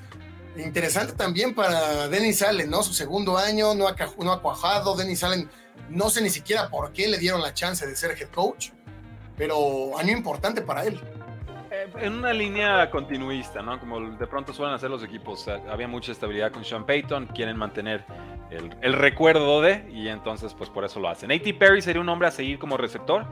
Interesante 0.56 1.14
también 1.14 1.52
para 1.52 2.06
Dennis 2.06 2.42
Allen, 2.42 2.70
¿no? 2.70 2.84
Su 2.84 2.94
segundo 2.94 3.36
año, 3.38 3.74
no 3.74 3.88
ha, 3.88 3.96
no 4.18 4.32
ha 4.32 4.40
cuajado. 4.40 4.94
Dennis 4.94 5.24
Allen, 5.24 5.50
no 5.93 6.11
sé 6.11 6.22
ni 6.22 6.30
siquiera 6.30 6.68
por 6.68 6.93
qué 6.93 7.09
le 7.09 7.18
dieron 7.18 7.40
la 7.43 7.55
chance 7.55 7.86
de 7.86 7.95
ser 7.95 8.12
head 8.12 8.28
coach, 8.28 8.70
pero 9.36 9.99
año 9.99 10.16
importante 10.16 10.62
para 10.62 10.84
él. 10.84 11.01
Eh, 11.70 11.88
en 12.01 12.14
una 12.14 12.32
línea 12.32 12.90
continuista, 12.90 13.62
¿no? 13.62 13.78
Como 13.78 14.01
de 14.01 14.26
pronto 14.26 14.53
suelen 14.53 14.74
hacer 14.74 14.90
los 14.90 15.03
equipos. 15.03 15.49
había 15.49 15.88
mucha 15.88 16.12
estabilidad 16.12 16.53
con 16.53 16.64
Sean 16.64 16.84
Payton, 16.84 17.26
quieren 17.28 17.57
mantener 17.57 18.05
el, 18.51 18.93
recuerdo 18.93 19.62
de, 19.62 19.88
y 19.90 20.09
entonces 20.09 20.55
pues 20.55 20.68
por 20.68 20.84
eso 20.84 21.01
lo 21.01 21.09
hacen. 21.09 21.30
A.T. 21.32 21.55
Perry 21.55 21.80
sería 21.80 22.01
un 22.01 22.09
hombre 22.09 22.28
a 22.28 22.30
seguir 22.30 22.59
como 22.59 22.76
receptor. 22.76 23.24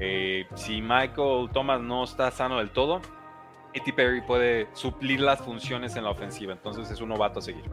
Eh, 0.00 0.46
si 0.54 0.80
Michael 0.80 1.50
Thomas 1.52 1.80
no 1.80 2.04
está 2.04 2.30
sano 2.30 2.58
del 2.58 2.70
todo, 2.70 3.00
A.T. 3.76 3.92
Perry 3.92 4.22
puede 4.22 4.68
suplir 4.74 5.20
las 5.20 5.40
funciones 5.40 5.96
en 5.96 6.04
la 6.04 6.10
ofensiva, 6.10 6.52
entonces 6.52 6.90
es 6.90 7.00
un 7.00 7.08
novato 7.08 7.40
a 7.40 7.42
seguir. 7.42 7.64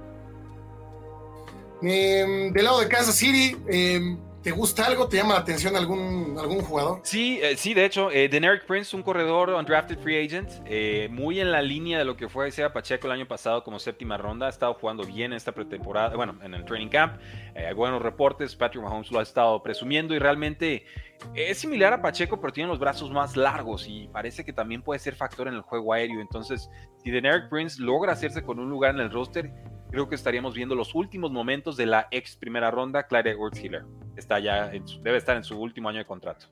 Em, 1.82 2.52
del 2.52 2.64
lado 2.66 2.80
de 2.80 2.88
Kansas 2.88 3.16
City, 3.16 3.56
eh, 3.70 4.18
¿Te 4.46 4.52
gusta 4.52 4.86
algo? 4.86 5.08
¿Te 5.08 5.18
llama 5.18 5.34
la 5.34 5.40
atención 5.40 5.76
algún, 5.76 6.38
algún 6.40 6.62
jugador? 6.62 7.00
Sí, 7.02 7.40
eh, 7.42 7.58
sí, 7.58 7.74
de 7.74 7.84
hecho, 7.84 8.12
eh, 8.12 8.30
Deneric 8.30 8.68
Prince, 8.68 8.96
un 8.96 9.02
corredor 9.02 9.50
undrafted 9.50 9.98
free 9.98 10.24
agent, 10.24 10.48
eh, 10.68 11.08
muy 11.10 11.40
en 11.40 11.52
la 11.52 11.64
línea 11.64 11.98
de 11.98 12.06
lo 12.06 12.16
que 12.16 12.30
fue 12.30 12.50
Isaiah 12.50 12.72
Pacheco 12.72 13.08
el 13.08 13.14
año 13.14 13.28
pasado 13.28 13.64
como 13.64 13.80
séptima 13.80 14.18
ronda, 14.18 14.46
ha 14.46 14.50
estado 14.52 14.76
jugando 14.76 15.04
bien 15.04 15.34
esta 15.34 15.52
pretemporada, 15.52 16.16
bueno, 16.16 16.38
en 16.44 16.54
el 16.54 16.64
training 16.64 16.90
camp, 16.90 17.20
hay 17.56 17.74
buenos 17.74 18.04
reportes, 18.04 18.56
Patrick 18.56 18.84
Mahomes 18.84 19.10
lo 19.10 19.18
ha 19.18 19.24
estado 19.24 19.64
presumiendo 19.64 20.14
y 20.14 20.20
realmente 20.20 20.86
es 21.34 21.58
similar 21.58 21.94
a 21.94 22.04
Pacheco, 22.04 22.40
pero 22.40 22.54
tiene 22.54 22.70
los 22.70 22.78
brazos 22.78 23.10
más 23.10 23.36
largos 23.36 23.88
y 23.88 24.10
parece 24.10 24.46
que 24.46 24.54
también 24.54 24.84
puede 24.84 25.00
ser 25.00 25.16
factor 25.16 25.48
en 25.48 25.56
el 25.56 25.62
juego 25.62 25.92
aéreo, 25.92 26.22
entonces 26.22 26.70
si 27.04 27.10
Deneric 27.10 27.50
Prince 27.50 27.82
logra 27.82 28.14
hacerse 28.14 28.44
con 28.44 28.60
un 28.60 28.70
lugar 28.70 28.94
en 28.94 29.02
el 29.02 29.12
roster, 29.12 29.52
creo 29.92 30.10
que 30.10 30.16
estaríamos 30.16 30.54
viendo 30.54 30.76
los 30.76 30.96
últimos 30.96 31.32
momentos 31.32 31.78
de 31.78 31.86
la 31.86 32.08
ex 32.12 32.36
primera 32.36 32.72
ronda, 32.72 33.08
Clyde 33.08 33.32
Edwards 33.32 33.60
Hiller. 33.60 33.86
Está 34.16 34.40
ya, 34.40 34.72
debe 35.02 35.18
estar 35.18 35.38
en 35.38 35.44
su 35.44 35.60
último 35.60 35.90
año 35.90 36.00
de 36.00 36.06
contrato. 36.06 36.48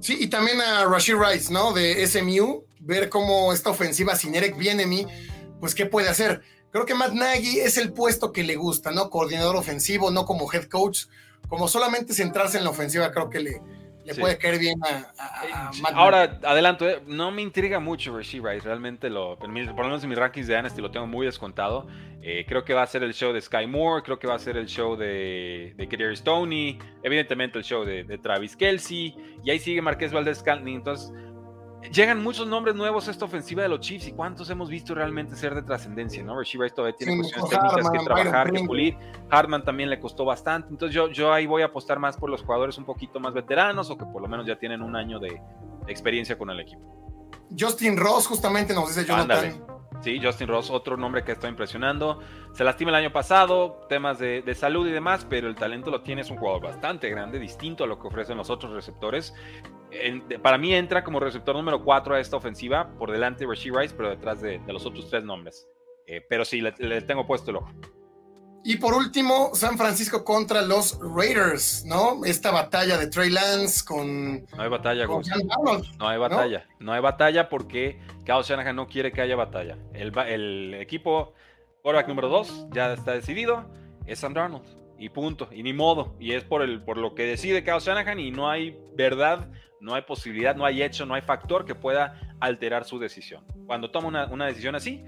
Sí, 0.00 0.16
y 0.20 0.26
también 0.26 0.60
a 0.60 0.84
Rashid 0.84 1.14
Rice, 1.14 1.52
¿no? 1.52 1.72
De 1.72 2.04
SMU, 2.06 2.64
ver 2.80 3.08
cómo 3.08 3.52
esta 3.52 3.70
ofensiva 3.70 4.16
sin 4.16 4.34
Eric 4.34 4.56
Bienemi, 4.56 5.06
pues 5.60 5.74
qué 5.74 5.86
puede 5.86 6.08
hacer. 6.08 6.42
Creo 6.72 6.86
que 6.86 6.94
Matt 6.94 7.12
Nagy 7.12 7.60
es 7.60 7.76
el 7.76 7.92
puesto 7.92 8.32
que 8.32 8.42
le 8.42 8.56
gusta, 8.56 8.90
¿no? 8.90 9.10
Coordinador 9.10 9.56
ofensivo, 9.56 10.10
no 10.10 10.24
como 10.24 10.50
head 10.52 10.64
coach, 10.64 11.04
como 11.48 11.68
solamente 11.68 12.14
centrarse 12.14 12.58
en 12.58 12.64
la 12.64 12.70
ofensiva, 12.70 13.12
creo 13.12 13.30
que 13.30 13.40
le, 13.40 13.62
le 14.04 14.14
puede 14.14 14.38
caer 14.38 14.58
bien 14.58 14.78
a, 14.82 15.70
Ahora, 15.94 16.38
adelanto, 16.42 16.88
eh, 16.88 17.00
no 17.06 17.30
me 17.30 17.42
intriga 17.42 17.80
mucho 17.80 18.16
Rasheed 18.16 18.42
Rice, 18.44 18.66
realmente 18.66 19.08
lo, 19.10 19.36
por 19.38 19.48
lo 19.48 19.54
menos 19.54 20.02
en 20.02 20.08
mis 20.08 20.18
rankings 20.18 20.46
de 20.46 20.56
Anasty 20.56 20.80
lo 20.80 20.90
tengo 20.90 21.06
muy 21.06 21.26
descontado. 21.26 21.86
Eh, 22.24 22.44
creo 22.46 22.64
que 22.64 22.72
va 22.72 22.82
a 22.82 22.86
ser 22.86 23.02
el 23.02 23.14
show 23.14 23.32
de 23.32 23.40
Sky 23.40 23.66
Moore, 23.66 24.02
creo 24.04 24.18
que 24.18 24.28
va 24.28 24.36
a 24.36 24.38
ser 24.38 24.56
el 24.56 24.66
show 24.66 24.96
de, 24.96 25.74
de 25.76 26.16
Stoney, 26.16 26.78
evidentemente 27.02 27.58
el 27.58 27.64
show 27.64 27.84
de, 27.84 28.04
Travis 28.18 28.54
Kelsey, 28.54 29.16
y 29.44 29.50
ahí 29.50 29.58
sigue 29.58 29.82
Marqués 29.82 30.12
Valdez 30.12 30.38
Scantling, 30.38 30.76
entonces 30.76 31.12
llegan 31.90 32.22
muchos 32.22 32.46
nombres 32.46 32.74
nuevos 32.74 33.08
a 33.08 33.10
esta 33.10 33.24
ofensiva 33.24 33.62
de 33.62 33.68
los 33.68 33.80
Chiefs 33.80 34.08
y 34.08 34.12
cuántos 34.12 34.48
hemos 34.50 34.68
visto 34.68 34.94
realmente 34.94 35.36
ser 35.36 35.54
de 35.54 35.62
trascendencia, 35.62 36.22
¿no? 36.22 36.38
Rasheed 36.38 36.60
Rice 36.60 36.74
todavía 36.74 36.96
tiene 36.96 37.16
cuestiones 37.16 37.50
técnicas 37.50 37.90
que 37.90 37.98
trabajar, 38.04 38.52
que 38.52 38.64
pulir. 38.64 38.96
Hartman 39.30 39.64
también 39.64 39.90
le 39.90 39.98
costó 39.98 40.24
bastante. 40.24 40.68
Entonces 40.70 40.94
yo, 40.94 41.08
yo 41.08 41.32
ahí 41.32 41.46
voy 41.46 41.62
a 41.62 41.66
apostar 41.66 41.98
más 41.98 42.16
por 42.16 42.30
los 42.30 42.42
jugadores 42.42 42.78
un 42.78 42.84
poquito 42.84 43.20
más 43.20 43.34
veteranos 43.34 43.90
o 43.90 43.96
que 43.96 44.04
por 44.04 44.22
lo 44.22 44.28
menos 44.28 44.46
ya 44.46 44.58
tienen 44.58 44.82
un 44.82 44.96
año 44.96 45.18
de, 45.18 45.40
experiencia 45.86 46.38
con 46.38 46.50
el 46.50 46.60
equipo. 46.60 46.80
Justin 47.58 47.96
Ross 47.96 48.26
justamente 48.26 48.72
nos 48.72 48.88
dice 48.88 49.04
Jonathan. 49.04 49.71
Sí, 50.02 50.18
Justin 50.20 50.48
Ross, 50.48 50.68
otro 50.68 50.96
nombre 50.96 51.22
que 51.22 51.30
está 51.30 51.48
impresionando. 51.48 52.18
Se 52.52 52.64
lastima 52.64 52.90
el 52.90 52.96
año 52.96 53.12
pasado, 53.12 53.86
temas 53.88 54.18
de, 54.18 54.54
salud 54.56 54.88
y 54.88 54.90
demás, 54.90 55.24
pero 55.30 55.46
el 55.48 55.54
talento 55.54 55.92
lo 55.92 56.02
tiene, 56.02 56.22
es 56.22 56.30
un 56.30 56.38
jugador 56.38 56.60
bastante 56.60 57.08
grande, 57.08 57.38
distinto 57.38 57.84
a 57.84 57.86
lo 57.86 58.00
que 58.00 58.08
ofrecen 58.08 58.36
los 58.36 58.50
otros 58.50 58.72
receptores. 58.72 59.32
para 60.42 60.58
mí 60.58 60.74
entra 60.74 61.04
como 61.04 61.20
receptor 61.20 61.54
número 61.54 61.84
4 61.84 62.16
a 62.16 62.20
esta 62.20 62.36
ofensiva, 62.36 62.90
por 62.98 63.12
delante 63.12 63.46
de 63.46 63.52
Rice, 63.52 63.94
pero 63.96 64.10
detrás 64.10 64.40
de, 64.40 64.60
los 64.66 64.84
otros 64.84 65.08
tres 65.08 65.22
nombres. 65.22 65.68
Eh, 66.08 66.20
pero 66.28 66.44
sí, 66.44 66.60
le, 66.60 67.02
tengo 67.02 67.24
puesto 67.24 67.52
el 67.52 67.58
ojo. 67.58 67.70
Y 68.64 68.76
por 68.76 68.94
último, 68.94 69.50
San 69.54 69.76
Francisco 69.76 70.24
contra 70.24 70.62
los 70.62 70.98
Raiders, 71.00 71.84
¿no? 71.84 72.24
Esta 72.24 72.52
batalla 72.52 72.96
de 72.96 73.08
Trey 73.08 73.28
Lance 73.28 73.84
con. 73.84 74.44
No 74.56 74.62
hay 74.62 74.68
batalla, 74.68 75.06
con 75.06 75.22
No 75.98 76.08
hay 76.08 76.18
batalla. 76.18 76.66
¿no? 76.78 76.92
hay 76.92 77.00
batalla 77.00 77.48
porque 77.48 78.00
Kyle 78.24 78.42
Shanahan 78.42 78.76
no 78.76 78.86
quiere 78.86 79.10
que 79.10 79.20
haya 79.20 79.34
batalla. 79.34 79.78
El, 79.94 80.16
el 80.28 80.74
equipo, 80.74 81.34
quarterback 81.82 82.08
número 82.08 82.28
2, 82.28 82.68
ya 82.72 82.92
está 82.92 83.12
decidido. 83.12 83.64
Es 84.06 84.20
Sam 84.20 84.32
Darnold. 84.32 84.66
Y 84.96 85.08
punto. 85.08 85.48
Y 85.50 85.64
ni 85.64 85.72
modo. 85.72 86.14
Y 86.20 86.32
es 86.32 86.44
por, 86.44 86.62
el, 86.62 86.84
por 86.84 86.98
lo 86.98 87.16
que 87.16 87.24
decide 87.24 87.64
Kyle 87.64 87.80
Shanahan 87.80 88.20
y 88.20 88.30
no 88.30 88.48
hay 88.48 88.78
verdad, 88.94 89.50
no 89.80 89.94
hay 89.94 90.02
posibilidad, 90.02 90.54
no 90.54 90.64
hay 90.64 90.82
hecho, 90.82 91.04
no 91.04 91.14
hay 91.14 91.22
factor 91.22 91.64
que 91.64 91.74
pueda 91.74 92.36
alterar 92.38 92.84
su 92.84 93.00
decisión. 93.00 93.44
Cuando 93.66 93.90
toma 93.90 94.06
una, 94.06 94.26
una 94.26 94.46
decisión 94.46 94.76
así, 94.76 95.02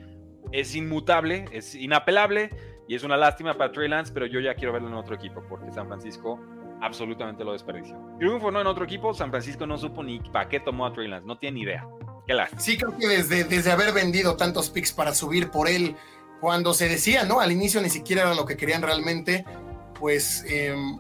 es 0.50 0.74
inmutable, 0.74 1.44
es 1.52 1.76
inapelable 1.76 2.50
y 2.86 2.94
es 2.94 3.02
una 3.02 3.16
lástima 3.16 3.56
para 3.56 3.72
Trey 3.72 3.88
Lance, 3.88 4.12
pero 4.12 4.26
yo 4.26 4.40
ya 4.40 4.54
quiero 4.54 4.72
verlo 4.72 4.88
en 4.88 4.94
otro 4.94 5.14
equipo 5.14 5.42
porque 5.48 5.72
San 5.72 5.86
Francisco 5.86 6.38
absolutamente 6.80 7.44
lo 7.44 7.52
desperdició. 7.52 7.98
Triunfo 8.18 8.50
no 8.50 8.60
en 8.60 8.66
otro 8.66 8.84
equipo, 8.84 9.14
San 9.14 9.30
Francisco 9.30 9.66
no 9.66 9.78
supo 9.78 10.02
ni 10.02 10.20
para 10.20 10.48
qué 10.48 10.60
tomó 10.60 10.86
a 10.86 10.92
Trey 10.92 11.08
Lance, 11.08 11.26
no 11.26 11.38
tiene 11.38 11.56
ni 11.56 11.62
idea. 11.62 11.86
Qué 12.26 12.34
lástima. 12.34 12.60
Sí, 12.60 12.76
creo 12.76 12.96
que 12.96 13.06
desde, 13.06 13.44
desde 13.44 13.70
haber 13.70 13.92
vendido 13.92 14.36
tantos 14.36 14.70
picks 14.70 14.92
para 14.92 15.14
subir 15.14 15.50
por 15.50 15.68
él, 15.68 15.96
cuando 16.40 16.74
se 16.74 16.88
decía, 16.88 17.24
¿no? 17.24 17.40
Al 17.40 17.52
inicio 17.52 17.80
ni 17.80 17.90
siquiera 17.90 18.22
era 18.22 18.34
lo 18.34 18.44
que 18.44 18.56
querían 18.56 18.82
realmente, 18.82 19.44
pues, 19.98 20.44
em, 20.46 20.98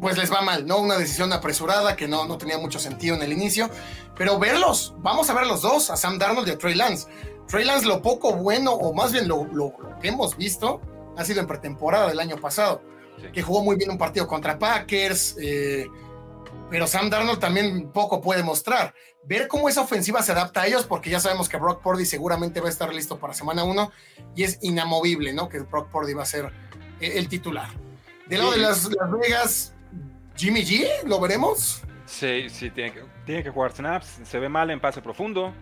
pues 0.00 0.18
les 0.18 0.32
va 0.32 0.40
mal, 0.40 0.66
¿no? 0.66 0.78
Una 0.78 0.98
decisión 0.98 1.32
apresurada 1.32 1.94
que 1.94 2.08
no, 2.08 2.26
no 2.26 2.38
tenía 2.38 2.58
mucho 2.58 2.78
sentido 2.78 3.16
en 3.16 3.22
el 3.22 3.32
inicio, 3.32 3.70
pero 4.16 4.38
verlos, 4.38 4.94
vamos 4.98 5.30
a 5.30 5.34
ver 5.34 5.46
los 5.46 5.62
dos, 5.62 5.90
a 5.90 5.96
Sam 5.96 6.18
Darnold 6.18 6.48
y 6.48 6.52
a 6.52 6.58
Trey 6.58 6.74
Lance. 6.74 7.08
Trey 7.50 7.64
Lance, 7.64 7.84
lo 7.84 8.00
poco 8.00 8.34
bueno, 8.36 8.72
o 8.72 8.94
más 8.94 9.12
bien 9.12 9.26
lo, 9.26 9.48
que 10.00 10.08
hemos 10.08 10.36
visto, 10.36 10.80
ha 11.16 11.24
sido 11.24 11.40
en 11.40 11.48
pretemporada 11.48 12.08
del 12.08 12.20
año 12.20 12.36
pasado, 12.36 12.80
que 13.32 13.42
jugó 13.42 13.64
muy 13.64 13.74
bien 13.74 13.90
un 13.90 13.98
partido 13.98 14.28
contra 14.28 14.56
Packers, 14.56 15.36
eh, 15.40 15.88
pero 16.70 16.86
Sam 16.86 17.10
Darnold 17.10 17.40
también 17.40 17.90
poco 17.90 18.20
puede 18.20 18.44
mostrar. 18.44 18.94
Ver 19.24 19.48
cómo 19.48 19.68
esa 19.68 19.80
ofensiva 19.80 20.22
se 20.22 20.30
adapta 20.30 20.62
a 20.62 20.66
ellos, 20.68 20.86
porque 20.86 21.10
ya 21.10 21.18
sabemos 21.18 21.48
que 21.48 21.56
Brock 21.56 21.82
Purdy 21.82 22.06
seguramente 22.06 22.60
va 22.60 22.68
a 22.68 22.70
estar 22.70 22.94
listo 22.94 23.18
para 23.18 23.34
semana 23.34 23.64
1 23.64 23.90
y 24.36 24.44
es 24.44 24.58
inamovible, 24.62 25.32
¿no? 25.32 25.48
Que 25.48 25.58
Brock 25.58 25.90
Purdy 25.90 26.14
va 26.14 26.22
a 26.22 26.26
ser 26.26 26.52
eh, 27.00 27.14
el 27.16 27.28
titular. 27.28 27.68
Del 28.28 28.38
lado 28.38 28.52
de 28.52 28.58
las, 28.58 28.88
Vegas, 28.88 29.74
Jimmy 30.36 30.62
G, 30.62 30.86
¿lo 31.04 31.18
veremos? 31.18 31.82
Sí, 32.06 32.48
sí, 32.48 32.70
tiene 32.70 32.92
que, 32.92 33.02
tiene 33.26 33.42
que 33.42 33.50
jugar 33.50 33.72
snaps. 33.72 34.20
Se 34.22 34.38
ve 34.38 34.48
mal 34.48 34.70
en 34.70 34.80
pase 34.80 35.02
profundo. 35.02 35.52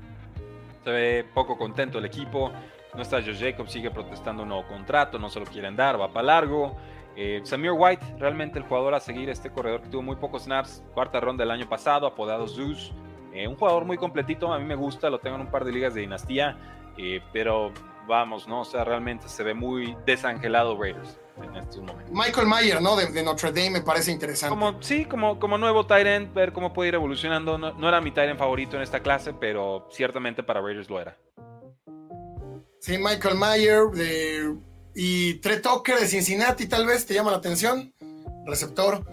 Se 0.88 0.92
ve 0.92 1.22
poco 1.34 1.58
contento 1.58 1.98
el 1.98 2.06
equipo. 2.06 2.50
No 2.94 3.02
está 3.02 3.20
Josh 3.20 3.38
Jacobs, 3.38 3.70
sigue 3.70 3.90
protestando 3.90 4.44
un 4.44 4.48
nuevo 4.48 4.66
contrato, 4.66 5.18
no 5.18 5.28
se 5.28 5.38
lo 5.38 5.44
quieren 5.44 5.76
dar, 5.76 6.00
va 6.00 6.10
para 6.10 6.24
largo. 6.28 6.78
Eh, 7.14 7.42
Samir 7.44 7.72
White, 7.72 8.14
realmente 8.18 8.58
el 8.58 8.64
jugador 8.64 8.94
a 8.94 9.00
seguir, 9.00 9.28
este 9.28 9.50
corredor 9.50 9.82
que 9.82 9.90
tuvo 9.90 10.00
muy 10.00 10.16
pocos 10.16 10.44
snaps, 10.44 10.82
cuarta 10.94 11.20
ronda 11.20 11.44
del 11.44 11.50
año 11.50 11.68
pasado, 11.68 12.06
apodado 12.06 12.48
Zeus. 12.48 12.94
Eh, 13.34 13.46
un 13.46 13.56
jugador 13.56 13.84
muy 13.84 13.98
completito, 13.98 14.50
a 14.50 14.58
mí 14.58 14.64
me 14.64 14.76
gusta, 14.76 15.10
lo 15.10 15.18
tengo 15.18 15.36
en 15.36 15.42
un 15.42 15.50
par 15.50 15.66
de 15.66 15.72
ligas 15.72 15.92
de 15.92 16.00
dinastía, 16.00 16.56
eh, 16.96 17.20
pero 17.34 17.70
vamos, 18.06 18.48
¿no? 18.48 18.62
O 18.62 18.64
sea, 18.64 18.82
realmente 18.82 19.28
se 19.28 19.44
ve 19.44 19.52
muy 19.52 19.94
desangelado 20.06 20.74
Raiders 20.80 21.20
en 21.42 21.56
estos 21.56 21.78
momentos. 21.78 22.12
Michael 22.12 22.46
Mayer, 22.46 22.82
¿no? 22.82 22.96
De, 22.96 23.22
Notre 23.22 23.52
Dame 23.52 23.70
me 23.70 23.80
parece 23.82 24.10
interesante. 24.10 24.54
Como, 24.54 24.82
sí, 24.82 25.04
como, 25.04 25.38
como 25.38 25.58
nuevo 25.58 25.86
Tyrant, 25.86 26.32
ver 26.34 26.52
cómo 26.52 26.72
puede 26.72 26.88
ir 26.88 26.94
evolucionando. 26.94 27.58
No, 27.58 27.88
era 27.88 28.00
mi 28.00 28.10
Tyrant 28.10 28.38
favorito 28.38 28.76
en 28.76 28.82
esta 28.82 29.00
clase, 29.00 29.32
pero 29.34 29.88
ciertamente 29.90 30.42
para 30.42 30.60
Raiders 30.60 30.88
lo 30.88 31.00
era. 31.00 31.16
Sí, 32.80 32.96
Michael 32.98 33.34
Mayer 33.36 33.86
de, 33.92 34.54
y 34.94 35.34
Trey 35.34 35.60
Tucker 35.60 35.96
de 35.98 36.06
Cincinnati, 36.06 36.66
tal 36.66 36.86
vez 36.86 37.06
te 37.06 37.14
llama 37.14 37.30
la 37.30 37.36
atención. 37.38 37.92
receptor. 38.46 39.04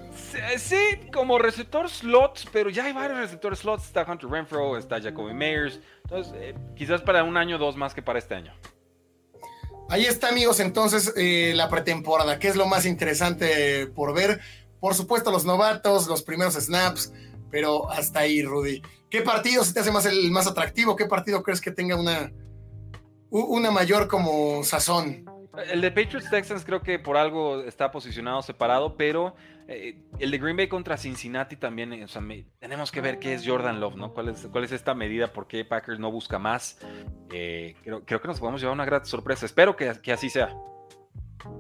Sí, 0.58 1.10
como 1.14 1.38
receptor 1.38 1.90
slots, 1.90 2.48
pero 2.52 2.70
ya 2.70 2.86
hay 2.86 2.94
varios 2.94 3.20
receptores 3.20 3.60
slots. 3.60 3.86
Está 3.86 4.06
Hunter 4.10 4.30
Renfro, 4.30 4.78
está 4.78 5.02
Jacoby 5.02 5.34
Meyers. 5.34 5.80
Entonces, 6.04 6.34
eh, 6.38 6.56
quizás 6.76 7.02
para 7.02 7.24
un 7.24 7.38
año 7.38 7.58
o 7.58 7.60
dos 7.60 7.76
más 7.76 7.94
que 7.94 8.02
para 8.02 8.20
este 8.20 8.36
año. 8.36 8.54
Ahí 9.88 10.06
está, 10.06 10.30
amigos, 10.30 10.60
entonces 10.60 11.14
eh, 11.16 11.54
la 11.56 11.70
pretemporada, 11.70 12.40
que 12.40 12.48
es 12.48 12.56
lo 12.56 12.66
más 12.66 12.86
interesante 12.86 13.88
por 13.88 14.16
ver. 14.16 14.40
Por 14.80 14.96
supuesto, 14.96 15.32
los 15.32 15.46
novatos, 15.46 16.08
los 16.08 16.24
primeros 16.24 16.56
snaps, 16.56 17.14
pero 17.52 17.90
hasta 17.92 18.20
ahí, 18.22 18.42
Rudy. 18.42 18.82
¿Qué 19.10 19.22
partido 19.22 19.64
se 19.64 19.74
te 19.74 19.82
hace 19.82 19.92
más 19.92 20.06
el 20.06 20.32
más 20.32 20.48
atractivo? 20.48 20.96
¿Qué 20.96 21.06
partido 21.06 21.44
crees 21.44 21.62
que 21.62 21.72
tenga 21.72 21.96
una, 21.96 22.32
una 23.30 23.70
mayor 23.72 24.08
como 24.08 24.64
sazón? 24.64 25.24
El 25.72 25.82
de 25.82 25.92
Patriots 25.92 26.30
Texans 26.30 26.66
creo 26.66 26.82
que 26.82 27.00
por 27.00 27.16
algo 27.16 27.62
está 27.62 27.92
posicionado 27.92 28.42
separado, 28.42 28.98
pero 28.98 29.36
eh, 29.68 29.98
el 30.20 30.30
de 30.30 30.38
Green 30.38 30.56
Bay 30.56 30.68
contra 30.68 30.96
Cincinnati 30.96 31.56
también, 31.56 32.08
sea, 32.08 32.22
tenemos 32.60 32.92
que 32.92 33.02
ver 33.02 33.18
qué 33.18 33.34
es 33.34 33.48
Jordan 33.48 33.80
Love, 33.80 33.96
¿no? 33.96 34.14
¿Cuál 34.14 34.30
es, 34.30 34.72
esta 34.72 34.94
medida? 34.94 35.34
¿Por 35.34 35.48
qué 35.48 35.66
Packers 35.66 36.00
no 36.00 36.12
busca 36.12 36.38
más? 36.38 36.78
Eh, 37.32 37.76
creo, 37.84 38.06
que 38.06 38.28
nos 38.28 38.40
podemos 38.40 38.62
llevar 38.62 38.76
una 38.76 38.86
gran 38.86 39.06
sorpresa. 39.06 39.46
Espero 39.46 39.76
que, 39.76 40.12
así 40.12 40.30
sea. 40.30 40.56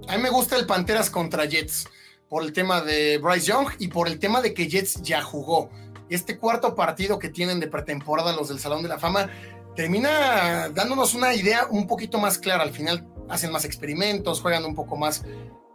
A 0.07 0.17
mí 0.17 0.21
me 0.21 0.29
gusta 0.29 0.55
el 0.55 0.67
Panteras 0.67 1.09
contra 1.09 1.45
Jets 1.45 1.89
por 2.29 2.43
el 2.43 2.53
tema 2.53 2.81
de 2.81 3.17
Bryce 3.17 3.47
Young 3.47 3.69
y 3.79 3.87
por 3.87 4.07
el 4.07 4.19
tema 4.19 4.41
de 4.41 4.53
que 4.53 4.67
Jets 4.67 5.01
ya 5.01 5.23
jugó. 5.23 5.71
Este 6.07 6.37
cuarto 6.37 6.75
partido 6.75 7.17
que 7.17 7.29
tienen 7.29 7.59
de 7.59 7.67
pretemporada 7.67 8.35
los 8.35 8.49
del 8.49 8.59
Salón 8.59 8.83
de 8.83 8.89
la 8.89 8.99
Fama 8.99 9.29
termina 9.75 10.69
dándonos 10.69 11.15
una 11.15 11.33
idea 11.33 11.65
un 11.71 11.87
poquito 11.87 12.19
más 12.19 12.37
clara. 12.37 12.61
Al 12.61 12.71
final 12.71 13.07
hacen 13.29 13.51
más 13.51 13.65
experimentos, 13.65 14.41
juegan 14.41 14.63
un 14.63 14.75
poco 14.75 14.95
más 14.95 15.25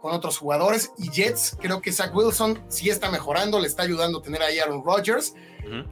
con 0.01 0.13
otros 0.13 0.37
jugadores. 0.37 0.91
Y 0.97 1.09
Jets, 1.09 1.57
creo 1.61 1.81
que 1.81 1.91
Zach 1.91 2.13
Wilson 2.13 2.59
sí 2.67 2.89
está 2.89 3.09
mejorando, 3.09 3.59
le 3.59 3.67
está 3.67 3.83
ayudando 3.83 4.19
a 4.19 4.21
tener 4.21 4.41
ahí 4.41 4.59
a 4.59 4.63
Aaron 4.63 4.83
Rodgers. 4.83 5.35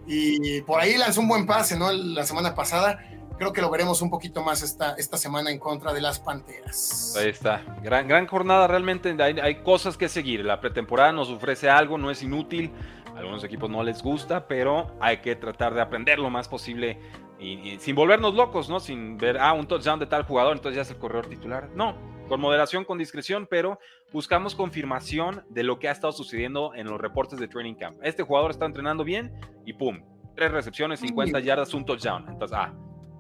Y 0.07 0.61
por 0.61 0.81
ahí 0.81 0.97
lanzó 0.97 1.21
un 1.21 1.27
buen 1.27 1.45
pase, 1.45 1.77
¿no? 1.77 1.91
La 1.91 2.25
semana 2.25 2.55
pasada. 2.55 2.99
Creo 3.37 3.53
que 3.53 3.61
lo 3.61 3.69
veremos 3.69 4.01
un 4.01 4.09
poquito 4.09 4.43
más 4.43 4.61
esta, 4.63 4.95
esta 4.95 5.15
semana 5.15 5.49
en 5.49 5.59
contra 5.59 5.93
de 5.93 6.01
las 6.01 6.19
Panteras. 6.19 7.15
Ahí 7.17 7.29
está. 7.29 7.63
Gran, 7.81 8.05
gran 8.05 8.27
jornada, 8.27 8.67
realmente 8.67 9.15
hay, 9.23 9.39
hay 9.39 9.63
cosas 9.63 9.95
que 9.95 10.09
seguir. 10.09 10.43
La 10.43 10.59
pretemporada 10.59 11.13
nos 11.13 11.29
ofrece 11.29 11.69
algo, 11.69 11.97
no 11.97 12.11
es 12.11 12.21
inútil. 12.21 12.73
A 13.15 13.19
algunos 13.19 13.43
equipos 13.45 13.69
no 13.69 13.81
les 13.81 14.03
gusta, 14.03 14.45
pero 14.47 14.93
hay 14.99 15.17
que 15.17 15.37
tratar 15.37 15.73
de 15.73 15.81
aprender 15.81 16.19
lo 16.19 16.29
más 16.29 16.49
posible 16.49 16.99
y, 17.39 17.77
sin 17.79 17.95
volvernos 17.95 18.35
locos, 18.35 18.69
¿no? 18.69 18.79
Sin 18.79 19.17
ver, 19.17 19.37
ah, 19.37 19.53
un 19.53 19.67
touchdown 19.67 19.99
de 19.99 20.05
tal 20.05 20.23
jugador, 20.23 20.57
entonces 20.57 20.75
ya 20.75 20.81
es 20.81 20.91
el 20.91 20.97
corredor 20.97 21.27
titular. 21.27 21.69
No, 21.73 21.95
con 22.27 22.41
moderación, 22.41 22.85
con 22.85 22.97
discreción, 22.97 23.47
pero 23.49 23.79
buscamos 24.11 24.55
confirmación 24.55 25.43
de 25.49 25.63
lo 25.63 25.79
que 25.79 25.89
ha 25.89 25.91
estado 25.91 26.11
sucediendo 26.13 26.73
en 26.75 26.87
los 26.87 26.99
reportes 26.99 27.39
de 27.39 27.47
Training 27.47 27.75
Camp. 27.75 27.97
Este 28.03 28.23
jugador 28.23 28.51
está 28.51 28.65
entrenando 28.65 29.03
bien 29.03 29.33
y 29.65 29.73
pum, 29.73 30.01
tres 30.35 30.51
recepciones, 30.51 30.99
50 30.99 31.39
yardas, 31.39 31.73
un 31.73 31.85
touchdown. 31.85 32.25
Entonces, 32.29 32.57
ah, 32.59 32.73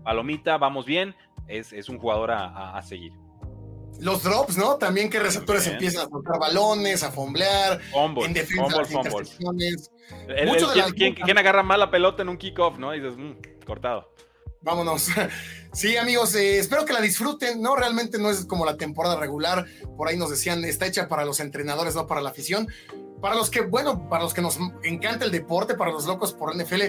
palomita, 0.03 0.57
vamos 0.57 0.85
bien, 0.85 1.15
es, 1.47 1.73
es 1.73 1.89
un 1.89 1.97
jugador 1.97 2.31
a, 2.31 2.77
a, 2.77 2.81
seguir. 2.81 3.13
Los 3.99 4.23
drops, 4.23 4.57
¿no? 4.57 4.75
También 4.75 5.09
que 5.09 5.19
receptores 5.19 5.67
empiezan 5.67 6.07
a 6.07 6.09
soltar 6.09 6.39
balones, 6.39 7.03
a 7.03 7.11
fomblear, 7.11 7.79
en 7.93 8.33
defensa 8.33 8.85
fumble, 8.85 9.11
¿quién, 10.95 11.15
¿quién, 11.15 11.37
agarra 11.37 11.63
mal 11.63 11.79
la 11.79 11.91
pelota 11.91 12.21
en 12.21 12.29
un 12.29 12.37
kickoff, 12.37 12.77
no? 12.77 12.95
Y 12.95 13.01
dices, 13.01 13.17
mmm, 13.17 13.33
cortado. 13.65 14.13
Vámonos. 14.61 15.09
Sí, 15.71 15.97
amigos, 15.97 16.33
eh, 16.33 16.57
espero 16.57 16.83
que 16.83 16.93
la 16.93 16.99
disfruten. 16.99 17.61
No, 17.61 17.75
realmente 17.75 18.17
no 18.17 18.31
es 18.31 18.45
como 18.45 18.65
la 18.65 18.75
temporada 18.75 19.17
regular. 19.17 19.67
Por 19.95 20.07
ahí 20.07 20.17
nos 20.17 20.31
decían, 20.31 20.65
está 20.65 20.87
hecha 20.87 21.07
para 21.07 21.25
los 21.25 21.39
entrenadores, 21.39 21.93
no 21.93 22.07
para 22.07 22.21
la 22.21 22.31
afición. 22.31 22.67
Para 23.21 23.35
los 23.35 23.51
que, 23.51 23.61
bueno, 23.61 24.09
para 24.09 24.23
los 24.23 24.33
que 24.33 24.41
nos 24.41 24.57
encanta 24.83 25.25
el 25.25 25.31
deporte, 25.31 25.75
para 25.75 25.91
los 25.91 26.07
locos 26.07 26.33
por 26.33 26.55
NFL, 26.55 26.81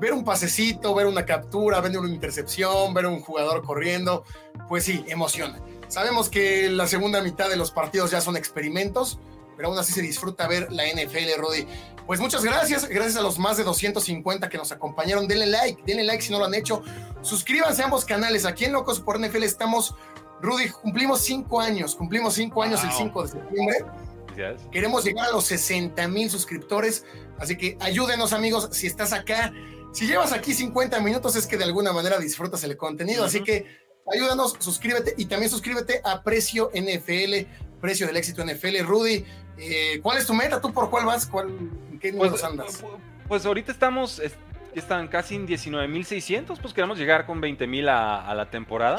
ver 0.00 0.12
un 0.12 0.24
pasecito, 0.24 0.96
ver 0.96 1.06
una 1.06 1.24
captura, 1.24 1.80
ver 1.80 1.96
una 1.96 2.08
intercepción, 2.08 2.92
ver 2.92 3.06
un 3.06 3.20
jugador 3.20 3.62
corriendo, 3.62 4.24
pues 4.68 4.82
sí, 4.82 5.04
emociona. 5.06 5.60
Sabemos 5.94 6.28
que 6.28 6.68
la 6.70 6.88
segunda 6.88 7.22
mitad 7.22 7.48
de 7.48 7.54
los 7.54 7.70
partidos 7.70 8.10
ya 8.10 8.20
son 8.20 8.36
experimentos, 8.36 9.20
pero 9.56 9.68
aún 9.68 9.78
así 9.78 9.92
se 9.92 10.02
disfruta 10.02 10.48
ver 10.48 10.72
la 10.72 10.82
NFL, 10.88 11.38
Rudy. 11.38 11.68
Pues 12.04 12.18
muchas 12.18 12.42
gracias, 12.42 12.88
gracias 12.88 13.14
a 13.14 13.22
los 13.22 13.38
más 13.38 13.58
de 13.58 13.62
250 13.62 14.48
que 14.48 14.58
nos 14.58 14.72
acompañaron. 14.72 15.28
Denle 15.28 15.46
like, 15.46 15.84
denle 15.86 16.02
like 16.02 16.20
si 16.20 16.32
no 16.32 16.40
lo 16.40 16.46
han 16.46 16.54
hecho. 16.54 16.82
Suscríbanse 17.22 17.82
a 17.82 17.84
ambos 17.84 18.04
canales. 18.04 18.44
Aquí 18.44 18.64
en 18.64 18.72
Locos 18.72 18.98
por 18.98 19.20
NFL 19.20 19.44
estamos, 19.44 19.94
Rudy, 20.42 20.68
cumplimos 20.68 21.20
cinco 21.20 21.60
años, 21.60 21.94
cumplimos 21.94 22.34
cinco 22.34 22.64
años 22.64 22.82
el 22.82 22.90
5 22.90 23.22
de 23.22 23.28
septiembre. 23.28 23.76
Queremos 24.72 25.04
llegar 25.04 25.28
a 25.28 25.30
los 25.30 25.44
60 25.44 26.08
mil 26.08 26.28
suscriptores, 26.28 27.04
así 27.38 27.56
que 27.56 27.78
ayúdenos 27.78 28.32
amigos, 28.32 28.68
si 28.72 28.88
estás 28.88 29.12
acá, 29.12 29.52
si 29.92 30.08
llevas 30.08 30.32
aquí 30.32 30.54
50 30.54 31.00
minutos 31.02 31.36
es 31.36 31.46
que 31.46 31.56
de 31.56 31.62
alguna 31.62 31.92
manera 31.92 32.18
disfrutas 32.18 32.64
el 32.64 32.76
contenido, 32.76 33.24
así 33.24 33.44
que 33.44 33.83
ayúdanos, 34.12 34.56
suscríbete 34.58 35.14
y 35.16 35.26
también 35.26 35.50
suscríbete 35.50 36.00
a 36.04 36.22
Precio 36.22 36.70
NFL, 36.74 37.46
Precio 37.80 38.06
del 38.06 38.16
Éxito 38.16 38.44
NFL. 38.44 38.84
Rudy, 38.84 39.24
eh, 39.58 40.00
¿cuál 40.02 40.18
es 40.18 40.26
tu 40.26 40.34
meta? 40.34 40.60
¿Tú 40.60 40.72
por 40.72 40.90
cuál 40.90 41.06
vas? 41.06 41.26
¿Cuál, 41.26 41.48
¿En 41.90 41.98
qué 41.98 42.12
números 42.12 42.40
pues, 42.40 42.44
andas? 42.44 42.84
Pues 43.28 43.46
ahorita 43.46 43.72
estamos, 43.72 44.20
están 44.74 45.08
casi 45.08 45.36
en 45.36 45.46
19.600, 45.46 46.58
pues 46.60 46.74
queremos 46.74 46.98
llegar 46.98 47.26
con 47.26 47.40
20.000 47.40 47.88
a, 47.88 48.28
a 48.28 48.34
la 48.34 48.50
temporada. 48.50 48.96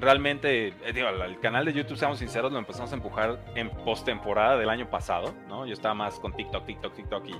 Realmente, 0.00 0.68
eh, 0.68 0.92
digo, 0.94 1.08
el 1.08 1.38
canal 1.40 1.64
de 1.64 1.72
YouTube, 1.72 1.98
seamos 1.98 2.18
sinceros, 2.18 2.52
lo 2.52 2.58
empezamos 2.58 2.92
a 2.92 2.94
empujar 2.94 3.44
en 3.54 3.70
postemporada 3.70 4.56
del 4.56 4.68
año 4.68 4.90
pasado, 4.90 5.34
¿no? 5.48 5.66
Yo 5.66 5.74
estaba 5.74 5.94
más 5.94 6.18
con 6.18 6.34
TikTok, 6.34 6.66
TikTok, 6.66 6.94
TikTok 6.94 7.26
y 7.28 7.34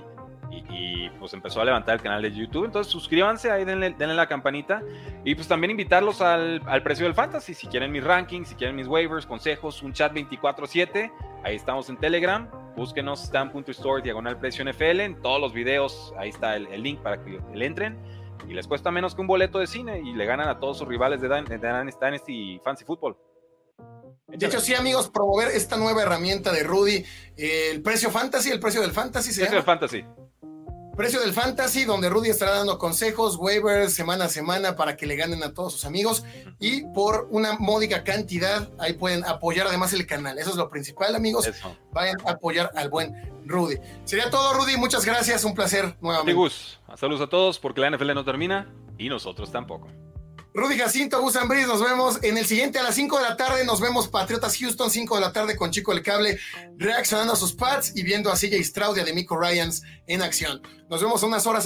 y, 0.51 1.09
pues 1.19 1.33
empezó 1.33 1.61
a 1.61 1.65
levantar 1.65 1.95
el 1.95 2.01
canal 2.01 2.21
de 2.21 2.31
YouTube. 2.31 2.65
Entonces 2.65 2.91
suscríbanse 2.91 3.51
ahí, 3.51 3.65
denle, 3.65 3.95
la 3.97 4.27
campanita. 4.27 4.81
Y 5.23 5.35
pues 5.35 5.47
también 5.47 5.71
invitarlos 5.71 6.21
al, 6.21 6.61
precio 6.83 7.05
del 7.05 7.13
fantasy. 7.13 7.53
Si 7.53 7.67
quieren 7.67 7.91
mis 7.91 8.03
rankings, 8.03 8.49
si 8.49 8.55
quieren 8.55 8.75
mis 8.75 8.87
waivers, 8.87 9.25
consejos, 9.25 9.81
un 9.83 9.93
chat 9.93 10.13
24-7. 10.13 11.11
Ahí 11.43 11.55
estamos 11.55 11.89
en 11.89 11.97
Telegram. 11.97 12.49
Búsquenos 12.75 13.23
stan.store 13.23 14.01
diagonal 14.01 14.39
precio 14.39 14.63
NFL. 14.63 15.01
En 15.01 15.21
todos 15.21 15.41
los 15.41 15.53
videos, 15.53 16.13
ahí 16.17 16.29
está 16.29 16.55
el, 16.55 16.81
link 16.81 16.99
para 17.01 17.23
que 17.23 17.39
le 17.53 17.65
entren. 17.65 17.97
Y 18.47 18.53
les 18.53 18.67
cuesta 18.67 18.91
menos 18.91 19.15
que 19.15 19.21
un 19.21 19.27
boleto 19.27 19.59
de 19.59 19.67
cine 19.67 19.99
y 19.99 20.13
le 20.13 20.25
ganan 20.25 20.47
a 20.47 20.59
todos 20.59 20.77
sus 20.77 20.87
rivales 20.87 21.19
de, 21.21 21.27
Dynasty 21.27 22.53
y 22.55 22.59
Fancy 22.59 22.85
Football. 22.85 23.17
De 24.27 24.45
hecho, 24.45 24.59
sí, 24.59 24.75
amigos, 24.75 25.09
promover 25.09 25.47
esta 25.49 25.77
nueva 25.77 26.01
herramienta 26.01 26.51
de 26.51 26.63
Rudy, 26.63 27.03
el 27.37 27.81
precio 27.81 28.11
fantasy, 28.11 28.51
el 28.51 28.59
precio 28.59 28.81
del 28.81 28.91
fantasy. 28.91 29.31
¿se 29.31 29.41
precio 29.41 29.55
del 29.55 29.65
fantasy. 29.65 30.05
Precio 30.97 31.19
del 31.19 31.31
Fantasy, 31.31 31.85
donde 31.85 32.09
Rudy 32.09 32.29
estará 32.29 32.55
dando 32.55 32.79
consejos, 32.79 33.35
waivers, 33.35 33.93
semana 33.93 34.25
a 34.25 34.29
semana 34.29 34.75
para 34.75 34.97
que 34.97 35.05
le 35.05 35.15
ganen 35.15 35.43
a 35.43 35.53
todos 35.53 35.73
sus 35.73 35.85
amigos. 35.85 36.23
Y 36.59 36.85
por 36.91 37.27
una 37.29 37.53
módica 37.59 38.03
cantidad, 38.03 38.67
ahí 38.79 38.93
pueden 38.93 39.23
apoyar 39.23 39.67
además 39.67 39.93
el 39.93 40.07
canal. 40.07 40.39
Eso 40.39 40.49
es 40.49 40.55
lo 40.55 40.69
principal, 40.69 41.15
amigos. 41.15 41.47
Vayan 41.93 42.17
a 42.25 42.31
apoyar 42.31 42.71
al 42.73 42.89
buen 42.89 43.13
Rudy. 43.45 43.77
Sería 44.05 44.31
todo, 44.31 44.55
Rudy. 44.55 44.75
Muchas 44.77 45.05
gracias. 45.05 45.43
Un 45.43 45.53
placer 45.53 45.95
nuevamente. 46.01 46.51
Saludos 46.95 47.21
a 47.21 47.27
todos, 47.27 47.59
porque 47.59 47.79
la 47.79 47.91
NFL 47.91 48.15
no 48.15 48.25
termina 48.25 48.67
y 48.97 49.07
nosotros 49.07 49.51
tampoco. 49.51 49.87
Rudy 50.57 50.75
Jacinto, 50.75 51.21
Gus 51.21 51.35
Ambris, 51.35 51.67
nos 51.67 51.83
vemos 51.83 52.17
en 52.23 52.35
el 52.35 52.47
siguiente 52.47 52.79
a 52.79 52.83
las 52.83 52.95
5 52.95 53.17
de 53.17 53.23
la 53.23 53.37
tarde. 53.37 53.63
Nos 53.63 53.79
vemos 53.79 54.07
Patriotas 54.07 54.57
Houston, 54.57 54.89
5 54.89 55.13
de 55.13 55.21
la 55.21 55.31
tarde 55.31 55.55
con 55.55 55.69
Chico 55.69 55.91
el 55.91 56.01
Cable, 56.01 56.39
reaccionando 56.77 57.33
a 57.33 57.35
sus 57.35 57.53
pads 57.53 57.95
y 57.95 58.01
viendo 58.01 58.31
a 58.31 58.35
CJ 58.35 58.63
Stroud 58.63 58.97
y 58.97 59.01
a 59.01 59.03
Demico 59.03 59.39
Ryans 59.39 59.83
en 60.07 60.23
acción. 60.23 60.63
Nos 60.89 60.99
vemos 61.01 61.21
unas 61.21 61.45
horas, 61.45 61.65